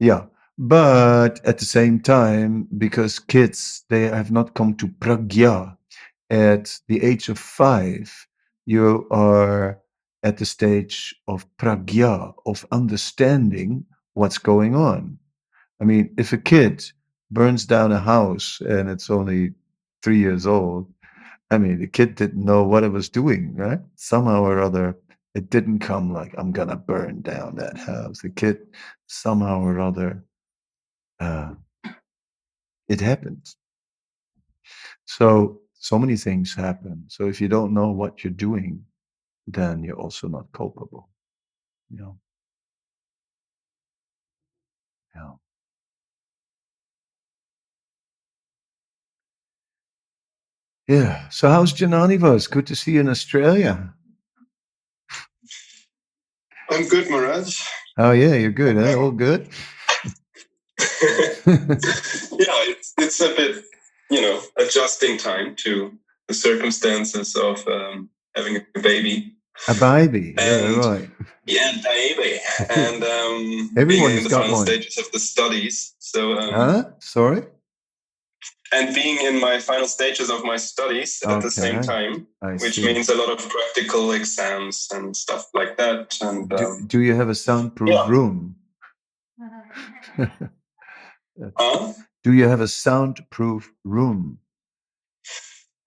yeah, 0.00 0.26
but 0.58 1.44
at 1.44 1.58
the 1.58 1.64
same 1.64 2.00
time, 2.00 2.68
because 2.78 3.18
kids 3.18 3.84
they 3.88 4.02
have 4.02 4.30
not 4.30 4.54
come 4.54 4.74
to 4.76 4.88
pragya 4.88 5.76
at 6.30 6.78
the 6.88 7.02
age 7.02 7.28
of 7.28 7.38
five, 7.38 8.12
you 8.66 9.06
are 9.10 9.80
at 10.22 10.36
the 10.38 10.44
stage 10.46 11.14
of 11.28 11.46
pragya, 11.56 12.32
of 12.46 12.66
understanding 12.72 13.84
what's 14.14 14.38
going 14.38 14.74
on. 14.74 15.18
I 15.80 15.84
mean, 15.84 16.14
if 16.18 16.32
a 16.32 16.38
kid 16.38 16.84
burns 17.30 17.64
down 17.66 17.92
a 17.92 17.98
house 17.98 18.60
and 18.60 18.88
it's 18.90 19.10
only 19.10 19.54
three 20.02 20.18
years 20.18 20.46
old, 20.46 20.92
I 21.50 21.58
mean, 21.58 21.80
the 21.80 21.86
kid 21.86 22.14
didn't 22.14 22.44
know 22.44 22.62
what 22.64 22.84
it 22.84 22.92
was 22.92 23.08
doing, 23.08 23.54
right? 23.56 23.80
Somehow 23.96 24.42
or 24.42 24.60
other, 24.60 24.96
it 25.34 25.50
didn't 25.50 25.80
come 25.80 26.12
like, 26.12 26.34
I'm 26.38 26.52
going 26.52 26.68
to 26.68 26.76
burn 26.76 27.22
down 27.22 27.56
that 27.56 27.76
house. 27.78 28.20
The 28.20 28.30
kid, 28.30 28.58
somehow 29.06 29.60
or 29.60 29.80
other, 29.80 30.24
uh, 31.20 31.54
it 32.88 33.00
happened. 33.00 33.46
So 35.06 35.60
so 35.74 35.98
many 35.98 36.16
things 36.16 36.54
happen. 36.54 37.04
So 37.08 37.26
if 37.26 37.40
you 37.40 37.48
don't 37.48 37.72
know 37.74 37.90
what 37.90 38.22
you're 38.22 38.32
doing, 38.32 38.84
then 39.46 39.82
you're 39.82 39.98
also 39.98 40.28
not 40.28 40.52
culpable. 40.52 41.08
You 41.90 41.98
know. 41.98 42.18
Yeah. 50.88 50.96
Yeah. 50.96 51.28
So 51.28 51.48
how's 51.48 51.72
Janani 51.72 52.50
Good 52.50 52.66
to 52.68 52.76
see 52.76 52.92
you 52.92 53.00
in 53.00 53.08
Australia. 53.08 53.94
I'm 56.70 56.88
good, 56.88 57.10
Maharaj. 57.10 57.60
Oh 57.98 58.12
yeah, 58.12 58.34
you're 58.34 58.50
good. 58.52 58.76
All 58.96 59.10
good. 59.10 59.48
yeah, 60.78 61.36
it's 61.42 62.94
it's 62.98 63.20
a 63.20 63.34
bit 63.34 63.64
you 64.10 64.20
know, 64.20 64.42
adjusting 64.58 65.16
time 65.16 65.54
to 65.54 65.96
the 66.28 66.34
circumstances 66.34 67.36
of 67.36 67.66
um, 67.68 68.10
having 68.34 68.56
a 68.56 68.80
baby. 68.80 69.36
A 69.68 69.74
baby, 69.74 70.34
and, 70.38 70.76
yeah, 70.76 70.88
right. 70.88 71.10
Yeah, 71.46 71.72
baby, 71.84 72.40
and 72.70 73.04
um, 73.04 73.70
everyone 73.76 74.12
in 74.12 74.24
the 74.24 74.30
got 74.30 74.42
final 74.42 74.56
one. 74.56 74.66
stages 74.66 74.98
of 74.98 75.10
the 75.12 75.18
studies. 75.18 75.94
So, 75.98 76.38
um, 76.38 76.54
huh? 76.54 76.84
Sorry. 77.00 77.42
And 78.72 78.94
being 78.94 79.18
in 79.26 79.40
my 79.40 79.58
final 79.58 79.88
stages 79.88 80.30
of 80.30 80.44
my 80.44 80.56
studies 80.56 81.20
okay. 81.24 81.34
at 81.34 81.42
the 81.42 81.50
same 81.50 81.82
time, 81.82 82.28
I 82.40 82.52
which 82.52 82.76
see. 82.76 82.86
means 82.86 83.08
a 83.08 83.16
lot 83.16 83.30
of 83.30 83.38
practical 83.48 84.12
exams 84.12 84.88
and 84.94 85.14
stuff 85.14 85.46
like 85.54 85.76
that. 85.76 86.16
And 86.20 86.48
do, 86.48 86.56
um, 86.56 86.86
do 86.86 87.00
you 87.00 87.14
have 87.14 87.28
a 87.28 87.34
soundproof 87.34 87.90
yeah. 87.90 88.08
room? 88.08 88.54
huh? 91.58 91.92
Do 92.22 92.32
you 92.32 92.46
have 92.46 92.60
a 92.60 92.68
soundproof 92.68 93.72
room? 93.82 94.38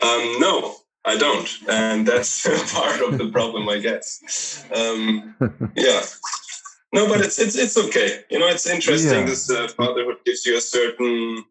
Um, 0.01 0.36
no, 0.39 0.76
I 1.06 1.18
don't, 1.18 1.49
and 1.70 2.08
that's 2.08 2.43
part 2.74 3.01
of 3.01 3.18
the 3.18 3.30
problem, 3.30 3.68
I 3.68 3.80
guess. 3.80 4.66
Um, 4.74 5.36
yeah, 5.76 6.01
no, 6.93 7.08
but 7.08 7.22
it's 7.22 7.39
it's 7.39 7.56
it's 7.56 7.78
okay. 7.78 8.24
You 8.30 8.39
know, 8.39 8.47
it's 8.47 8.68
interesting. 8.68 9.20
Yeah. 9.20 9.26
This 9.26 9.49
uh, 9.49 9.68
fatherhood 9.68 10.18
gives 10.26 10.45
you 10.45 10.58
a 10.58 10.62
certain 10.62 11.43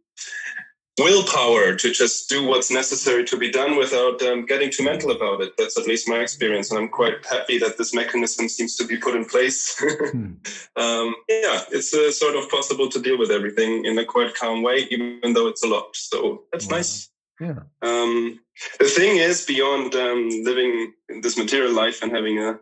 willpower 0.99 1.75
to 1.75 1.91
just 1.91 2.29
do 2.29 2.47
what's 2.47 2.71
necessary 2.71 3.25
to 3.25 3.37
be 3.37 3.51
done 3.51 3.77
without 3.77 4.23
um, 4.23 4.45
getting 4.45 4.71
too 4.71 4.85
mental 4.85 5.11
about 5.11 5.41
it. 5.41 5.53
That's 5.57 5.79
at 5.79 5.87
least 5.87 6.09
my 6.09 6.19
experience, 6.19 6.71
and 6.71 6.79
I'm 6.79 6.89
quite 6.89 7.25
happy 7.27 7.59
that 7.59 7.79
this 7.79 7.95
mechanism 7.95 8.49
seems 8.49 8.77
to 8.77 8.87
be 8.87 8.97
put 8.97 9.17
in 9.17 9.25
place. 9.25 9.75
hmm. 9.81 10.35
um, 10.77 11.15
yeah, 11.29 11.63
it's 11.71 11.95
uh, 11.95 12.11
sort 12.11 12.37
of 12.37 12.49
possible 12.51 12.89
to 12.89 13.01
deal 13.01 13.19
with 13.19 13.31
everything 13.31 13.85
in 13.85 13.99
a 13.99 14.05
quite 14.05 14.35
calm 14.35 14.63
way, 14.63 14.87
even 14.91 15.33
though 15.33 15.49
it's 15.49 15.65
a 15.65 15.69
lot. 15.69 15.95
So 15.95 16.45
that's 16.53 16.69
wow. 16.69 16.77
nice. 16.77 17.11
Yeah. 17.41 17.61
Um, 17.83 18.39
the 18.79 18.87
thing 18.87 19.17
is, 19.17 19.45
beyond 19.45 19.95
um, 19.95 20.29
living 20.45 20.93
this 21.21 21.37
material 21.37 21.73
life 21.73 22.03
and 22.03 22.13
having 22.13 22.39
a 22.39 22.59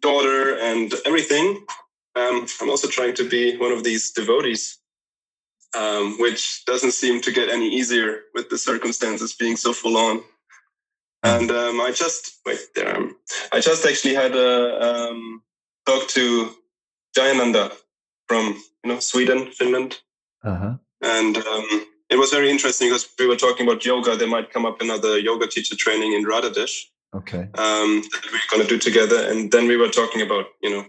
daughter 0.00 0.58
and 0.58 0.92
everything, 1.06 1.64
um, 2.16 2.46
I'm 2.60 2.70
also 2.70 2.88
trying 2.88 3.14
to 3.14 3.28
be 3.28 3.56
one 3.56 3.72
of 3.72 3.84
these 3.84 4.10
devotees 4.12 4.80
um, 5.76 6.16
which 6.18 6.64
doesn't 6.64 6.92
seem 6.92 7.20
to 7.22 7.32
get 7.32 7.48
any 7.48 7.68
easier 7.68 8.22
with 8.34 8.48
the 8.50 8.58
circumstances 8.58 9.34
being 9.34 9.56
so 9.56 9.72
full 9.72 9.96
on. 9.96 10.22
And 11.22 11.50
um, 11.50 11.80
I 11.80 11.92
just 11.94 12.40
wait 12.46 12.60
there. 12.74 12.96
Um, 12.96 13.16
I 13.52 13.60
just 13.60 13.86
actually 13.86 14.14
had 14.14 14.34
a 14.34 15.10
um, 15.10 15.42
talk 15.86 16.08
to 16.08 16.50
Janananda 17.16 17.72
from 18.26 18.60
you 18.82 18.92
know 18.92 19.00
Sweden, 19.00 19.50
Finland, 19.52 19.98
uh-huh. 20.42 20.76
and 21.02 21.36
um, 21.36 21.86
it 22.10 22.18
was 22.18 22.30
very 22.30 22.50
interesting 22.50 22.88
because 22.88 23.08
we 23.18 23.26
were 23.26 23.36
talking 23.36 23.66
about 23.66 23.84
yoga. 23.84 24.16
There 24.16 24.28
might 24.28 24.52
come 24.52 24.66
up 24.66 24.80
another 24.80 25.18
yoga 25.18 25.46
teacher 25.46 25.76
training 25.76 26.12
in 26.12 26.24
Radhadesh. 26.24 26.86
Okay. 27.14 27.48
Um, 27.54 28.02
that 28.12 28.22
we're 28.32 28.50
going 28.50 28.62
to 28.62 28.68
do 28.68 28.78
together, 28.78 29.30
and 29.30 29.50
then 29.50 29.66
we 29.66 29.76
were 29.76 29.88
talking 29.88 30.22
about 30.22 30.46
you 30.62 30.70
know 30.70 30.84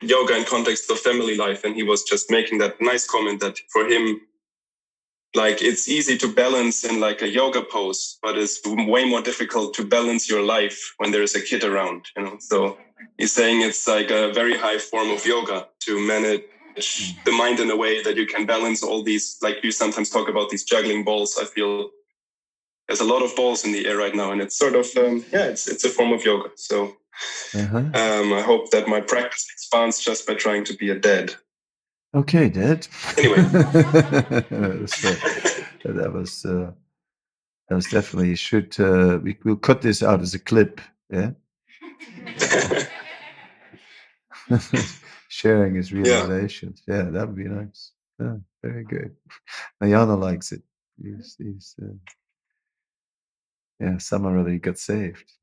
yoga 0.00 0.36
in 0.36 0.44
context 0.44 0.90
of 0.90 0.98
family 0.98 1.36
life, 1.36 1.64
and 1.64 1.74
he 1.74 1.82
was 1.82 2.02
just 2.02 2.30
making 2.30 2.58
that 2.58 2.80
nice 2.80 3.06
comment 3.06 3.40
that 3.40 3.58
for 3.72 3.86
him 3.86 4.20
like 5.34 5.62
it's 5.62 5.88
easy 5.88 6.18
to 6.18 6.32
balance 6.32 6.84
in 6.84 7.00
like 7.00 7.22
a 7.22 7.28
yoga 7.28 7.62
pose 7.62 8.18
but 8.22 8.36
it's 8.36 8.60
way 8.66 9.04
more 9.04 9.22
difficult 9.22 9.72
to 9.74 9.84
balance 9.84 10.28
your 10.28 10.42
life 10.42 10.94
when 10.98 11.10
there's 11.10 11.34
a 11.34 11.40
kid 11.40 11.64
around 11.64 12.06
you 12.16 12.22
know 12.22 12.36
so 12.38 12.76
he's 13.18 13.32
saying 13.32 13.62
it's 13.62 13.88
like 13.88 14.10
a 14.10 14.32
very 14.32 14.56
high 14.56 14.78
form 14.78 15.10
of 15.10 15.24
yoga 15.24 15.66
to 15.80 15.98
manage 16.06 16.42
the 16.74 17.32
mind 17.32 17.60
in 17.60 17.70
a 17.70 17.76
way 17.76 18.02
that 18.02 18.16
you 18.16 18.26
can 18.26 18.46
balance 18.46 18.82
all 18.82 19.02
these 19.02 19.38
like 19.42 19.62
you 19.62 19.70
sometimes 19.70 20.10
talk 20.10 20.28
about 20.28 20.50
these 20.50 20.64
juggling 20.64 21.04
balls 21.04 21.38
i 21.40 21.44
feel 21.44 21.90
there's 22.88 23.00
a 23.00 23.04
lot 23.04 23.22
of 23.22 23.34
balls 23.36 23.64
in 23.64 23.72
the 23.72 23.86
air 23.86 23.96
right 23.96 24.14
now 24.14 24.32
and 24.32 24.40
it's 24.40 24.56
sort 24.58 24.74
of 24.74 24.86
um, 24.96 25.24
yeah 25.32 25.44
it's 25.44 25.68
it's 25.68 25.84
a 25.84 25.88
form 25.88 26.12
of 26.12 26.24
yoga 26.24 26.50
so 26.56 26.96
uh-huh. 27.54 27.78
um, 27.78 28.32
i 28.32 28.40
hope 28.40 28.70
that 28.70 28.88
my 28.88 29.00
practice 29.00 29.46
expands 29.52 30.00
just 30.00 30.26
by 30.26 30.34
trying 30.34 30.64
to 30.64 30.74
be 30.74 30.90
a 30.90 30.98
dad 30.98 31.34
Okay, 32.14 32.50
Dad. 32.50 32.86
Anyway, 33.16 33.36
that 33.42 34.46
was 36.12 36.44
uh, 36.44 36.72
that 37.68 37.74
was 37.74 37.86
definitely 37.86 38.34
should 38.34 38.78
uh, 38.78 39.18
we 39.22 39.38
will 39.44 39.56
cut 39.56 39.80
this 39.80 40.02
out 40.02 40.20
as 40.20 40.34
a 40.34 40.38
clip. 40.38 40.82
Yeah. 41.08 41.30
Sharing 45.32 45.76
his 45.76 45.94
realizations. 45.94 46.82
Yeah. 46.86 47.04
yeah. 47.04 47.10
that 47.10 47.26
would 47.26 47.36
be 47.36 47.44
nice. 47.44 47.92
Yeah, 48.20 48.36
very 48.62 48.84
good. 48.84 49.16
Ayana 49.82 50.20
likes 50.20 50.52
it. 50.52 50.62
He's, 51.02 51.36
he's 51.38 51.74
uh, 51.82 51.94
yeah, 53.80 53.96
someone 53.96 54.34
really 54.34 54.58
got 54.58 54.78
saved. 54.78 55.32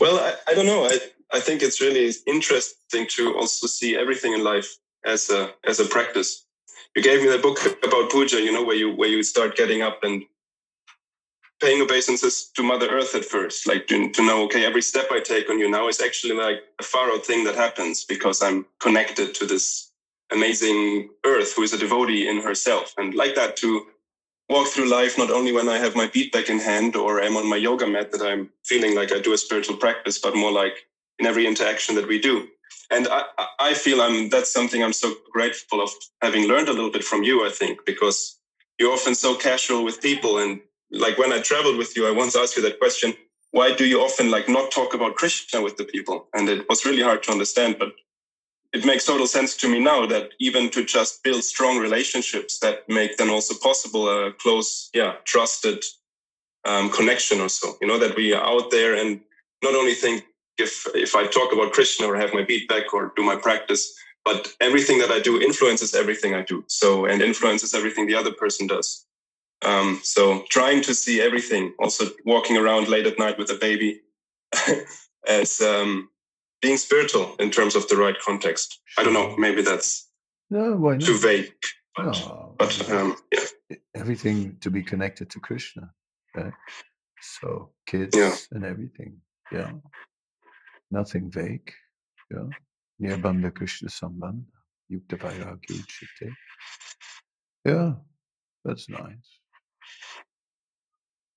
Well, 0.00 0.16
I, 0.16 0.32
I 0.50 0.54
don't 0.54 0.64
know. 0.64 0.86
I, 0.86 0.98
I 1.30 1.40
think 1.40 1.60
it's 1.60 1.82
really 1.82 2.10
interesting 2.26 3.06
to 3.16 3.36
also 3.36 3.66
see 3.66 3.98
everything 3.98 4.32
in 4.32 4.42
life 4.42 4.78
as 5.04 5.28
a 5.28 5.50
as 5.68 5.78
a 5.78 5.84
practice. 5.84 6.46
You 6.96 7.02
gave 7.02 7.20
me 7.20 7.28
the 7.28 7.36
book 7.36 7.58
about 7.84 8.10
puja, 8.10 8.40
you 8.40 8.50
know, 8.50 8.64
where 8.64 8.76
you 8.76 8.96
where 8.96 9.10
you 9.10 9.22
start 9.22 9.54
getting 9.54 9.82
up 9.82 9.98
and 10.02 10.24
paying 11.60 11.82
obeisances 11.82 12.50
to 12.56 12.62
Mother 12.62 12.88
Earth 12.90 13.14
at 13.14 13.24
first, 13.24 13.66
like 13.68 13.86
to, 13.88 14.10
to 14.12 14.26
know, 14.26 14.44
okay, 14.44 14.66
every 14.66 14.82
step 14.82 15.08
I 15.12 15.20
take 15.20 15.50
on 15.50 15.58
you 15.58 15.70
now 15.70 15.88
is 15.88 16.00
actually 16.00 16.34
like 16.34 16.60
a 16.80 16.84
far 16.84 17.10
out 17.10 17.26
thing 17.26 17.44
that 17.44 17.56
happens 17.56 18.04
because 18.04 18.42
I'm 18.42 18.66
connected 18.80 19.34
to 19.36 19.46
this 19.46 19.90
amazing 20.32 21.10
Earth 21.26 21.54
who 21.56 21.62
is 21.62 21.72
a 21.74 21.78
devotee 21.78 22.28
in 22.28 22.42
herself, 22.42 22.94
and 22.98 23.14
like 23.14 23.34
that 23.36 23.56
to 23.58 23.86
walk 24.48 24.68
through 24.68 24.90
life 24.90 25.16
not 25.18 25.30
only 25.30 25.52
when 25.52 25.68
I 25.68 25.78
have 25.78 25.96
my 25.96 26.06
bead 26.08 26.32
bag 26.32 26.50
in 26.50 26.58
hand 26.58 26.96
or 26.96 27.20
am 27.20 27.36
on 27.36 27.48
my 27.48 27.56
yoga 27.56 27.86
mat 27.86 28.12
that 28.12 28.22
I'm 28.22 28.50
feeling 28.64 28.94
like 28.94 29.12
I 29.12 29.20
do 29.20 29.32
a 29.32 29.38
spiritual 29.38 29.76
practice, 29.76 30.18
but 30.18 30.36
more 30.36 30.52
like 30.52 30.74
in 31.18 31.26
every 31.26 31.46
interaction 31.46 31.94
that 31.96 32.08
we 32.08 32.20
do. 32.20 32.48
And 32.90 33.08
I, 33.10 33.22
I 33.38 33.74
feel 33.74 34.00
I'm 34.02 34.28
that's 34.28 34.52
something 34.52 34.82
I'm 34.84 34.92
so 34.92 35.14
grateful 35.32 35.82
of 35.82 35.90
having 36.22 36.46
learned 36.48 36.68
a 36.68 36.72
little 36.72 36.90
bit 36.90 37.04
from 37.04 37.22
you, 37.22 37.46
I 37.46 37.50
think, 37.50 37.84
because 37.86 38.38
you're 38.78 38.92
often 38.92 39.14
so 39.14 39.34
casual 39.36 39.84
with 39.84 40.02
people. 40.02 40.38
And 40.38 40.60
like 40.90 41.18
when 41.18 41.32
I 41.32 41.40
traveled 41.40 41.76
with 41.76 41.96
you, 41.96 42.06
I 42.06 42.10
once 42.10 42.36
asked 42.36 42.56
you 42.56 42.62
that 42.62 42.78
question, 42.78 43.14
why 43.50 43.74
do 43.74 43.86
you 43.86 44.00
often 44.00 44.30
like 44.30 44.48
not 44.48 44.70
talk 44.70 44.94
about 44.94 45.16
Krishna 45.16 45.62
with 45.62 45.76
the 45.76 45.84
people? 45.84 46.28
And 46.34 46.48
it 46.48 46.68
was 46.68 46.84
really 46.84 47.02
hard 47.02 47.22
to 47.24 47.32
understand, 47.32 47.76
but 47.78 47.92
it 48.72 48.84
makes 48.84 49.06
total 49.06 49.26
sense 49.26 49.56
to 49.56 49.68
me 49.68 49.80
now 49.80 50.06
that 50.06 50.30
even 50.40 50.70
to 50.70 50.84
just 50.84 51.22
build 51.22 51.42
strong 51.42 51.78
relationships 51.78 52.58
that 52.58 52.88
make 52.88 53.16
then 53.16 53.30
also 53.30 53.54
possible 53.62 54.08
a 54.08 54.32
close, 54.32 54.90
yeah, 54.92 55.14
trusted 55.24 55.82
um, 56.66 56.90
connection 56.90 57.40
or 57.40 57.48
so, 57.48 57.76
you 57.80 57.88
know, 57.88 57.98
that 57.98 58.16
we 58.16 58.34
are 58.34 58.44
out 58.44 58.70
there 58.70 58.94
and 58.94 59.20
not 59.62 59.74
only 59.74 59.94
think 59.94 60.24
if 60.58 60.86
if 60.94 61.14
I 61.16 61.26
talk 61.26 61.52
about 61.52 61.72
Krishna 61.72 62.06
or 62.06 62.16
have 62.16 62.34
my 62.34 62.44
bead 62.44 62.68
bag 62.68 62.84
or 62.92 63.12
do 63.16 63.22
my 63.22 63.36
practice, 63.36 63.94
but 64.24 64.52
everything 64.60 64.98
that 64.98 65.10
I 65.10 65.20
do 65.20 65.40
influences 65.40 65.94
everything 65.94 66.34
I 66.34 66.42
do. 66.42 66.64
So 66.66 67.06
and 67.06 67.22
influences 67.22 67.74
everything 67.74 68.06
the 68.06 68.16
other 68.16 68.32
person 68.32 68.66
does. 68.66 69.06
Um, 69.64 70.00
so 70.02 70.44
trying 70.50 70.82
to 70.82 70.94
see 70.94 71.20
everything, 71.20 71.74
also 71.78 72.06
walking 72.24 72.56
around 72.56 72.88
late 72.88 73.06
at 73.06 73.18
night 73.18 73.38
with 73.38 73.50
a 73.50 73.58
baby, 73.60 74.00
as 75.28 75.60
um, 75.60 76.08
being 76.62 76.76
spiritual 76.76 77.34
in 77.38 77.50
terms 77.50 77.74
of 77.74 77.88
the 77.88 77.96
right 77.96 78.16
context. 78.24 78.80
I 78.96 79.02
don't 79.02 79.14
know. 79.14 79.36
Maybe 79.36 79.62
that's 79.62 80.08
no, 80.50 80.76
why 80.76 80.92
not? 80.92 81.02
too 81.02 81.18
vague. 81.18 81.52
But, 81.96 82.54
but 82.56 82.90
um, 82.90 83.16
yeah. 83.32 83.76
everything 83.96 84.56
to 84.60 84.70
be 84.70 84.82
connected 84.84 85.30
to 85.30 85.40
Krishna. 85.40 85.90
Right? 86.36 86.52
So 87.20 87.70
kids 87.86 88.16
yeah. 88.16 88.36
and 88.52 88.64
everything. 88.64 89.18
Yeah 89.50 89.72
nothing 90.90 91.30
vague. 91.30 91.72
Yeah. 92.30 92.48
Nirbandha 93.00 93.54
Krishna 93.54 93.88
Sambandha. 93.88 94.44
Yukta 94.90 95.18
Vairagya 95.18 95.70
Uchite. 95.70 96.32
Yeah, 97.64 97.92
that's 98.64 98.88
nice. 98.88 99.37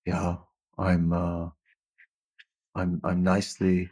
Yeah, 0.05 0.37
I'm 0.77 1.13
uh 1.13 1.49
I'm 2.75 3.01
I'm 3.03 3.23
nicely 3.23 3.89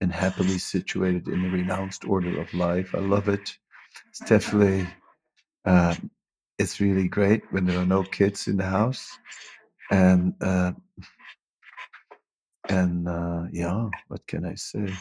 and 0.00 0.12
happily 0.12 0.58
situated 0.58 1.28
in 1.28 1.42
the 1.42 1.50
renounced 1.50 2.04
order 2.06 2.40
of 2.40 2.52
life. 2.54 2.94
I 2.94 2.98
love 2.98 3.28
it. 3.28 3.56
It's 4.08 4.20
definitely 4.20 4.86
uh, 5.64 5.94
it's 6.58 6.80
really 6.80 7.08
great 7.08 7.42
when 7.52 7.66
there 7.66 7.78
are 7.78 7.86
no 7.86 8.02
kids 8.04 8.48
in 8.48 8.56
the 8.56 8.64
house. 8.64 9.06
And 9.90 10.34
uh, 10.40 10.72
and 12.68 13.08
uh, 13.08 13.44
yeah, 13.52 13.88
what 14.08 14.26
can 14.26 14.44
I 14.46 14.54
say? 14.54 14.92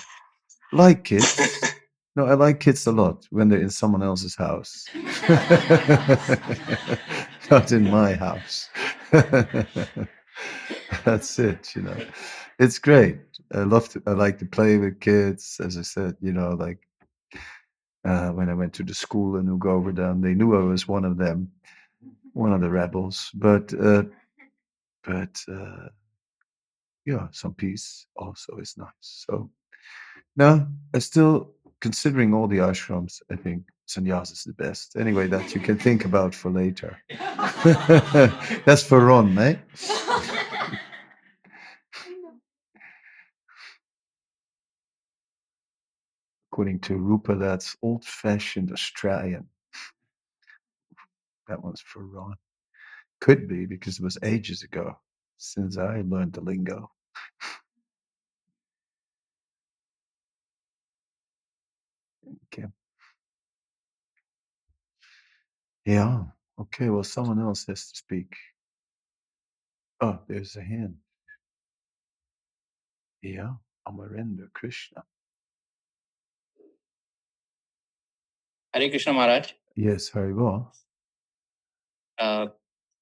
Like 0.74 1.04
kids. 1.06 1.40
No, 2.18 2.26
I 2.26 2.34
like 2.34 2.60
kids 2.60 2.86
a 2.88 2.92
lot 2.92 3.26
when 3.30 3.48
they're 3.48 3.62
in 3.62 3.70
someone 3.70 4.04
else's 4.04 4.36
house, 4.36 4.86
not 7.50 7.72
in 7.72 7.90
my 7.90 8.16
house. 8.16 8.70
That's 11.06 11.40
it, 11.40 11.76
you 11.76 11.84
know. 11.84 11.98
It's 12.60 12.80
great. 12.80 13.18
I 13.54 13.64
love 13.64 13.90
to. 13.90 14.02
I 14.06 14.12
like 14.12 14.38
to 14.40 14.46
play 14.46 14.78
with 14.78 15.00
kids. 15.00 15.60
As 15.64 15.78
I 15.78 15.82
said, 15.82 16.16
you 16.22 16.32
know, 16.32 16.52
like 16.52 16.80
uh, 18.06 18.30
when 18.30 18.50
I 18.50 18.54
went 18.54 18.74
to 18.74 18.84
the 18.84 18.94
school 18.94 19.38
in 19.38 19.58
Govardhan, 19.58 20.22
they 20.22 20.34
knew 20.34 20.56
I 20.56 20.64
was 20.64 20.88
one 20.88 21.06
of 21.06 21.18
them, 21.18 21.52
one 22.34 22.54
of 22.54 22.62
the 22.62 22.70
rebels. 22.70 23.32
But 23.34 23.74
uh, 23.74 24.04
but 25.04 25.44
uh, 25.52 25.90
yeah, 27.06 27.28
some 27.32 27.54
peace 27.54 28.06
also 28.16 28.58
is 28.58 28.78
nice. 28.78 28.90
So 29.02 29.50
no, 30.36 30.68
I 30.94 31.00
still 31.00 31.52
considering 31.82 32.34
all 32.34 32.48
the 32.48 32.60
ashrams, 32.60 33.22
I 33.32 33.36
think 33.36 33.64
sannyas 33.88 34.32
is 34.32 34.44
the 34.44 34.54
best. 34.54 34.96
Anyway, 34.96 35.28
that 35.28 35.54
you 35.54 35.60
can 35.60 35.78
think 35.78 36.06
about 36.06 36.34
for 36.34 36.50
later. 36.50 36.98
That's 38.66 38.84
for 38.84 39.06
Ron, 39.06 39.38
eh? 39.38 39.56
According 46.52 46.80
to 46.82 46.98
Rupa, 46.98 47.36
that's 47.36 47.78
old 47.82 48.06
fashioned 48.06 48.72
Australian. 48.72 49.48
That 51.48 51.64
one's 51.64 51.82
for 51.82 52.06
Ron. 52.06 52.36
Could 53.22 53.48
be 53.48 53.66
because 53.66 54.00
it 54.00 54.04
was 54.04 54.18
ages 54.24 54.64
ago 54.64 54.98
since 55.38 55.78
I 55.78 56.02
learned 56.02 56.34
the 56.34 56.42
lingo. 56.42 56.92
Okay. 62.54 62.68
Yeah. 65.86 66.24
Okay. 66.60 66.90
Well, 66.90 67.04
someone 67.04 67.40
else 67.42 67.66
has 67.68 67.92
to 67.92 67.98
speak. 67.98 68.36
Oh, 70.02 70.20
there's 70.28 70.56
a 70.58 70.64
hand. 70.64 70.96
Yeah. 73.22 73.54
Amarendra 73.88 74.52
Krishna. 74.54 75.04
Hare 78.74 78.90
Krishna 78.90 79.14
Maharaj. 79.14 79.52
Yes, 79.76 80.10
very 80.10 80.34
well. 80.34 80.74
Uh, 82.18 82.48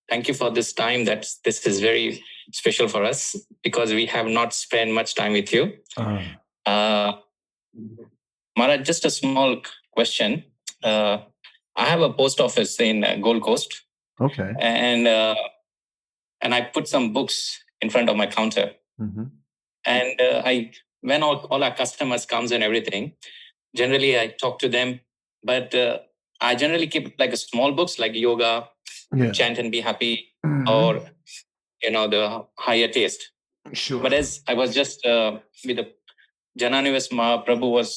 thank 0.09 0.27
you 0.27 0.33
for 0.33 0.49
this 0.49 0.73
time. 0.73 1.05
That 1.05 1.27
this 1.43 1.65
is 1.65 1.79
very 1.79 2.23
special 2.51 2.87
for 2.87 3.03
us 3.03 3.35
because 3.63 3.93
we 3.93 4.05
have 4.07 4.27
not 4.27 4.53
spent 4.53 4.91
much 4.91 5.15
time 5.15 5.33
with 5.33 5.53
you. 5.53 5.73
Uh. 5.97 6.21
Uh, 6.65 7.13
Maharaj, 8.57 8.85
just 8.85 9.05
a 9.05 9.09
small 9.11 9.61
question. 9.91 10.43
Uh, 10.83 11.19
I 11.75 11.85
have 11.85 12.01
a 12.01 12.11
post 12.11 12.39
office 12.39 12.79
in 12.79 13.03
uh, 13.03 13.15
Gold 13.15 13.41
Coast. 13.43 13.83
Okay. 14.19 14.53
And 14.59 15.07
uh, 15.07 15.35
and 16.41 16.53
I 16.53 16.61
put 16.61 16.87
some 16.87 17.13
books 17.13 17.63
in 17.81 17.89
front 17.89 18.09
of 18.09 18.15
my 18.15 18.27
counter. 18.27 18.71
Mm-hmm. 18.99 19.23
And 19.85 20.21
uh, 20.21 20.41
I 20.45 20.71
when 21.01 21.23
all, 21.23 21.47
all 21.49 21.63
our 21.63 21.73
customers 21.73 22.25
comes 22.25 22.51
and 22.51 22.63
everything, 22.63 23.13
generally 23.75 24.19
I 24.19 24.27
talk 24.27 24.59
to 24.59 24.69
them, 24.69 24.99
but 25.43 25.73
uh, 25.75 25.99
I 26.41 26.55
generally 26.55 26.87
keep 26.87 27.15
like 27.19 27.33
a 27.33 27.37
small 27.37 27.71
books 27.71 27.99
like 27.99 28.15
yoga, 28.15 28.69
Yeah. 29.15 29.31
chant 29.31 29.57
and 29.57 29.71
be 29.71 29.81
happy, 29.81 30.13
Mhm. 30.45 30.67
or 30.69 31.09
you 31.83 31.91
know 31.91 32.07
the 32.07 32.45
higher 32.57 32.87
taste. 32.87 33.31
Sure. 33.73 34.01
But 34.01 34.13
as 34.13 34.41
I 34.47 34.53
was 34.53 34.73
just 34.73 35.05
uh, 35.05 35.39
with 35.65 35.77
the 35.77 35.87
Jananiwas 36.59 37.09
Mahaprabhu 37.11 37.71
was 37.71 37.89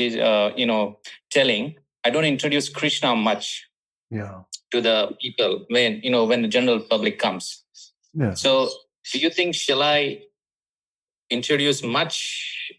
uh, 0.00 0.50
you 0.56 0.66
know 0.66 0.98
telling, 1.30 1.76
I 2.04 2.10
don't 2.10 2.24
introduce 2.24 2.68
Krishna 2.68 3.14
much 3.16 3.66
yeah. 4.10 4.42
to 4.72 4.80
the 4.80 5.16
people 5.20 5.64
when 5.68 6.00
you 6.02 6.10
know 6.10 6.24
when 6.24 6.42
the 6.42 6.48
general 6.48 6.80
public 6.80 7.18
comes. 7.18 7.64
Yeah. 8.14 8.34
So 8.34 8.70
do 9.12 9.18
you 9.18 9.30
think 9.30 9.54
shall 9.54 9.82
I 9.82 10.22
introduce 11.30 11.82
much 11.82 12.16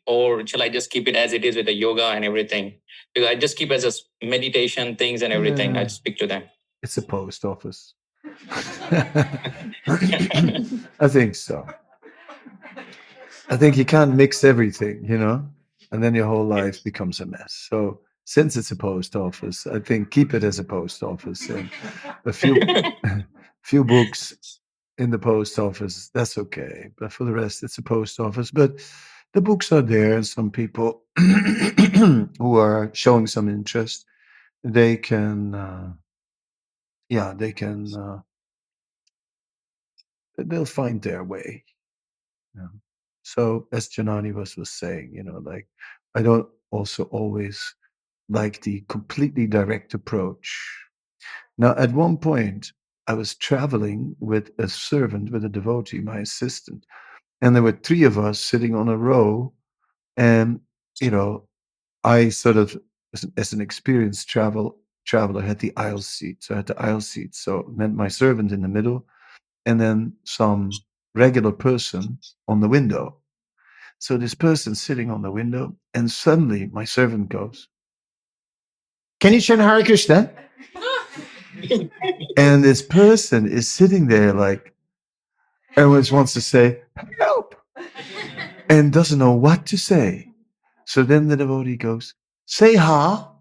or 0.06 0.46
shall 0.48 0.62
I 0.62 0.70
just 0.70 0.90
keep 0.92 1.08
it 1.08 1.16
as 1.16 1.34
it 1.34 1.44
is 1.44 1.56
with 1.56 1.66
the 1.66 1.74
yoga 1.74 2.06
and 2.08 2.24
everything? 2.24 2.76
Because 3.16 3.30
I 3.30 3.36
just 3.36 3.58
keep 3.58 3.72
as 3.72 3.86
a 3.86 3.92
meditation 4.26 4.98
things 4.98 5.22
and 5.22 5.32
everything. 5.32 5.78
I 5.78 5.82
Yeah. 5.82 5.88
speak 5.88 6.18
to 6.18 6.28
them. 6.28 6.44
It's 6.84 6.98
a 6.98 7.02
post 7.02 7.46
office. 7.46 7.94
I 11.00 11.08
think 11.08 11.36
so. 11.36 11.66
I 13.50 13.58
think 13.58 13.78
you 13.78 13.86
can't 13.86 14.16
mix 14.16 14.44
everything, 14.44 15.06
you 15.06 15.18
know, 15.18 15.48
and 15.92 16.04
then 16.04 16.14
your 16.14 16.28
whole 16.28 16.46
life 16.46 16.84
becomes 16.84 17.22
a 17.22 17.26
mess. 17.26 17.68
So 17.70 18.02
since 18.26 18.58
it's 18.58 18.72
a 18.72 18.76
post 18.76 19.16
office, 19.16 19.66
I 19.66 19.80
think 19.80 20.12
keep 20.12 20.34
it 20.34 20.44
as 20.44 20.60
a 20.60 20.64
post 20.64 21.02
office 21.02 21.48
and 21.50 21.70
a 22.26 22.34
few 22.34 22.56
few 23.64 23.84
books 23.86 24.60
in 24.98 25.10
the 25.10 25.20
post 25.20 25.60
office, 25.60 26.10
that's 26.14 26.38
okay. 26.38 26.90
But 26.98 27.12
for 27.12 27.24
the 27.26 27.34
rest, 27.34 27.64
it's 27.64 27.78
a 27.78 27.84
post 27.84 28.20
office. 28.20 28.52
But 28.52 28.80
the 29.36 29.42
books 29.42 29.72
are 29.74 29.82
there, 29.82 30.16
and 30.16 30.26
some 30.26 30.50
people 30.50 31.04
who 31.18 32.58
are 32.58 32.90
showing 32.94 33.28
some 33.28 33.50
interest, 33.50 34.06
they 34.64 34.96
can, 34.96 35.54
uh, 35.54 35.92
yeah, 37.10 37.34
they 37.36 37.52
can, 37.52 37.94
uh, 37.94 38.20
they'll 40.38 40.66
find 40.66 41.02
their 41.02 41.26
way. 41.26 41.66
Yeah. 42.56 42.68
So 43.24 43.68
as 43.74 43.90
Janani 43.90 44.34
was 44.34 44.56
was 44.56 44.70
saying, 44.70 45.12
you 45.14 45.24
know, 45.24 45.40
like 45.44 45.68
I 46.16 46.22
don't 46.22 46.48
also 46.72 47.04
always 47.06 47.62
like 48.30 48.62
the 48.62 48.86
completely 48.88 49.48
direct 49.48 49.94
approach. 49.94 50.48
Now, 51.58 51.76
at 51.76 51.92
one 51.92 52.18
point, 52.18 52.72
I 53.08 53.14
was 53.14 53.36
traveling 53.36 54.16
with 54.22 54.52
a 54.60 54.70
servant, 54.70 55.32
with 55.32 55.44
a 55.44 55.50
devotee, 55.50 56.00
my 56.00 56.20
assistant, 56.20 56.86
and 57.42 57.56
there 57.56 57.64
were 57.64 57.72
three 57.72 58.04
of 58.04 58.18
us 58.18 58.40
sitting 58.40 58.76
on 58.76 58.90
a 58.90 58.98
row, 58.98 59.54
and 60.18 60.60
you 61.02 61.12
know, 61.12 61.48
I 62.04 62.30
sort 62.30 62.58
of, 62.58 62.78
as, 63.38 63.54
an 63.54 63.62
experienced 63.62 64.30
travel 64.30 64.78
traveler, 65.06 65.42
had 65.42 65.60
the 65.60 65.74
aisle 65.78 66.02
seat. 66.02 66.44
So 66.44 66.54
I 66.54 66.58
had 66.58 66.68
the 66.68 66.82
aisle 66.82 67.02
seat. 67.02 67.36
So 67.36 67.60
it 67.60 67.70
meant 67.70 67.96
my 67.96 68.08
servant 68.08 68.52
in 68.52 68.62
the 68.62 68.68
middle, 68.68 69.06
and 69.66 69.80
then 69.80 70.14
some 70.24 70.72
regular 71.16 71.52
person 71.52 72.20
on 72.48 72.60
the 72.60 72.70
window. 72.70 73.18
So 74.00 74.18
this 74.18 74.36
person 74.36 74.76
sitting 74.76 75.10
on 75.10 75.22
the 75.22 75.32
window, 75.32 75.76
and 75.94 76.12
suddenly 76.12 76.68
my 76.72 76.86
servant 76.86 77.30
goes, 77.30 77.68
Can 79.20 79.34
you 79.34 79.42
chant 79.42 79.62
Hare 79.62 79.84
Krishna? 79.84 80.32
and 82.38 82.64
this 82.64 82.82
person 82.82 83.48
is 83.48 83.72
sitting 83.72 84.08
there 84.08 84.34
like, 84.34 84.75
everyone 85.76 86.04
wants 86.12 86.34
to 86.34 86.42
say, 86.42 86.82
Help! 87.20 87.56
And 88.68 88.92
doesn't 88.92 89.20
know 89.20 89.34
what 89.34 89.68
to 89.68 89.78
say. 89.78 90.28
So 90.86 91.04
then 91.04 91.28
the 91.28 91.38
devotee 91.38 91.78
goes, 91.78 92.16
Say 92.48 92.74
ha. 92.76 93.32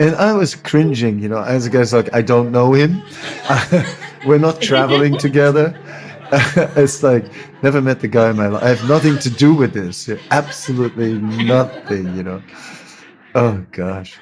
And 0.00 0.16
I 0.16 0.32
was 0.32 0.56
cringing, 0.56 1.20
you 1.20 1.28
know, 1.28 1.42
as 1.42 1.66
a 1.66 1.70
guy's 1.70 1.92
like, 1.92 2.12
I 2.12 2.20
don't 2.20 2.50
know 2.50 2.72
him. 2.72 3.00
We're 4.26 4.38
not 4.38 4.60
traveling 4.60 5.16
together. 5.18 5.72
it's 6.76 7.02
like, 7.02 7.24
never 7.62 7.80
met 7.80 8.00
the 8.00 8.08
guy 8.08 8.30
in 8.30 8.36
my 8.36 8.48
life. 8.48 8.62
I 8.62 8.68
have 8.70 8.88
nothing 8.88 9.18
to 9.20 9.30
do 9.30 9.54
with 9.54 9.72
this. 9.72 10.08
Absolutely 10.32 11.14
nothing, 11.14 12.16
you 12.16 12.24
know. 12.24 12.42
Oh, 13.36 13.64
gosh. 13.70 14.18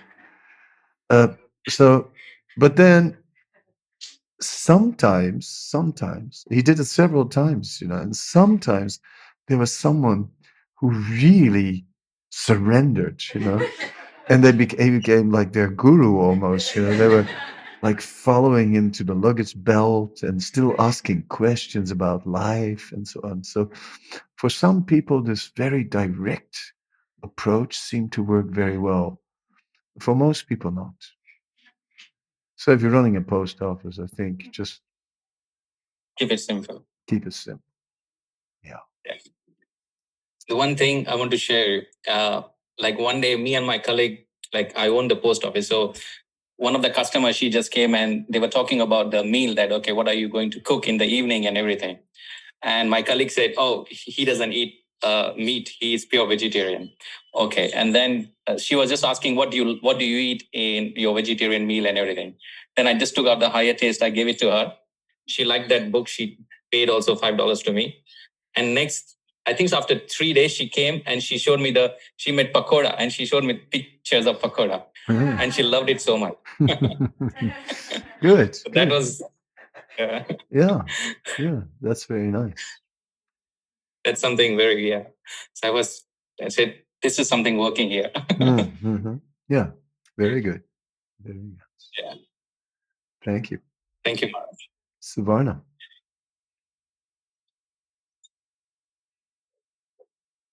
Uh, 1.08 1.28
so, 1.68 2.10
but 2.58 2.76
then 2.76 3.16
sometimes, 4.42 5.48
sometimes, 5.48 6.44
he 6.50 6.62
did 6.62 6.80
it 6.80 6.86
several 6.86 7.26
times, 7.26 7.80
you 7.80 7.88
know, 7.88 7.96
and 7.96 8.16
sometimes 8.16 9.00
there 9.48 9.58
was 9.58 9.74
someone 9.76 10.28
who 10.78 10.90
really 10.90 11.86
surrendered, 12.30 13.22
you 13.34 13.40
know 13.40 13.66
and 14.28 14.42
they 14.44 14.52
became, 14.52 14.98
became 14.98 15.30
like 15.30 15.52
their 15.52 15.68
guru 15.70 16.18
almost 16.18 16.74
you 16.76 16.82
know 16.82 16.96
they 16.96 17.08
were 17.08 17.28
like 17.82 18.00
following 18.00 18.74
him 18.74 18.90
to 18.92 19.04
the 19.04 19.14
luggage 19.14 19.54
belt 19.64 20.22
and 20.22 20.42
still 20.42 20.74
asking 20.80 21.22
questions 21.28 21.90
about 21.90 22.26
life 22.26 22.92
and 22.92 23.06
so 23.06 23.20
on. 23.24 23.44
So 23.44 23.70
for 24.36 24.50
some 24.50 24.84
people 24.84 25.22
this 25.22 25.50
very 25.56 25.84
direct 25.84 26.58
approach 27.24 27.76
seemed 27.76 28.12
to 28.12 28.22
work 28.22 28.46
very 28.50 28.78
well. 28.78 29.20
For 30.00 30.14
most 30.14 30.48
people 30.48 30.70
not 30.70 30.94
so 32.62 32.70
if 32.72 32.80
you're 32.80 32.90
running 32.98 33.16
a 33.16 33.20
post 33.20 33.60
office 33.62 33.98
i 33.98 34.06
think 34.16 34.50
just 34.52 34.80
Keep 36.18 36.32
it 36.32 36.40
simple. 36.40 36.84
keep 37.08 37.26
it 37.26 37.34
simple 37.34 37.64
Yeah. 38.64 38.82
yeah. 39.06 39.18
The 40.48 40.56
one 40.56 40.76
thing 40.76 41.06
I 41.08 41.14
want 41.14 41.30
to 41.30 41.38
share, 41.38 41.82
uh, 42.08 42.42
like 42.78 42.98
one 42.98 43.20
day, 43.20 43.36
me 43.36 43.54
and 43.54 43.66
my 43.66 43.78
colleague, 43.78 44.26
like 44.52 44.72
I 44.76 44.88
own 44.88 45.08
the 45.08 45.16
post 45.16 45.44
office. 45.44 45.68
So 45.68 45.94
one 46.56 46.74
of 46.76 46.82
the 46.82 46.90
customers, 46.90 47.36
she 47.36 47.48
just 47.48 47.70
came 47.70 47.94
and 47.94 48.26
they 48.28 48.38
were 48.38 48.48
talking 48.58 48.80
about 48.80 49.10
the 49.10 49.22
meal 49.24 49.54
that, 49.54 49.72
okay, 49.72 49.92
what 49.92 50.08
are 50.08 50.14
you 50.22 50.28
going 50.28 50.50
to 50.50 50.60
cook 50.60 50.86
in 50.88 50.98
the 50.98 51.06
evening 51.06 51.46
and 51.46 51.56
everything. 51.56 51.98
And 52.62 52.90
my 52.90 53.02
colleague 53.02 53.30
said, 53.30 53.54
oh, 53.56 53.86
he 53.88 54.24
doesn't 54.24 54.52
eat 54.52 54.81
uh, 55.02 55.32
meat. 55.36 55.70
He 55.78 55.94
is 55.94 56.04
pure 56.04 56.26
vegetarian. 56.26 56.90
Okay. 57.34 57.70
And 57.74 57.94
then 57.94 58.30
uh, 58.46 58.58
she 58.58 58.74
was 58.76 58.90
just 58.90 59.04
asking, 59.04 59.36
what 59.36 59.50
do 59.50 59.56
you, 59.56 59.78
what 59.80 59.98
do 59.98 60.04
you 60.04 60.18
eat 60.18 60.44
in 60.52 60.92
your 60.96 61.14
vegetarian 61.14 61.66
meal 61.66 61.86
and 61.86 61.96
everything? 61.98 62.34
Then 62.76 62.86
I 62.86 62.94
just 62.94 63.14
took 63.14 63.26
out 63.26 63.40
the 63.40 63.50
higher 63.50 63.74
taste. 63.74 64.02
I 64.02 64.10
gave 64.10 64.28
it 64.28 64.38
to 64.40 64.50
her. 64.50 64.74
She 65.26 65.44
liked 65.44 65.68
that 65.70 65.90
book. 65.92 66.08
She 66.08 66.38
paid 66.70 66.90
also 66.90 67.14
$5 67.14 67.64
to 67.64 67.72
me. 67.72 68.02
And 68.56 68.74
next, 68.74 69.16
I 69.46 69.54
think 69.54 69.72
after 69.72 69.98
three 69.98 70.32
days, 70.32 70.52
she 70.52 70.68
came 70.68 71.02
and 71.06 71.22
she 71.22 71.36
showed 71.38 71.60
me 71.60 71.70
the, 71.72 71.94
she 72.16 72.32
made 72.32 72.52
pakoda 72.52 72.94
and 72.98 73.12
she 73.12 73.26
showed 73.26 73.44
me 73.44 73.54
pictures 73.54 74.26
of 74.26 74.40
pakoda 74.40 74.84
Mhm. 75.08 75.40
and 75.40 75.52
she 75.52 75.64
loved 75.64 75.90
it 75.90 76.00
so 76.00 76.16
much. 76.16 76.34
good 78.20 78.54
So 78.54 78.70
that 78.74 78.88
was, 78.88 79.20
uh, 79.98 80.20
yeah 80.50 80.82
yeah 81.38 81.60
that's 81.80 82.04
very 82.06 82.28
nice 82.28 82.80
that's 84.04 84.20
something 84.20 84.56
very, 84.56 84.88
yeah. 84.88 85.04
So 85.54 85.68
I 85.68 85.70
was, 85.70 86.04
I 86.42 86.48
said, 86.48 86.76
this 87.02 87.18
is 87.18 87.28
something 87.28 87.58
working 87.58 87.90
here. 87.90 88.10
Mm, 88.14 88.76
mhm. 88.82 89.20
Yeah, 89.48 89.70
very 90.16 90.40
good. 90.40 90.62
Very 91.20 91.38
good. 91.38 91.58
Yeah. 91.98 92.14
Thank 93.24 93.50
you. 93.50 93.58
Thank 94.04 94.22
you, 94.22 94.30
Maharaj. 94.30 94.56
Savarna. 95.00 95.60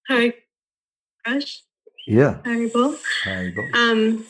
Hi, 0.08 0.34
Raj. 1.28 1.64
Yeah. 2.08 2.40
Haribol. 2.44 2.98
Haribo. 3.24 3.74
Um, 3.76 4.26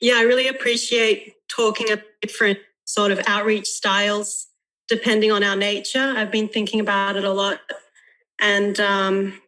yeah, 0.00 0.14
I 0.16 0.22
really 0.22 0.48
appreciate 0.48 1.34
talking 1.48 1.90
about 1.90 2.04
different 2.20 2.58
sort 2.84 3.10
of 3.10 3.20
outreach 3.26 3.66
styles 3.66 4.46
depending 4.88 5.32
on 5.32 5.42
our 5.42 5.56
nature. 5.56 6.14
I've 6.16 6.30
been 6.30 6.48
thinking 6.48 6.80
about 6.80 7.16
it 7.16 7.24
a 7.24 7.32
lot, 7.32 7.60
and 8.40 8.78
um, 8.80 9.40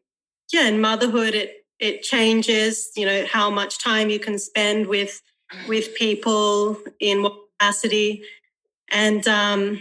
yeah, 0.53 0.67
in 0.69 0.81
motherhood, 0.81 1.35
it 1.35 1.65
it 1.79 2.03
changes. 2.03 2.91
You 2.97 3.07
know 3.07 3.27
how 3.27 3.51
much 3.51 3.79
time 3.79 4.11
you 4.11 4.19
can 4.19 4.39
spend 4.39 4.87
with 4.87 5.23
with 5.69 5.95
people 5.95 6.79
in 7.01 7.23
what 7.23 7.37
capacity, 7.59 8.23
and 8.91 9.27
um, 9.29 9.81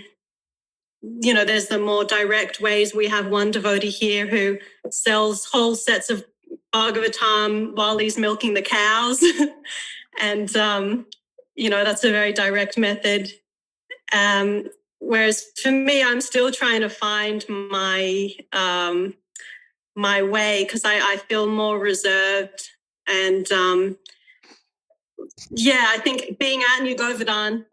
you 1.02 1.34
know, 1.34 1.45
there's 1.45 1.68
the 1.68 1.80
more 1.80 2.03
direct 2.03 2.60
ways. 2.60 2.94
We 2.94 3.07
have 3.07 3.27
one 3.27 3.52
devotee 3.52 3.90
here 3.90 4.27
who 4.27 4.57
sells 4.91 5.45
whole 5.45 5.76
sets 5.76 6.10
of 6.10 6.26
Bhagavatam 6.73 7.76
while 7.76 7.98
he's 7.98 8.18
milking 8.18 8.53
the 8.53 8.61
cows. 8.61 9.23
and, 10.22 10.56
um, 10.56 11.06
you 11.56 11.69
know, 11.69 11.84
that's 11.84 12.03
a 12.03 12.11
very 12.11 12.34
direct 12.34 12.77
method. 12.77 13.31
Um, 14.14 14.65
whereas 15.00 15.46
for 15.62 15.72
me, 15.72 16.04
I'm 16.04 16.22
still 16.22 16.52
trying 16.52 16.82
to 16.82 16.90
find 16.90 17.44
my, 17.50 18.30
um, 18.54 19.16
my 19.96 20.22
way 20.22 20.64
because 20.64 20.86
I, 20.86 20.96
I 20.96 21.18
feel 21.18 21.48
more 21.48 21.80
reserved 21.80 22.70
And 23.10 23.52
um, 23.52 23.98
yeah, 25.52 25.86
I 25.90 25.98
think 25.98 26.38
being 26.40 26.62
at 26.62 26.84
New 26.84 26.96
Govardhan, 26.96 27.66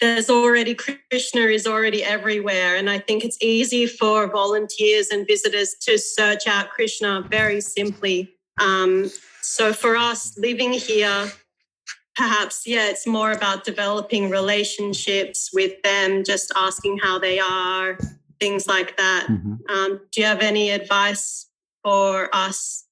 there's 0.00 0.28
already 0.28 0.74
Krishna 0.74 1.42
is 1.42 1.66
already 1.66 2.02
everywhere. 2.02 2.76
And 2.76 2.90
I 2.90 2.98
think 2.98 3.24
it's 3.24 3.38
easy 3.40 3.86
for 3.86 4.26
volunteers 4.26 5.08
and 5.10 5.26
visitors 5.26 5.76
to 5.82 5.96
search 5.96 6.46
out 6.46 6.70
Krishna 6.70 7.26
very 7.30 7.60
simply. 7.60 8.34
Um, 8.60 9.10
so 9.40 9.72
for 9.72 9.96
us 9.96 10.36
living 10.38 10.72
here, 10.72 11.32
perhaps, 12.16 12.66
yeah, 12.66 12.88
it's 12.88 13.06
more 13.06 13.32
about 13.32 13.64
developing 13.64 14.30
relationships 14.30 15.50
with 15.52 15.80
them, 15.82 16.24
just 16.24 16.52
asking 16.54 16.98
how 16.98 17.18
they 17.18 17.38
are, 17.38 17.98
things 18.40 18.66
like 18.66 18.96
that. 18.96 19.26
Mm-hmm. 19.28 19.54
Um, 19.74 20.00
do 20.10 20.20
you 20.20 20.26
have 20.26 20.40
any 20.40 20.70
advice 20.70 21.48
for 21.82 22.34
us 22.34 22.84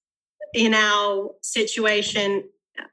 in 0.54 0.74
our 0.74 1.30
situation, 1.42 2.44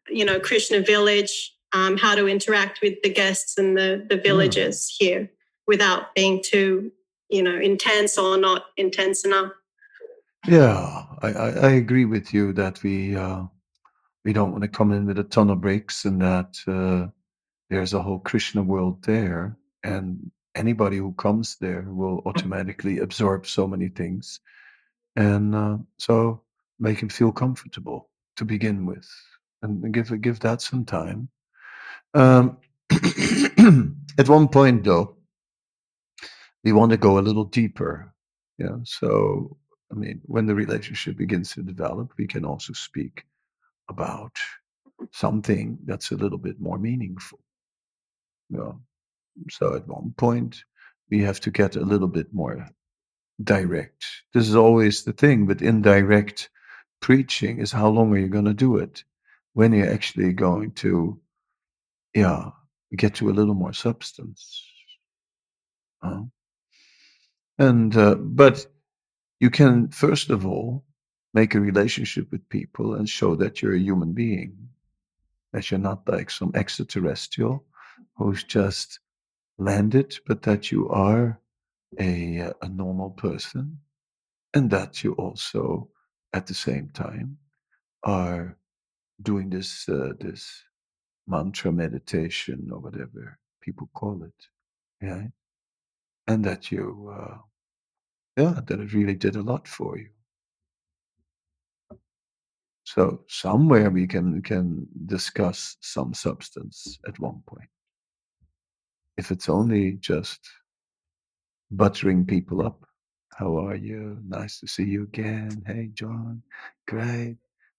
you 0.09 0.25
know, 0.25 0.39
Krishna 0.39 0.81
village, 0.81 1.53
um, 1.73 1.97
how 1.97 2.15
to 2.15 2.27
interact 2.27 2.81
with 2.81 3.01
the 3.03 3.09
guests 3.09 3.57
and 3.57 3.77
the, 3.77 4.05
the 4.09 4.17
villagers 4.17 4.85
mm. 4.85 4.95
here 4.99 5.31
without 5.67 6.13
being 6.15 6.41
too, 6.43 6.91
you 7.29 7.43
know, 7.43 7.57
intense 7.57 8.17
or 8.17 8.37
not 8.37 8.65
intense 8.77 9.25
enough? 9.25 9.51
Yeah, 10.47 11.03
I, 11.21 11.27
I, 11.27 11.49
I 11.49 11.71
agree 11.71 12.05
with 12.05 12.33
you 12.33 12.53
that 12.53 12.81
we 12.83 13.15
uh, 13.15 13.43
we 14.27 14.33
don't 14.33 14.51
want 14.51 14.61
to 14.61 14.67
come 14.67 14.91
in 14.91 15.05
with 15.05 15.17
a 15.19 15.23
ton 15.23 15.49
of 15.49 15.61
bricks 15.61 16.03
and 16.03 16.21
that 16.21 16.59
uh, 16.67 17.07
there's 17.69 17.93
a 17.93 18.01
whole 18.01 18.19
Krishna 18.19 18.61
world 18.61 19.01
there, 19.03 19.57
and 19.85 20.31
anybody 20.53 20.97
who 20.97 21.13
comes 21.13 21.55
there 21.61 21.85
will 21.87 22.21
automatically 22.25 22.99
absorb 22.99 23.47
so 23.47 23.65
many 23.65 23.87
things, 23.87 24.41
and 25.15 25.55
uh, 25.55 25.77
so 25.97 26.41
make 26.77 27.01
him 27.01 27.07
feel 27.07 27.31
comfortable 27.31 28.09
to 28.35 28.43
begin 28.43 28.85
with, 28.85 29.09
and 29.61 29.93
give 29.93 30.21
give 30.21 30.41
that 30.41 30.61
some 30.61 30.83
time. 30.83 31.29
Um, 32.13 32.57
at 34.19 34.27
one 34.27 34.49
point, 34.49 34.83
though, 34.83 35.15
we 36.65 36.73
want 36.73 36.91
to 36.91 36.97
go 36.97 37.17
a 37.17 37.23
little 37.27 37.45
deeper. 37.45 38.13
Yeah, 38.57 38.79
so 38.83 39.55
I 39.89 39.95
mean, 39.95 40.19
when 40.25 40.47
the 40.47 40.55
relationship 40.55 41.15
begins 41.15 41.53
to 41.53 41.63
develop, 41.63 42.11
we 42.17 42.27
can 42.27 42.43
also 42.43 42.73
speak 42.73 43.23
about 43.89 44.35
something 45.11 45.77
that's 45.85 46.11
a 46.11 46.15
little 46.15 46.37
bit 46.37 46.59
more 46.59 46.77
meaningful. 46.77 47.39
Yeah. 48.49 48.73
So 49.49 49.75
at 49.75 49.87
one 49.87 50.13
point, 50.17 50.63
we 51.09 51.21
have 51.21 51.39
to 51.41 51.51
get 51.51 51.75
a 51.75 51.81
little 51.81 52.07
bit 52.07 52.33
more 52.33 52.67
direct. 53.43 54.05
This 54.33 54.47
is 54.47 54.55
always 54.55 55.03
the 55.03 55.13
thing, 55.13 55.45
but 55.45 55.61
indirect 55.61 56.49
preaching 56.99 57.59
is 57.59 57.71
how 57.71 57.89
long 57.89 58.11
are 58.13 58.17
you 58.17 58.27
going 58.27 58.45
to 58.45 58.53
do 58.53 58.77
it? 58.77 59.03
When 59.53 59.73
are 59.73 59.77
you 59.77 59.85
actually 59.85 60.33
going 60.33 60.71
to, 60.73 61.19
yeah, 62.15 62.49
get 62.95 63.15
to 63.15 63.29
a 63.29 63.31
little 63.31 63.53
more 63.53 63.73
substance? 63.73 64.65
And, 67.59 67.95
uh, 67.95 68.15
but 68.15 68.65
you 69.39 69.49
can, 69.49 69.89
first 69.89 70.29
of 70.29 70.45
all, 70.45 70.83
make 71.33 71.55
a 71.55 71.59
relationship 71.59 72.31
with 72.31 72.47
people 72.49 72.95
and 72.95 73.07
show 73.09 73.35
that 73.35 73.61
you're 73.61 73.75
a 73.75 73.79
human 73.79 74.13
being, 74.13 74.69
that 75.53 75.69
you're 75.69 75.79
not 75.79 76.07
like 76.07 76.29
some 76.29 76.51
extraterrestrial 76.55 77.63
who's 78.17 78.43
just 78.43 78.99
landed, 79.57 80.17
but 80.25 80.41
that 80.43 80.71
you 80.71 80.89
are 80.89 81.39
a, 81.99 82.51
a 82.61 82.69
normal 82.69 83.11
person 83.11 83.79
and 84.53 84.69
that 84.71 85.03
you 85.03 85.13
also 85.13 85.89
at 86.33 86.47
the 86.47 86.53
same 86.53 86.89
time 86.93 87.37
are 88.03 88.57
doing 89.21 89.49
this 89.49 89.87
uh, 89.89 90.13
this 90.19 90.63
mantra 91.27 91.71
meditation 91.71 92.69
or 92.71 92.79
whatever 92.79 93.37
people 93.61 93.89
call 93.93 94.23
it 94.23 94.47
yeah? 95.01 95.23
And 96.27 96.43
that 96.45 96.71
you 96.71 97.13
uh, 97.13 97.37
yeah 98.37 98.59
that 98.65 98.79
it 98.79 98.93
really 98.93 99.15
did 99.15 99.35
a 99.35 99.41
lot 99.41 99.67
for 99.67 99.97
you 99.97 100.09
so 102.93 103.21
somewhere 103.27 103.89
we 103.89 104.07
can 104.07 104.41
can 104.41 104.87
discuss 105.05 105.77
some 105.81 106.13
substance 106.13 106.99
at 107.07 107.19
one 107.19 107.41
point 107.45 107.69
if 109.17 109.31
it's 109.31 109.49
only 109.49 109.93
just 109.99 110.39
buttering 111.71 112.25
people 112.25 112.65
up 112.65 112.87
how 113.37 113.55
are 113.67 113.75
you? 113.75 114.17
Nice 114.27 114.59
to 114.61 114.67
see 114.67 114.85
you 114.85 115.03
again. 115.03 115.61
Hey, 115.67 115.91
John. 115.93 116.41
Great. 116.87 117.37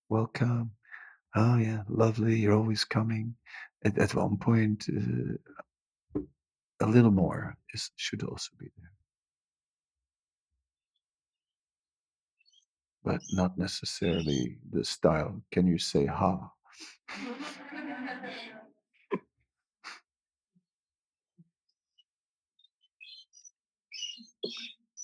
Welcome. 0.09 0.71
Oh, 1.35 1.59
yeah. 1.59 1.83
Lovely. 1.89 2.37
You're 2.37 2.55
always 2.55 2.85
coming. 2.85 3.35
At, 3.85 3.99
at 3.99 4.15
one 4.15 4.37
point, 4.37 4.87
uh, 4.89 6.21
a 6.81 6.87
little 6.87 7.11
more 7.11 7.57
is, 7.75 7.91
should 7.97 8.23
also 8.23 8.51
be 8.61 8.69
there. 8.79 8.93
But 13.09 13.23
not 13.33 13.59
necessarily 13.59 14.59
the 14.73 14.85
style. 14.85 15.43
Can 15.53 15.69
you 15.69 15.79
say 15.79 16.07
ha? 16.07 16.39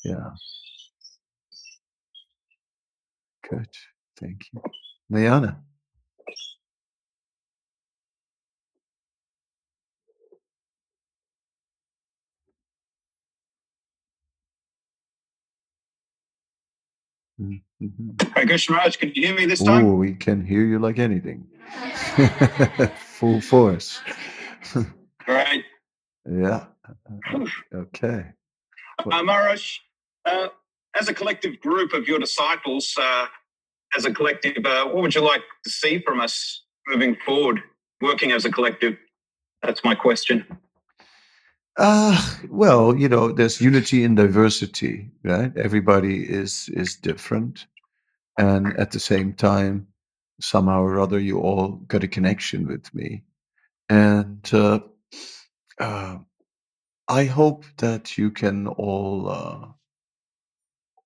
Yeah. 0.05 0.31
Good. 3.51 3.69
Thank 4.21 4.43
you. 4.53 4.63
Liana. 5.11 5.63
Mm. 17.41 17.63
Mm-hmm. 17.85 18.33
Hey, 18.35 18.47
Krishnaraj, 18.47 18.99
can 18.99 19.13
you 19.15 19.27
hear 19.27 19.35
me 19.35 19.47
this 19.47 19.63
time? 19.63 19.85
Oh, 19.87 19.95
we 19.95 20.15
can 20.15 20.45
hear 20.45 20.65
you 20.65 20.79
like 20.79 20.99
anything. 20.99 21.47
Full 22.97 23.41
force. 23.41 24.01
All 24.77 24.85
right. 25.29 25.65
yeah. 26.31 26.67
Okay. 27.75 28.27
Uh, 28.99 29.23
Maharaj, 29.23 29.79
uh, 30.25 30.49
as 30.99 31.09
a 31.09 31.15
collective 31.15 31.61
group 31.61 31.93
of 31.93 32.09
your 32.09 32.19
disciples, 32.19 32.95
uh, 32.99 33.27
as 33.97 34.05
a 34.05 34.13
collective, 34.13 34.65
uh, 34.65 34.87
what 34.87 35.03
would 35.03 35.15
you 35.15 35.21
like 35.21 35.43
to 35.65 35.71
see 35.71 36.01
from 36.01 36.21
us 36.21 36.63
moving 36.89 37.17
forward, 37.27 37.63
working 38.01 38.33
as 38.33 38.45
a 38.45 38.51
collective? 38.51 38.97
That's 39.63 39.85
my 39.85 39.95
question. 39.95 40.47
Uh, 41.77 42.21
well, 42.51 42.97
you 42.97 43.09
know, 43.09 43.33
there's 43.33 43.61
unity 43.61 44.05
in 44.05 44.15
diversity, 44.15 45.11
right? 45.25 45.53
Everybody 45.57 46.23
is 46.23 46.69
is 46.75 46.95
different, 46.95 47.67
and 48.39 48.77
at 48.79 48.91
the 48.91 49.01
same 49.01 49.33
time, 49.35 49.87
somehow 50.41 50.83
or 50.83 50.99
other, 50.99 51.19
you 51.19 51.39
all 51.39 51.73
got 51.89 52.05
a 52.05 52.09
connection 52.09 52.67
with 52.67 52.93
me, 52.95 53.23
and 53.89 54.49
uh, 54.53 54.81
uh, 55.79 56.19
I 57.09 57.25
hope 57.25 57.65
that 57.79 58.17
you 58.19 58.31
can 58.31 58.67
all 58.67 59.29
uh, 59.29 59.67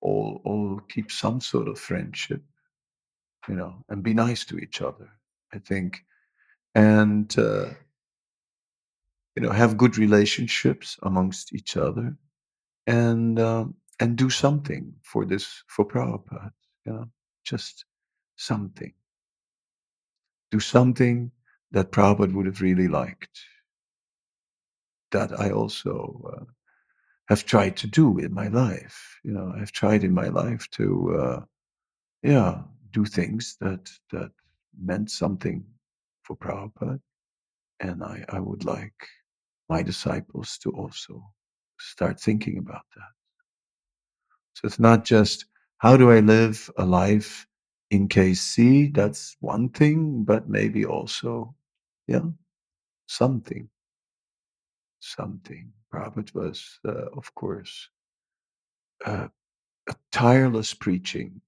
all 0.01 0.41
all 0.45 0.81
keep 0.89 1.11
some 1.11 1.41
sort 1.41 1.69
of 1.69 1.79
friendship, 1.79 2.43
you 3.49 3.55
know, 3.57 3.85
and 3.89 4.03
be 4.03 4.15
nice 4.15 4.45
to 4.47 4.59
each 4.59 4.81
other. 4.81 5.11
I 5.53 5.59
think, 5.59 6.05
and 6.75 7.37
uh, 7.39 7.67
you 9.37 9.43
know, 9.43 9.51
have 9.51 9.77
good 9.77 9.99
relationships 9.99 10.99
amongst 11.03 11.55
each 11.55 11.77
other, 11.77 12.17
and 12.87 13.39
um, 13.39 13.75
and 14.01 14.17
do 14.17 14.31
something 14.31 14.95
for 15.03 15.25
this 15.25 15.63
for 15.69 15.85
Prabhupada. 15.85 16.53
You 16.87 16.93
know, 16.93 17.05
just 17.49 17.85
something. 18.37 18.93
Do 20.51 20.61
something 20.61 21.31
that 21.73 21.93
Prabhupada 21.93 22.35
would 22.35 22.47
have 22.47 22.61
really 22.61 22.89
liked. 22.89 23.41
That 25.11 25.39
I 25.39 25.51
also 25.51 25.95
uh, 26.33 26.45
have 27.29 27.45
tried 27.45 27.77
to 27.79 27.87
do 27.87 28.19
in 28.19 28.33
my 28.33 28.49
life. 28.49 29.19
You 29.25 29.33
know, 29.33 29.55
I've 29.57 29.73
tried 29.73 30.05
in 30.05 30.13
my 30.13 30.29
life 30.29 30.69
to, 30.73 31.19
uh, 31.21 31.41
yeah, 32.23 32.63
do 32.93 33.05
things 33.05 33.57
that 33.61 33.91
that 34.13 34.31
meant 34.81 35.11
something 35.11 35.65
for 36.23 36.37
Prabhupada, 36.37 37.01
and 37.81 38.03
I 38.03 38.25
I 38.29 38.41
would 38.41 38.65
like 38.65 39.09
my 39.69 39.83
disciples 39.83 40.59
to 40.59 40.71
also 40.71 41.23
start 41.79 42.21
thinking 42.21 42.59
about 42.59 42.87
that. 42.97 43.13
So 44.55 44.67
it's 44.67 44.81
not 44.81 45.05
just 45.05 45.47
how 45.79 45.97
do 45.97 46.11
I 46.11 46.21
live 46.21 46.71
a 46.79 46.87
life 46.87 47.47
in 47.91 48.09
KC? 48.09 48.95
That's 48.95 49.37
one 49.41 49.71
thing, 49.71 50.25
but 50.25 50.49
maybe 50.49 50.85
also, 50.87 51.55
yeah, 52.09 52.27
something, 53.07 53.69
something. 55.01 55.73
Prabhupada 55.93 56.35
was, 56.35 56.81
uh, 56.87 57.07
of 57.17 57.35
course, 57.35 57.89
uh, 59.07 59.29
a 59.89 59.95
tireless 60.13 60.75
preaching, 60.75 61.41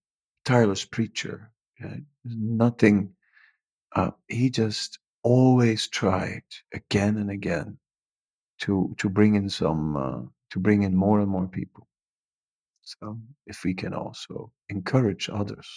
tireless 0.45 0.85
preacher. 0.85 1.51
Right? 1.83 2.03
Nothing 2.25 3.11
uh, 3.97 4.13
he 4.29 4.51
just 4.51 4.99
always 5.25 5.89
tried 5.89 6.45
again 6.75 7.19
and 7.19 7.31
again 7.31 7.79
to 8.61 8.95
to 8.99 9.11
bring 9.11 9.37
in 9.37 9.51
some 9.51 9.97
uh, 9.97 10.23
to 10.51 10.61
bring 10.61 10.85
in 10.85 10.97
more 10.97 11.21
and 11.21 11.31
more 11.31 11.49
people. 11.49 11.89
So 12.99 13.21
if 13.47 13.65
we 13.65 13.75
can 13.75 13.95
also 13.95 14.53
encourage 14.71 15.31
others 15.33 15.69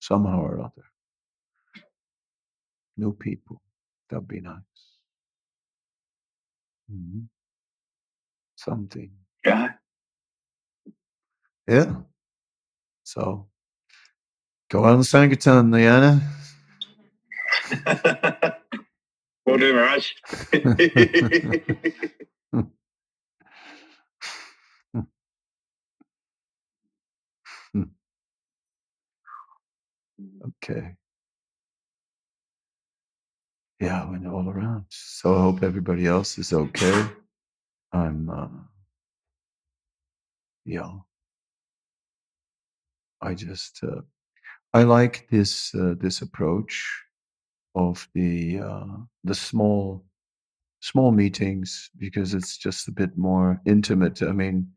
somehow 0.00 0.40
or 0.40 0.60
other, 0.60 0.84
new 2.96 3.12
people, 3.14 3.62
that'd 4.10 4.28
be 4.28 4.40
nice. 4.40 4.62
hmm 6.90 7.22
Something. 8.56 9.10
Yeah. 9.44 9.70
Yeah. 11.68 11.94
So 13.04 13.48
go 14.70 14.84
on 14.84 15.04
Sankirtan, 15.04 15.70
Diana. 15.72 16.22
Will 19.46 19.58
do, 19.58 19.74
Maharaj. 19.74 20.12
Okay. 30.48 30.94
Yeah, 33.80 34.02
I 34.02 34.10
went 34.10 34.26
all 34.26 34.48
around. 34.48 34.86
So 34.88 35.34
I 35.36 35.40
hope 35.40 35.62
everybody 35.62 36.06
else 36.06 36.38
is 36.38 36.52
okay. 36.52 37.06
I'm, 37.92 38.28
uh, 38.30 38.48
yeah. 40.64 40.92
I 43.22 43.34
just, 43.34 43.82
uh, 43.84 44.02
I 44.74 44.82
like 44.82 45.26
this 45.30 45.74
uh, 45.74 45.94
this 45.98 46.20
approach 46.22 47.02
of 47.74 48.06
the 48.14 48.60
uh, 48.60 48.96
the 49.24 49.34
small 49.34 50.04
small 50.80 51.10
meetings 51.10 51.90
because 51.98 52.34
it's 52.34 52.58
just 52.58 52.88
a 52.88 52.92
bit 52.92 53.16
more 53.16 53.60
intimate. 53.66 54.22
I 54.22 54.32
mean, 54.32 54.68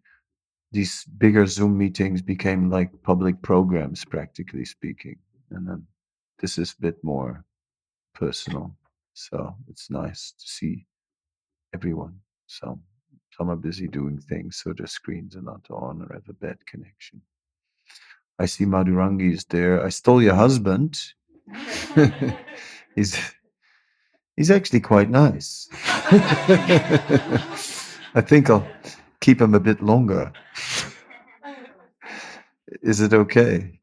these 0.72 1.06
bigger 1.18 1.46
Zoom 1.46 1.78
meetings 1.78 2.22
became 2.22 2.70
like 2.70 3.04
public 3.04 3.42
programs, 3.42 4.06
practically 4.06 4.66
speaking, 4.66 5.18
and 5.52 5.68
then 5.68 5.86
this 6.40 6.58
is 6.58 6.74
a 6.78 6.82
bit 6.82 7.04
more 7.04 7.44
personal. 8.14 8.76
So 9.14 9.56
it's 9.68 9.90
nice 9.90 10.34
to 10.40 10.48
see 10.48 10.86
everyone. 11.74 12.20
Some 12.48 12.82
some 13.38 13.50
are 13.50 13.56
busy 13.56 13.88
doing 13.88 14.20
things, 14.20 14.62
so 14.64 14.74
their 14.74 14.88
screens 14.88 15.36
are 15.36 15.42
not 15.42 15.66
on 15.70 16.02
or 16.02 16.14
have 16.14 16.28
a 16.30 16.34
bad 16.34 16.66
connection. 16.66 17.22
I 18.40 18.46
see 18.46 18.66
Madurangi 18.66 19.34
is 19.34 19.46
there. 19.46 19.84
I 19.86 19.90
stole 19.90 20.22
your 20.22 20.36
husband. 20.36 21.00
he's 22.96 23.18
he's 24.36 24.52
actually 24.52 24.82
quite 24.82 25.10
nice. 25.10 25.70
I 28.14 28.22
think 28.22 28.50
I'll 28.50 28.68
keep 29.22 29.40
him 29.42 29.54
a 29.54 29.60
bit 29.60 29.82
longer. 29.82 30.34
Is 32.82 33.02
it 33.02 33.14
okay? 33.14 33.80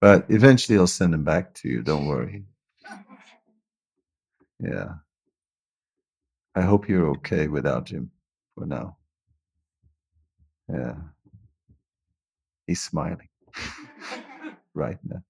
But 0.00 0.26
eventually 0.30 0.78
I'll 0.78 0.86
send 0.86 1.14
him 1.14 1.24
back 1.24 1.54
to 1.56 1.68
you, 1.68 1.82
don't 1.82 2.06
worry. 2.08 2.44
Yeah. 4.60 4.94
I 6.54 6.62
hope 6.62 6.88
you're 6.88 7.10
okay 7.12 7.48
without 7.48 7.88
him 7.88 8.10
for 8.54 8.66
now. 8.66 8.98
Yeah. 10.68 10.96
He's 12.66 12.82
smiling 12.82 13.28
right 14.74 14.98
now. 15.04 15.22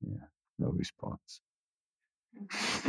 Yeah, 0.00 0.26
no 0.58 0.68
response. 0.70 1.40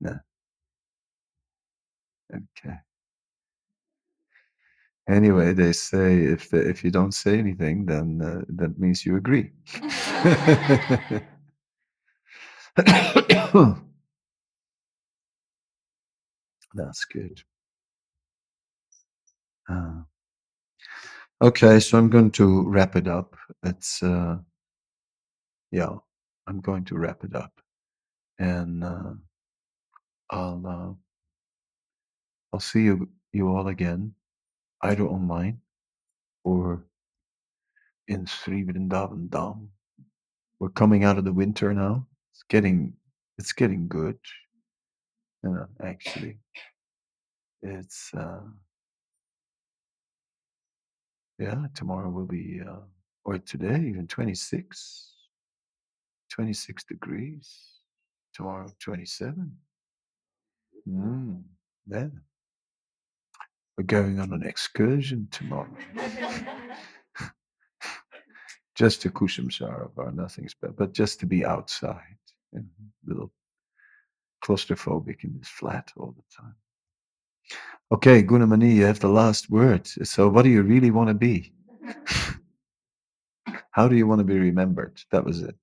no. 0.00 0.18
Okay. 2.34 2.76
Anyway, 5.08 5.52
they 5.54 5.72
say 5.72 6.20
if 6.20 6.50
the, 6.50 6.68
if 6.68 6.84
you 6.84 6.90
don't 6.90 7.12
say 7.14 7.38
anything, 7.38 7.86
then 7.86 8.20
uh, 8.22 8.42
that 8.48 8.78
means 8.78 9.04
you 9.06 9.16
agree. 9.16 9.50
That's 16.74 17.04
good. 17.04 17.42
Uh, 19.68 20.02
okay, 21.42 21.80
so 21.80 21.98
I'm 21.98 22.10
going 22.10 22.30
to 22.32 22.68
wrap 22.68 22.96
it 22.96 23.08
up. 23.08 23.36
It's 23.64 24.02
uh, 24.02 24.38
yeah, 25.72 25.94
I'm 26.46 26.60
going 26.60 26.84
to 26.86 26.98
wrap 26.98 27.24
it 27.24 27.34
up, 27.34 27.60
and 28.38 28.84
uh, 28.84 29.12
I'll 30.30 30.66
uh, 30.66 30.94
I'll 32.52 32.60
see 32.60 32.82
you 32.82 33.08
you 33.32 33.48
all 33.48 33.68
again, 33.68 34.14
either 34.82 35.04
online 35.04 35.60
or 36.44 36.84
in 38.08 38.26
Sri 38.26 38.64
Vrindavan 38.64 39.28
Dham. 39.28 39.68
We're 40.58 40.70
coming 40.70 41.04
out 41.04 41.18
of 41.18 41.24
the 41.24 41.32
winter 41.32 41.72
now. 41.74 42.06
It's 42.32 42.42
getting 42.48 42.94
it's 43.38 43.52
getting 43.52 43.88
good. 43.88 44.18
Know, 45.42 45.66
actually, 45.82 46.38
it's 47.62 48.12
uh, 48.14 48.40
yeah. 51.38 51.66
Tomorrow 51.74 52.10
will 52.10 52.26
be 52.26 52.60
uh, 52.68 52.80
or 53.24 53.38
today 53.38 53.84
even 53.88 54.06
26, 54.06 55.14
26 56.30 56.84
degrees. 56.84 57.58
Tomorrow 58.34 58.68
27. 58.80 59.52
Mm, 60.88 61.42
yeah. 61.88 62.06
We're 63.80 63.84
going 63.84 64.20
on 64.20 64.34
an 64.34 64.42
excursion 64.42 65.26
tomorrow. 65.30 65.74
just 68.76 69.00
to 69.00 69.08
Kusum 69.08 69.50
Sarovar, 69.50 70.14
nothing 70.14 70.50
special, 70.50 70.74
but 70.76 70.92
just 70.92 71.18
to 71.20 71.26
be 71.26 71.46
outside. 71.46 72.18
You 72.52 72.58
know, 72.58 72.66
a 72.66 73.08
little 73.08 73.32
claustrophobic 74.44 75.24
in 75.24 75.38
this 75.38 75.48
flat 75.48 75.90
all 75.96 76.14
the 76.14 76.22
time. 76.36 76.54
Okay, 77.90 78.22
Gunamani, 78.22 78.74
you 78.74 78.84
have 78.84 79.00
the 79.00 79.08
last 79.08 79.48
word. 79.48 79.86
So, 79.86 80.28
what 80.28 80.42
do 80.42 80.50
you 80.50 80.60
really 80.60 80.90
want 80.90 81.08
to 81.08 81.14
be? 81.14 81.54
How 83.70 83.88
do 83.88 83.96
you 83.96 84.06
want 84.06 84.18
to 84.18 84.24
be 84.24 84.38
remembered? 84.38 85.00
That 85.10 85.24
was 85.24 85.40
it. 85.40 85.54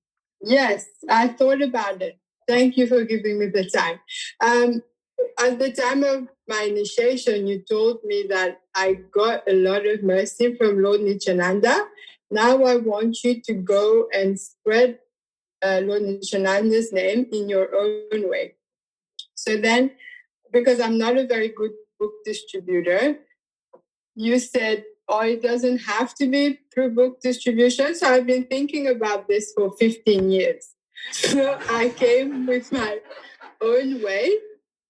Yes, 0.42 0.86
I 1.08 1.28
thought 1.28 1.62
about 1.62 2.02
it. 2.02 2.18
Thank 2.48 2.76
you 2.76 2.88
for 2.88 3.04
giving 3.04 3.38
me 3.38 3.46
the 3.46 3.70
time. 3.70 4.00
Um, 4.40 4.82
at 5.38 5.58
the 5.58 5.72
time 5.72 6.02
of 6.02 6.28
my 6.48 6.62
initiation, 6.62 7.46
you 7.46 7.62
told 7.68 8.02
me 8.04 8.26
that 8.28 8.60
I 8.74 8.94
got 9.12 9.42
a 9.48 9.54
lot 9.54 9.86
of 9.86 10.02
mercy 10.02 10.54
from 10.56 10.82
Lord 10.82 11.00
Nityananda. 11.00 11.86
Now 12.30 12.64
I 12.64 12.76
want 12.76 13.22
you 13.24 13.40
to 13.42 13.54
go 13.54 14.08
and 14.12 14.38
spread 14.38 14.98
uh, 15.62 15.80
Lord 15.84 16.02
Nityananda's 16.02 16.92
name 16.92 17.26
in 17.32 17.48
your 17.48 17.74
own 17.74 18.28
way. 18.28 18.54
So 19.34 19.56
then, 19.56 19.92
because 20.52 20.80
I'm 20.80 20.98
not 20.98 21.16
a 21.16 21.26
very 21.26 21.48
good 21.48 21.72
book 21.98 22.12
distributor, 22.24 23.18
you 24.14 24.38
said, 24.38 24.84
oh, 25.08 25.20
it 25.20 25.42
doesn't 25.42 25.78
have 25.78 26.14
to 26.16 26.26
be 26.26 26.58
through 26.72 26.94
book 26.94 27.20
distribution. 27.20 27.94
So 27.94 28.08
I've 28.08 28.26
been 28.26 28.44
thinking 28.44 28.88
about 28.88 29.28
this 29.28 29.52
for 29.56 29.72
15 29.78 30.30
years. 30.30 30.74
So 31.12 31.58
I 31.70 31.90
came 31.90 32.46
with 32.46 32.72
my 32.72 32.98
own 33.60 34.02
way. 34.02 34.32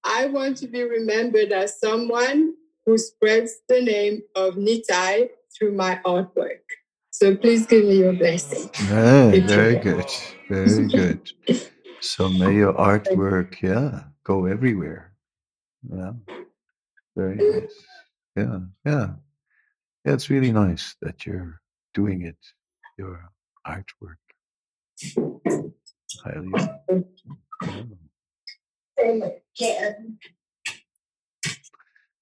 I 0.09 0.27
want 0.27 0.57
to 0.59 0.67
be 0.67 0.83
remembered 0.83 1.53
as 1.53 1.79
someone 1.79 2.55
who 2.87 2.97
spreads 2.97 3.61
the 3.69 3.83
name 3.83 4.23
of 4.35 4.55
Nitai 4.55 5.29
through 5.55 5.75
my 5.75 6.01
artwork. 6.05 6.65
So 7.11 7.37
please 7.37 7.67
give 7.67 7.85
me 7.85 7.99
your 7.99 8.15
blessing. 8.15 8.71
Very, 8.87 9.41
very 9.41 9.77
good. 9.77 10.11
Very 10.49 10.87
good. 10.89 11.31
So 12.01 12.31
may 12.31 12.55
your 12.55 12.73
artwork, 12.73 13.61
yeah, 13.61 14.05
go 14.25 14.47
everywhere. 14.47 15.13
Yeah. 15.93 16.13
Very 17.15 17.37
mm. 17.37 17.61
nice. 17.61 17.85
Yeah, 18.37 18.59
yeah. 18.87 19.09
Yeah, 20.05 20.13
it's 20.15 20.31
really 20.31 20.53
nice 20.53 20.97
that 21.03 21.27
you're 21.27 21.61
doing 21.93 22.23
it, 22.23 22.39
your 22.97 23.31
artwork. 23.67 24.23
Highly. 26.25 26.51
Yeah. 27.63 27.83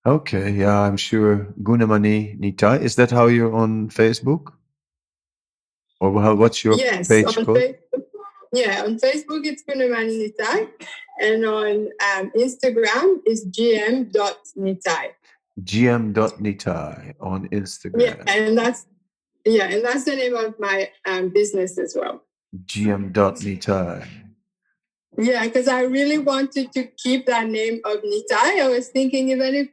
Okay, 0.06 0.52
yeah, 0.52 0.80
I'm 0.80 0.96
sure 0.96 1.52
Gunamani 1.62 2.38
Nitai. 2.38 2.80
Is 2.80 2.94
that 2.94 3.10
how 3.10 3.26
you're 3.26 3.52
on 3.52 3.88
Facebook? 3.88 4.52
Or 6.00 6.22
how, 6.22 6.36
what's 6.36 6.62
your 6.64 6.74
yes, 6.74 7.08
page 7.08 7.26
on 7.36 7.44
called? 7.44 7.58
Facebook, 7.58 8.04
yeah, 8.52 8.82
on 8.84 8.98
Facebook 8.98 9.44
it's 9.44 9.64
Gunamani 9.64 10.30
Nitai, 10.30 10.68
and 11.20 11.44
on 11.44 11.88
um, 12.14 12.30
Instagram 12.36 13.18
is 13.26 13.46
gm.nitai. 13.46 15.10
gm.nitai 15.60 17.14
on 17.20 17.48
Instagram. 17.48 18.00
Yeah, 18.00 18.22
and 18.28 18.56
that's 18.56 18.86
yeah, 19.44 19.64
and 19.64 19.84
that's 19.84 20.04
the 20.04 20.14
name 20.14 20.36
of 20.36 20.54
my 20.60 20.88
um, 21.08 21.30
business 21.30 21.78
as 21.78 21.96
well. 21.98 22.22
gm.nitai. 22.66 24.25
Yeah, 25.18 25.44
because 25.44 25.68
I 25.68 25.82
really 25.82 26.18
wanted 26.18 26.72
to 26.72 26.84
keep 26.84 27.26
that 27.26 27.48
name 27.48 27.80
of 27.84 28.02
Nitai. 28.02 28.60
I 28.60 28.68
was 28.68 28.88
thinking 28.88 29.30
even 29.30 29.54
if 29.54 29.68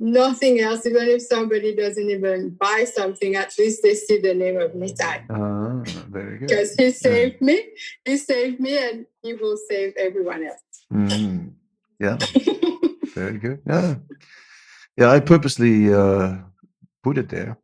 nothing 0.00 0.60
else, 0.60 0.84
even 0.86 1.08
if 1.08 1.22
somebody 1.22 1.74
doesn't 1.76 2.10
even 2.10 2.50
buy 2.50 2.84
something, 2.84 3.36
at 3.36 3.52
least 3.58 3.82
they 3.82 3.94
see 3.94 4.18
the 4.20 4.34
name 4.34 4.60
of 4.60 4.72
Nitai. 4.72 5.24
Ah, 5.30 5.82
very 6.08 6.38
good. 6.38 6.48
Because 6.48 6.74
he 6.74 6.90
saved 6.90 7.40
me, 7.40 7.62
he 8.04 8.16
saved 8.16 8.60
me, 8.60 8.78
and 8.78 9.06
he 9.22 9.34
will 9.34 9.56
save 9.68 9.94
everyone 9.96 10.44
else. 10.44 10.60
Mm, 10.92 11.52
yeah, 12.00 12.16
very 13.14 13.38
good. 13.38 13.60
Yeah, 13.66 13.96
yeah. 14.96 15.10
I 15.10 15.20
purposely 15.20 15.92
uh, 15.92 16.38
put 17.02 17.18
it 17.18 17.28
there. 17.28 17.58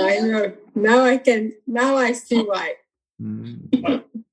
I 0.00 0.20
know. 0.22 0.52
Now 0.74 1.04
I 1.04 1.18
can. 1.18 1.52
Now 1.66 1.96
I 1.96 2.12
see 2.12 2.42
why. 2.42 2.74
Mm. 3.20 4.12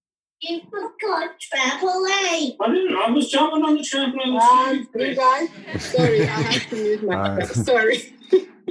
You 0.47 0.61
forgot 0.69 1.31
trampoline. 1.39 2.55
I 2.61 2.67
didn't. 2.67 2.95
I 2.95 3.09
was 3.09 3.29
jumping 3.31 3.63
on 3.63 3.75
the 3.77 3.81
trampoline. 3.81 4.39
Um, 4.39 4.87
you 4.93 5.15
guys, 5.15 5.49
sorry, 5.83 6.21
I 6.21 6.25
have 6.25 6.69
to 6.69 6.75
mute 6.75 7.03
myself. 7.03 7.65
Sorry. 7.65 8.13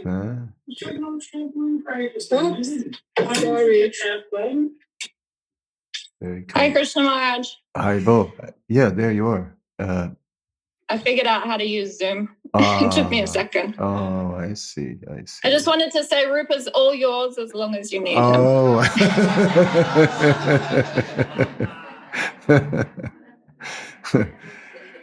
Ah, 0.07 0.37
Jumping 0.71 1.03
on 1.05 1.19
the 1.19 1.25
trampoline. 1.25 1.85
Right, 1.85 2.11
Oops. 2.15 2.29
Sorry. 3.41 3.91
Trampoline. 3.91 4.69
very 6.21 6.45
Hi, 6.53 6.69
good. 6.69 6.75
Krishna 6.77 7.03
Maharaj. 7.03 7.49
Hi, 7.77 7.99
Bo. 8.01 8.33
Yeah, 8.69 8.91
there 8.91 9.11
you 9.13 9.27
are. 9.29 9.57
Uh, 9.79 10.09
I 10.89 10.99
figured 10.99 11.27
out 11.27 11.47
how 11.47 11.57
to 11.57 11.65
use 11.65 11.99
Zoom. 11.99 12.37
it 12.55 12.93
took 12.93 13.11
me 13.11 13.21
ah, 13.21 13.25
a 13.25 13.27
second. 13.27 13.75
Oh, 13.79 14.35
I 14.35 14.55
see. 14.55 14.97
I 15.11 15.25
see. 15.25 15.41
I 15.45 15.51
just 15.51 15.67
wanted 15.67 15.91
to 15.93 16.05
say 16.05 16.27
Rupa's 16.27 16.69
all 16.69 16.95
yours 16.95 17.39
as 17.39 17.55
long 17.55 17.75
as 17.75 17.93
you 17.93 18.01
need 18.01 18.17
him. 18.17 18.23
Oh. 18.23 18.79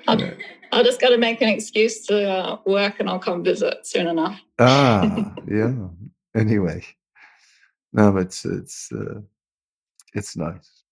I'll, 0.08 0.32
I'll 0.72 0.84
just 0.84 1.02
got 1.02 1.10
to 1.10 1.18
make 1.18 1.42
an 1.42 1.50
excuse 1.50 2.06
to 2.08 2.30
uh, 2.30 2.58
work 2.66 3.00
and 3.00 3.10
I'll 3.10 3.20
come 3.20 3.44
visit 3.44 3.86
soon 3.86 4.08
enough. 4.08 4.40
ah, 4.60 5.34
yeah. 5.48 5.74
Anyway, 6.36 6.86
no, 7.92 8.16
it's 8.18 8.46
it's 8.46 8.90
uh, 8.94 9.20
it's 10.14 10.38
nice. 10.38 10.84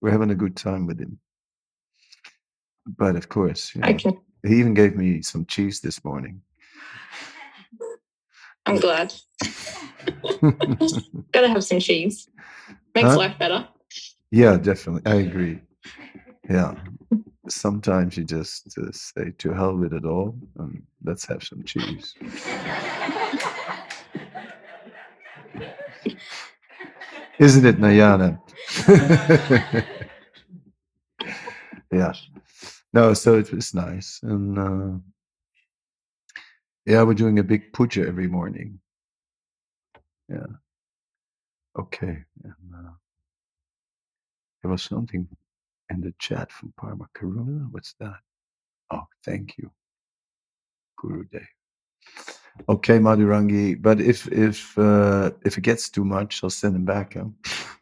We're 0.00 0.10
having 0.10 0.30
a 0.30 0.34
good 0.34 0.56
time 0.56 0.86
with 0.86 0.98
him. 0.98 1.20
But 2.86 3.14
of 3.14 3.28
course, 3.28 3.72
you 3.74 3.82
I 3.84 3.92
can. 3.92 4.18
He 4.46 4.58
even 4.58 4.74
gave 4.74 4.96
me 4.96 5.22
some 5.22 5.44
cheese 5.46 5.80
this 5.80 6.04
morning. 6.04 6.40
I'm 8.66 8.76
glad. 8.76 9.12
Gotta 11.32 11.48
have 11.48 11.64
some 11.64 11.80
cheese. 11.80 12.28
Makes 12.94 13.10
Huh? 13.10 13.18
life 13.18 13.38
better. 13.38 13.68
yeah, 14.30 14.56
definitely. 14.56 15.10
I 15.10 15.16
agree. 15.16 15.60
Yeah. 16.48 16.74
Sometimes 17.48 18.16
you 18.16 18.24
just 18.24 18.76
uh, 18.78 18.92
say 18.92 19.32
to 19.38 19.52
hell 19.52 19.76
with 19.76 19.92
it 19.92 20.04
all 20.04 20.36
and 20.58 20.82
let's 21.04 21.24
have 21.26 21.42
some 21.42 21.62
cheese. 21.64 22.14
Isn't 27.38 27.64
it, 27.64 27.78
Nayana? 27.80 28.38
yeah. 31.92 32.12
No, 32.92 33.14
so 33.14 33.38
it 33.38 33.52
was 33.52 33.74
nice. 33.74 34.20
And 34.22 34.58
uh, 34.58 34.98
yeah, 36.86 37.02
we're 37.02 37.14
doing 37.14 37.38
a 37.38 37.44
big 37.44 37.72
puja 37.72 38.06
every 38.06 38.28
morning. 38.28 38.80
Yeah. 40.28 40.46
Okay. 41.78 42.18
And, 42.44 42.54
uh, 42.74 42.92
there 44.62 44.70
was 44.70 44.82
something 44.82 45.28
in 45.90 46.00
the 46.00 46.14
chat 46.18 46.52
from 46.52 46.72
Parma 46.76 47.06
Karuna. 47.16 47.68
What's 47.72 47.94
that? 48.00 48.18
Oh, 48.90 49.04
thank 49.24 49.58
you, 49.58 49.70
Gurudev. 51.02 51.46
Okay, 52.68 52.98
Madhurangi. 52.98 53.80
But 53.80 54.00
if 54.00 54.26
if 54.32 54.78
uh, 54.78 55.32
if 55.44 55.58
it 55.58 55.62
gets 55.62 55.90
too 55.90 56.04
much, 56.04 56.42
I'll 56.44 56.50
send 56.50 56.76
him 56.76 56.84
back. 56.84 57.14
Huh? 57.14 57.26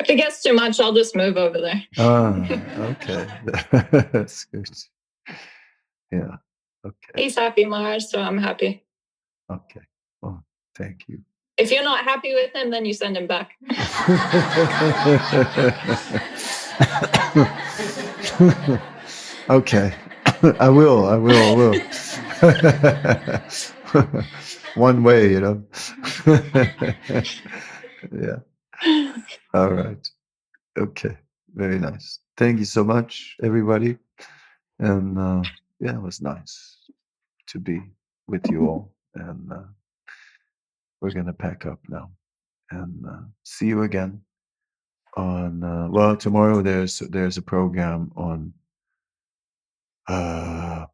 If 0.00 0.10
it 0.10 0.16
gets 0.16 0.42
too 0.42 0.52
much, 0.52 0.80
I'll 0.80 0.92
just 0.94 1.14
move 1.16 1.36
over 1.36 1.60
there. 1.60 1.82
Ah, 1.98 2.34
okay. 2.78 3.26
That's 4.12 4.44
good. 4.44 4.68
Yeah. 6.12 6.36
Okay. 6.84 7.22
He's 7.22 7.36
happy, 7.36 7.64
Maharaj, 7.64 8.04
so 8.04 8.20
I'm 8.20 8.38
happy. 8.38 8.84
Okay. 9.50 9.80
Well, 10.22 10.44
thank 10.76 11.08
you. 11.08 11.18
If 11.56 11.72
you're 11.72 11.82
not 11.82 12.04
happy 12.04 12.32
with 12.34 12.54
him, 12.54 12.70
then 12.70 12.84
you 12.84 12.94
send 12.94 13.16
him 13.16 13.26
back. 13.26 13.56
okay. 19.50 19.92
I 20.60 20.68
will. 20.68 21.08
I 21.08 21.16
will. 21.16 21.42
I 21.42 21.54
will. 21.56 21.74
One 24.76 25.02
way, 25.02 25.32
you 25.32 25.40
know. 25.40 25.64
yeah. 28.12 28.36
All 29.54 29.70
right. 29.72 30.08
Okay. 30.78 31.16
Very 31.54 31.78
nice. 31.78 32.20
Thank 32.36 32.60
you 32.60 32.66
so 32.66 32.84
much, 32.84 33.36
everybody. 33.42 33.98
And 34.78 35.18
uh, 35.18 35.42
yeah, 35.80 35.96
it 35.96 36.02
was 36.02 36.20
nice 36.22 36.78
to 37.48 37.60
be 37.60 37.80
with 38.28 38.50
you 38.50 38.66
all. 38.68 38.92
And 39.14 39.52
uh, 39.52 39.64
we're 41.00 41.12
going 41.12 41.26
to 41.26 41.34
pack 41.34 41.66
up 41.66 41.80
now 41.88 42.10
and 42.72 43.04
uh, 43.08 43.20
see 43.44 43.68
you 43.68 43.82
again 43.84 44.22
on 45.16 45.64
uh, 45.64 45.88
well 45.90 46.16
tomorrow 46.16 46.62
there's 46.62 47.00
there's 47.00 47.38
a 47.38 47.42
program 47.42 48.12
on 48.16 48.52
uh 50.08 50.86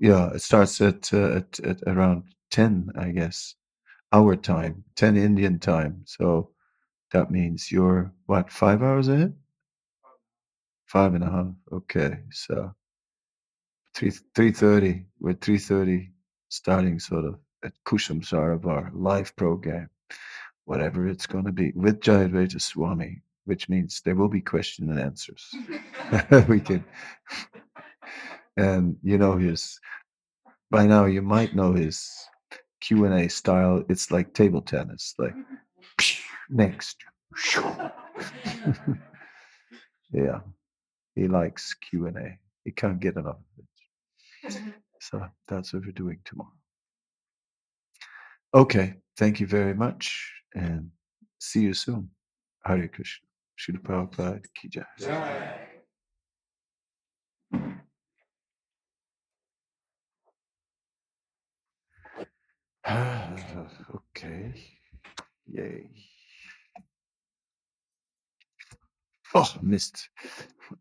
yeah 0.00 0.30
it 0.34 0.42
starts 0.42 0.80
at, 0.80 1.12
uh, 1.14 1.36
at 1.36 1.60
at 1.60 1.82
around 1.86 2.24
10 2.52 2.92
i 2.98 3.10
guess 3.10 3.54
our 4.12 4.36
time 4.36 4.84
10 4.96 5.16
indian 5.16 5.58
time 5.58 6.02
so 6.04 6.50
that 7.12 7.30
means 7.30 7.70
you're 7.72 8.12
what 8.26 8.50
five 8.50 8.82
hours 8.82 9.08
ahead 9.08 9.34
five 10.86 11.14
and 11.14 11.24
a 11.24 11.30
half 11.30 11.48
okay 11.72 12.18
so 12.30 12.72
3 13.94 14.10
3.30 14.10 15.04
we're 15.20 15.34
3.30 15.34 16.10
starting 16.48 16.98
sort 16.98 17.24
of 17.24 17.38
at 17.64 17.72
Kusum 17.84 18.22
Sarovar 18.22 18.90
live 18.94 19.34
program 19.34 19.88
whatever 20.66 21.06
it's 21.06 21.26
going 21.26 21.44
to 21.44 21.52
be 21.52 21.72
with 21.74 22.00
Jayadvaita 22.00 22.60
Swami, 22.60 23.22
which 23.44 23.68
means 23.68 24.02
there 24.04 24.14
will 24.14 24.28
be 24.28 24.40
question 24.40 24.90
and 24.90 25.00
answers. 25.00 25.54
we 26.48 26.60
can, 26.60 26.84
and 28.56 28.96
you 29.02 29.16
know 29.16 29.36
his. 29.36 29.80
By 30.70 30.86
now, 30.86 31.04
you 31.04 31.22
might 31.22 31.54
know 31.54 31.72
his 31.72 32.12
Q 32.80 33.04
and 33.04 33.14
A 33.14 33.28
style. 33.28 33.84
It's 33.88 34.10
like 34.10 34.34
table 34.34 34.62
tennis, 34.62 35.14
like 35.18 35.34
mm-hmm. 35.34 36.56
next. 36.56 36.96
yeah, 40.12 40.40
he 41.14 41.28
likes 41.28 41.74
Q 41.74 42.06
and 42.06 42.16
A. 42.16 42.38
He 42.64 42.70
can't 42.72 43.00
get 43.00 43.16
enough 43.16 43.36
of 43.36 43.58
it. 43.58 44.52
Mm-hmm. 44.52 44.70
So 45.00 45.26
that's 45.48 45.72
what 45.72 45.84
we're 45.84 45.92
doing 45.92 46.18
tomorrow. 46.24 46.52
Okay, 48.54 48.94
thank 49.18 49.40
you 49.40 49.46
very 49.46 49.74
much 49.74 50.32
and 50.54 50.90
see 51.38 51.60
you 51.60 51.74
soon. 51.74 52.10
Hare 52.64 52.88
Krishna. 52.88 53.26
Srila 53.58 53.82
Prabhupada 53.82 54.44
ki 54.54 54.68
jai. 54.68 55.60
okay. 63.96 64.54
Yay. 65.52 65.90
Oh, 69.34 69.52
missed. 69.62 70.08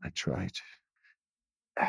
I 0.03 0.09
tried. 0.09 0.53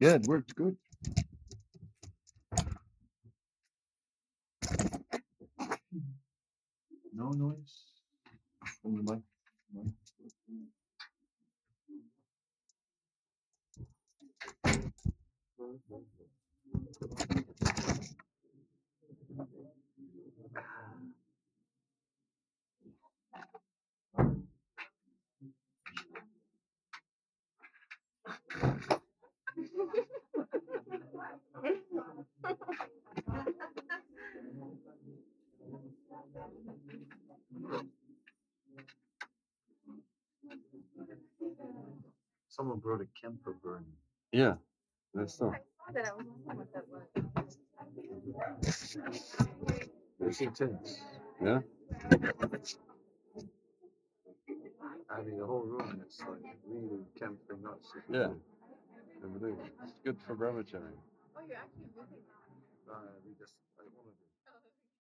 Yeah, 0.00 0.14
it 0.14 0.26
worked 0.26 0.54
good. 0.54 0.76
No 7.12 7.30
noise. 7.30 7.84
On 8.84 8.96
the 8.96 9.12
mic. 9.12 9.22
Someone 42.48 42.78
brought 42.78 43.00
a 43.00 43.06
camphor 43.20 43.54
burning. 43.62 43.84
Yeah, 44.32 44.54
that's 45.14 45.38
so. 45.38 45.52
It's 50.20 50.40
intense. 50.40 51.00
Yeah. 51.42 51.60
I 55.10 55.22
mean, 55.22 55.38
the 55.38 55.46
whole 55.46 55.62
room 55.62 56.02
is 56.06 56.20
like 56.20 56.56
really 56.66 57.04
camping 57.18 57.64
out. 57.66 57.80
Yeah. 58.10 58.28
It's 59.82 59.94
good 60.04 60.18
for 60.26 60.34
brahmachari. 61.46 62.24
Uh, 62.88 63.14
we 63.24 63.34
just, 63.38 63.54
I 63.78 63.84
wanted 63.94 64.16
to 64.18 64.27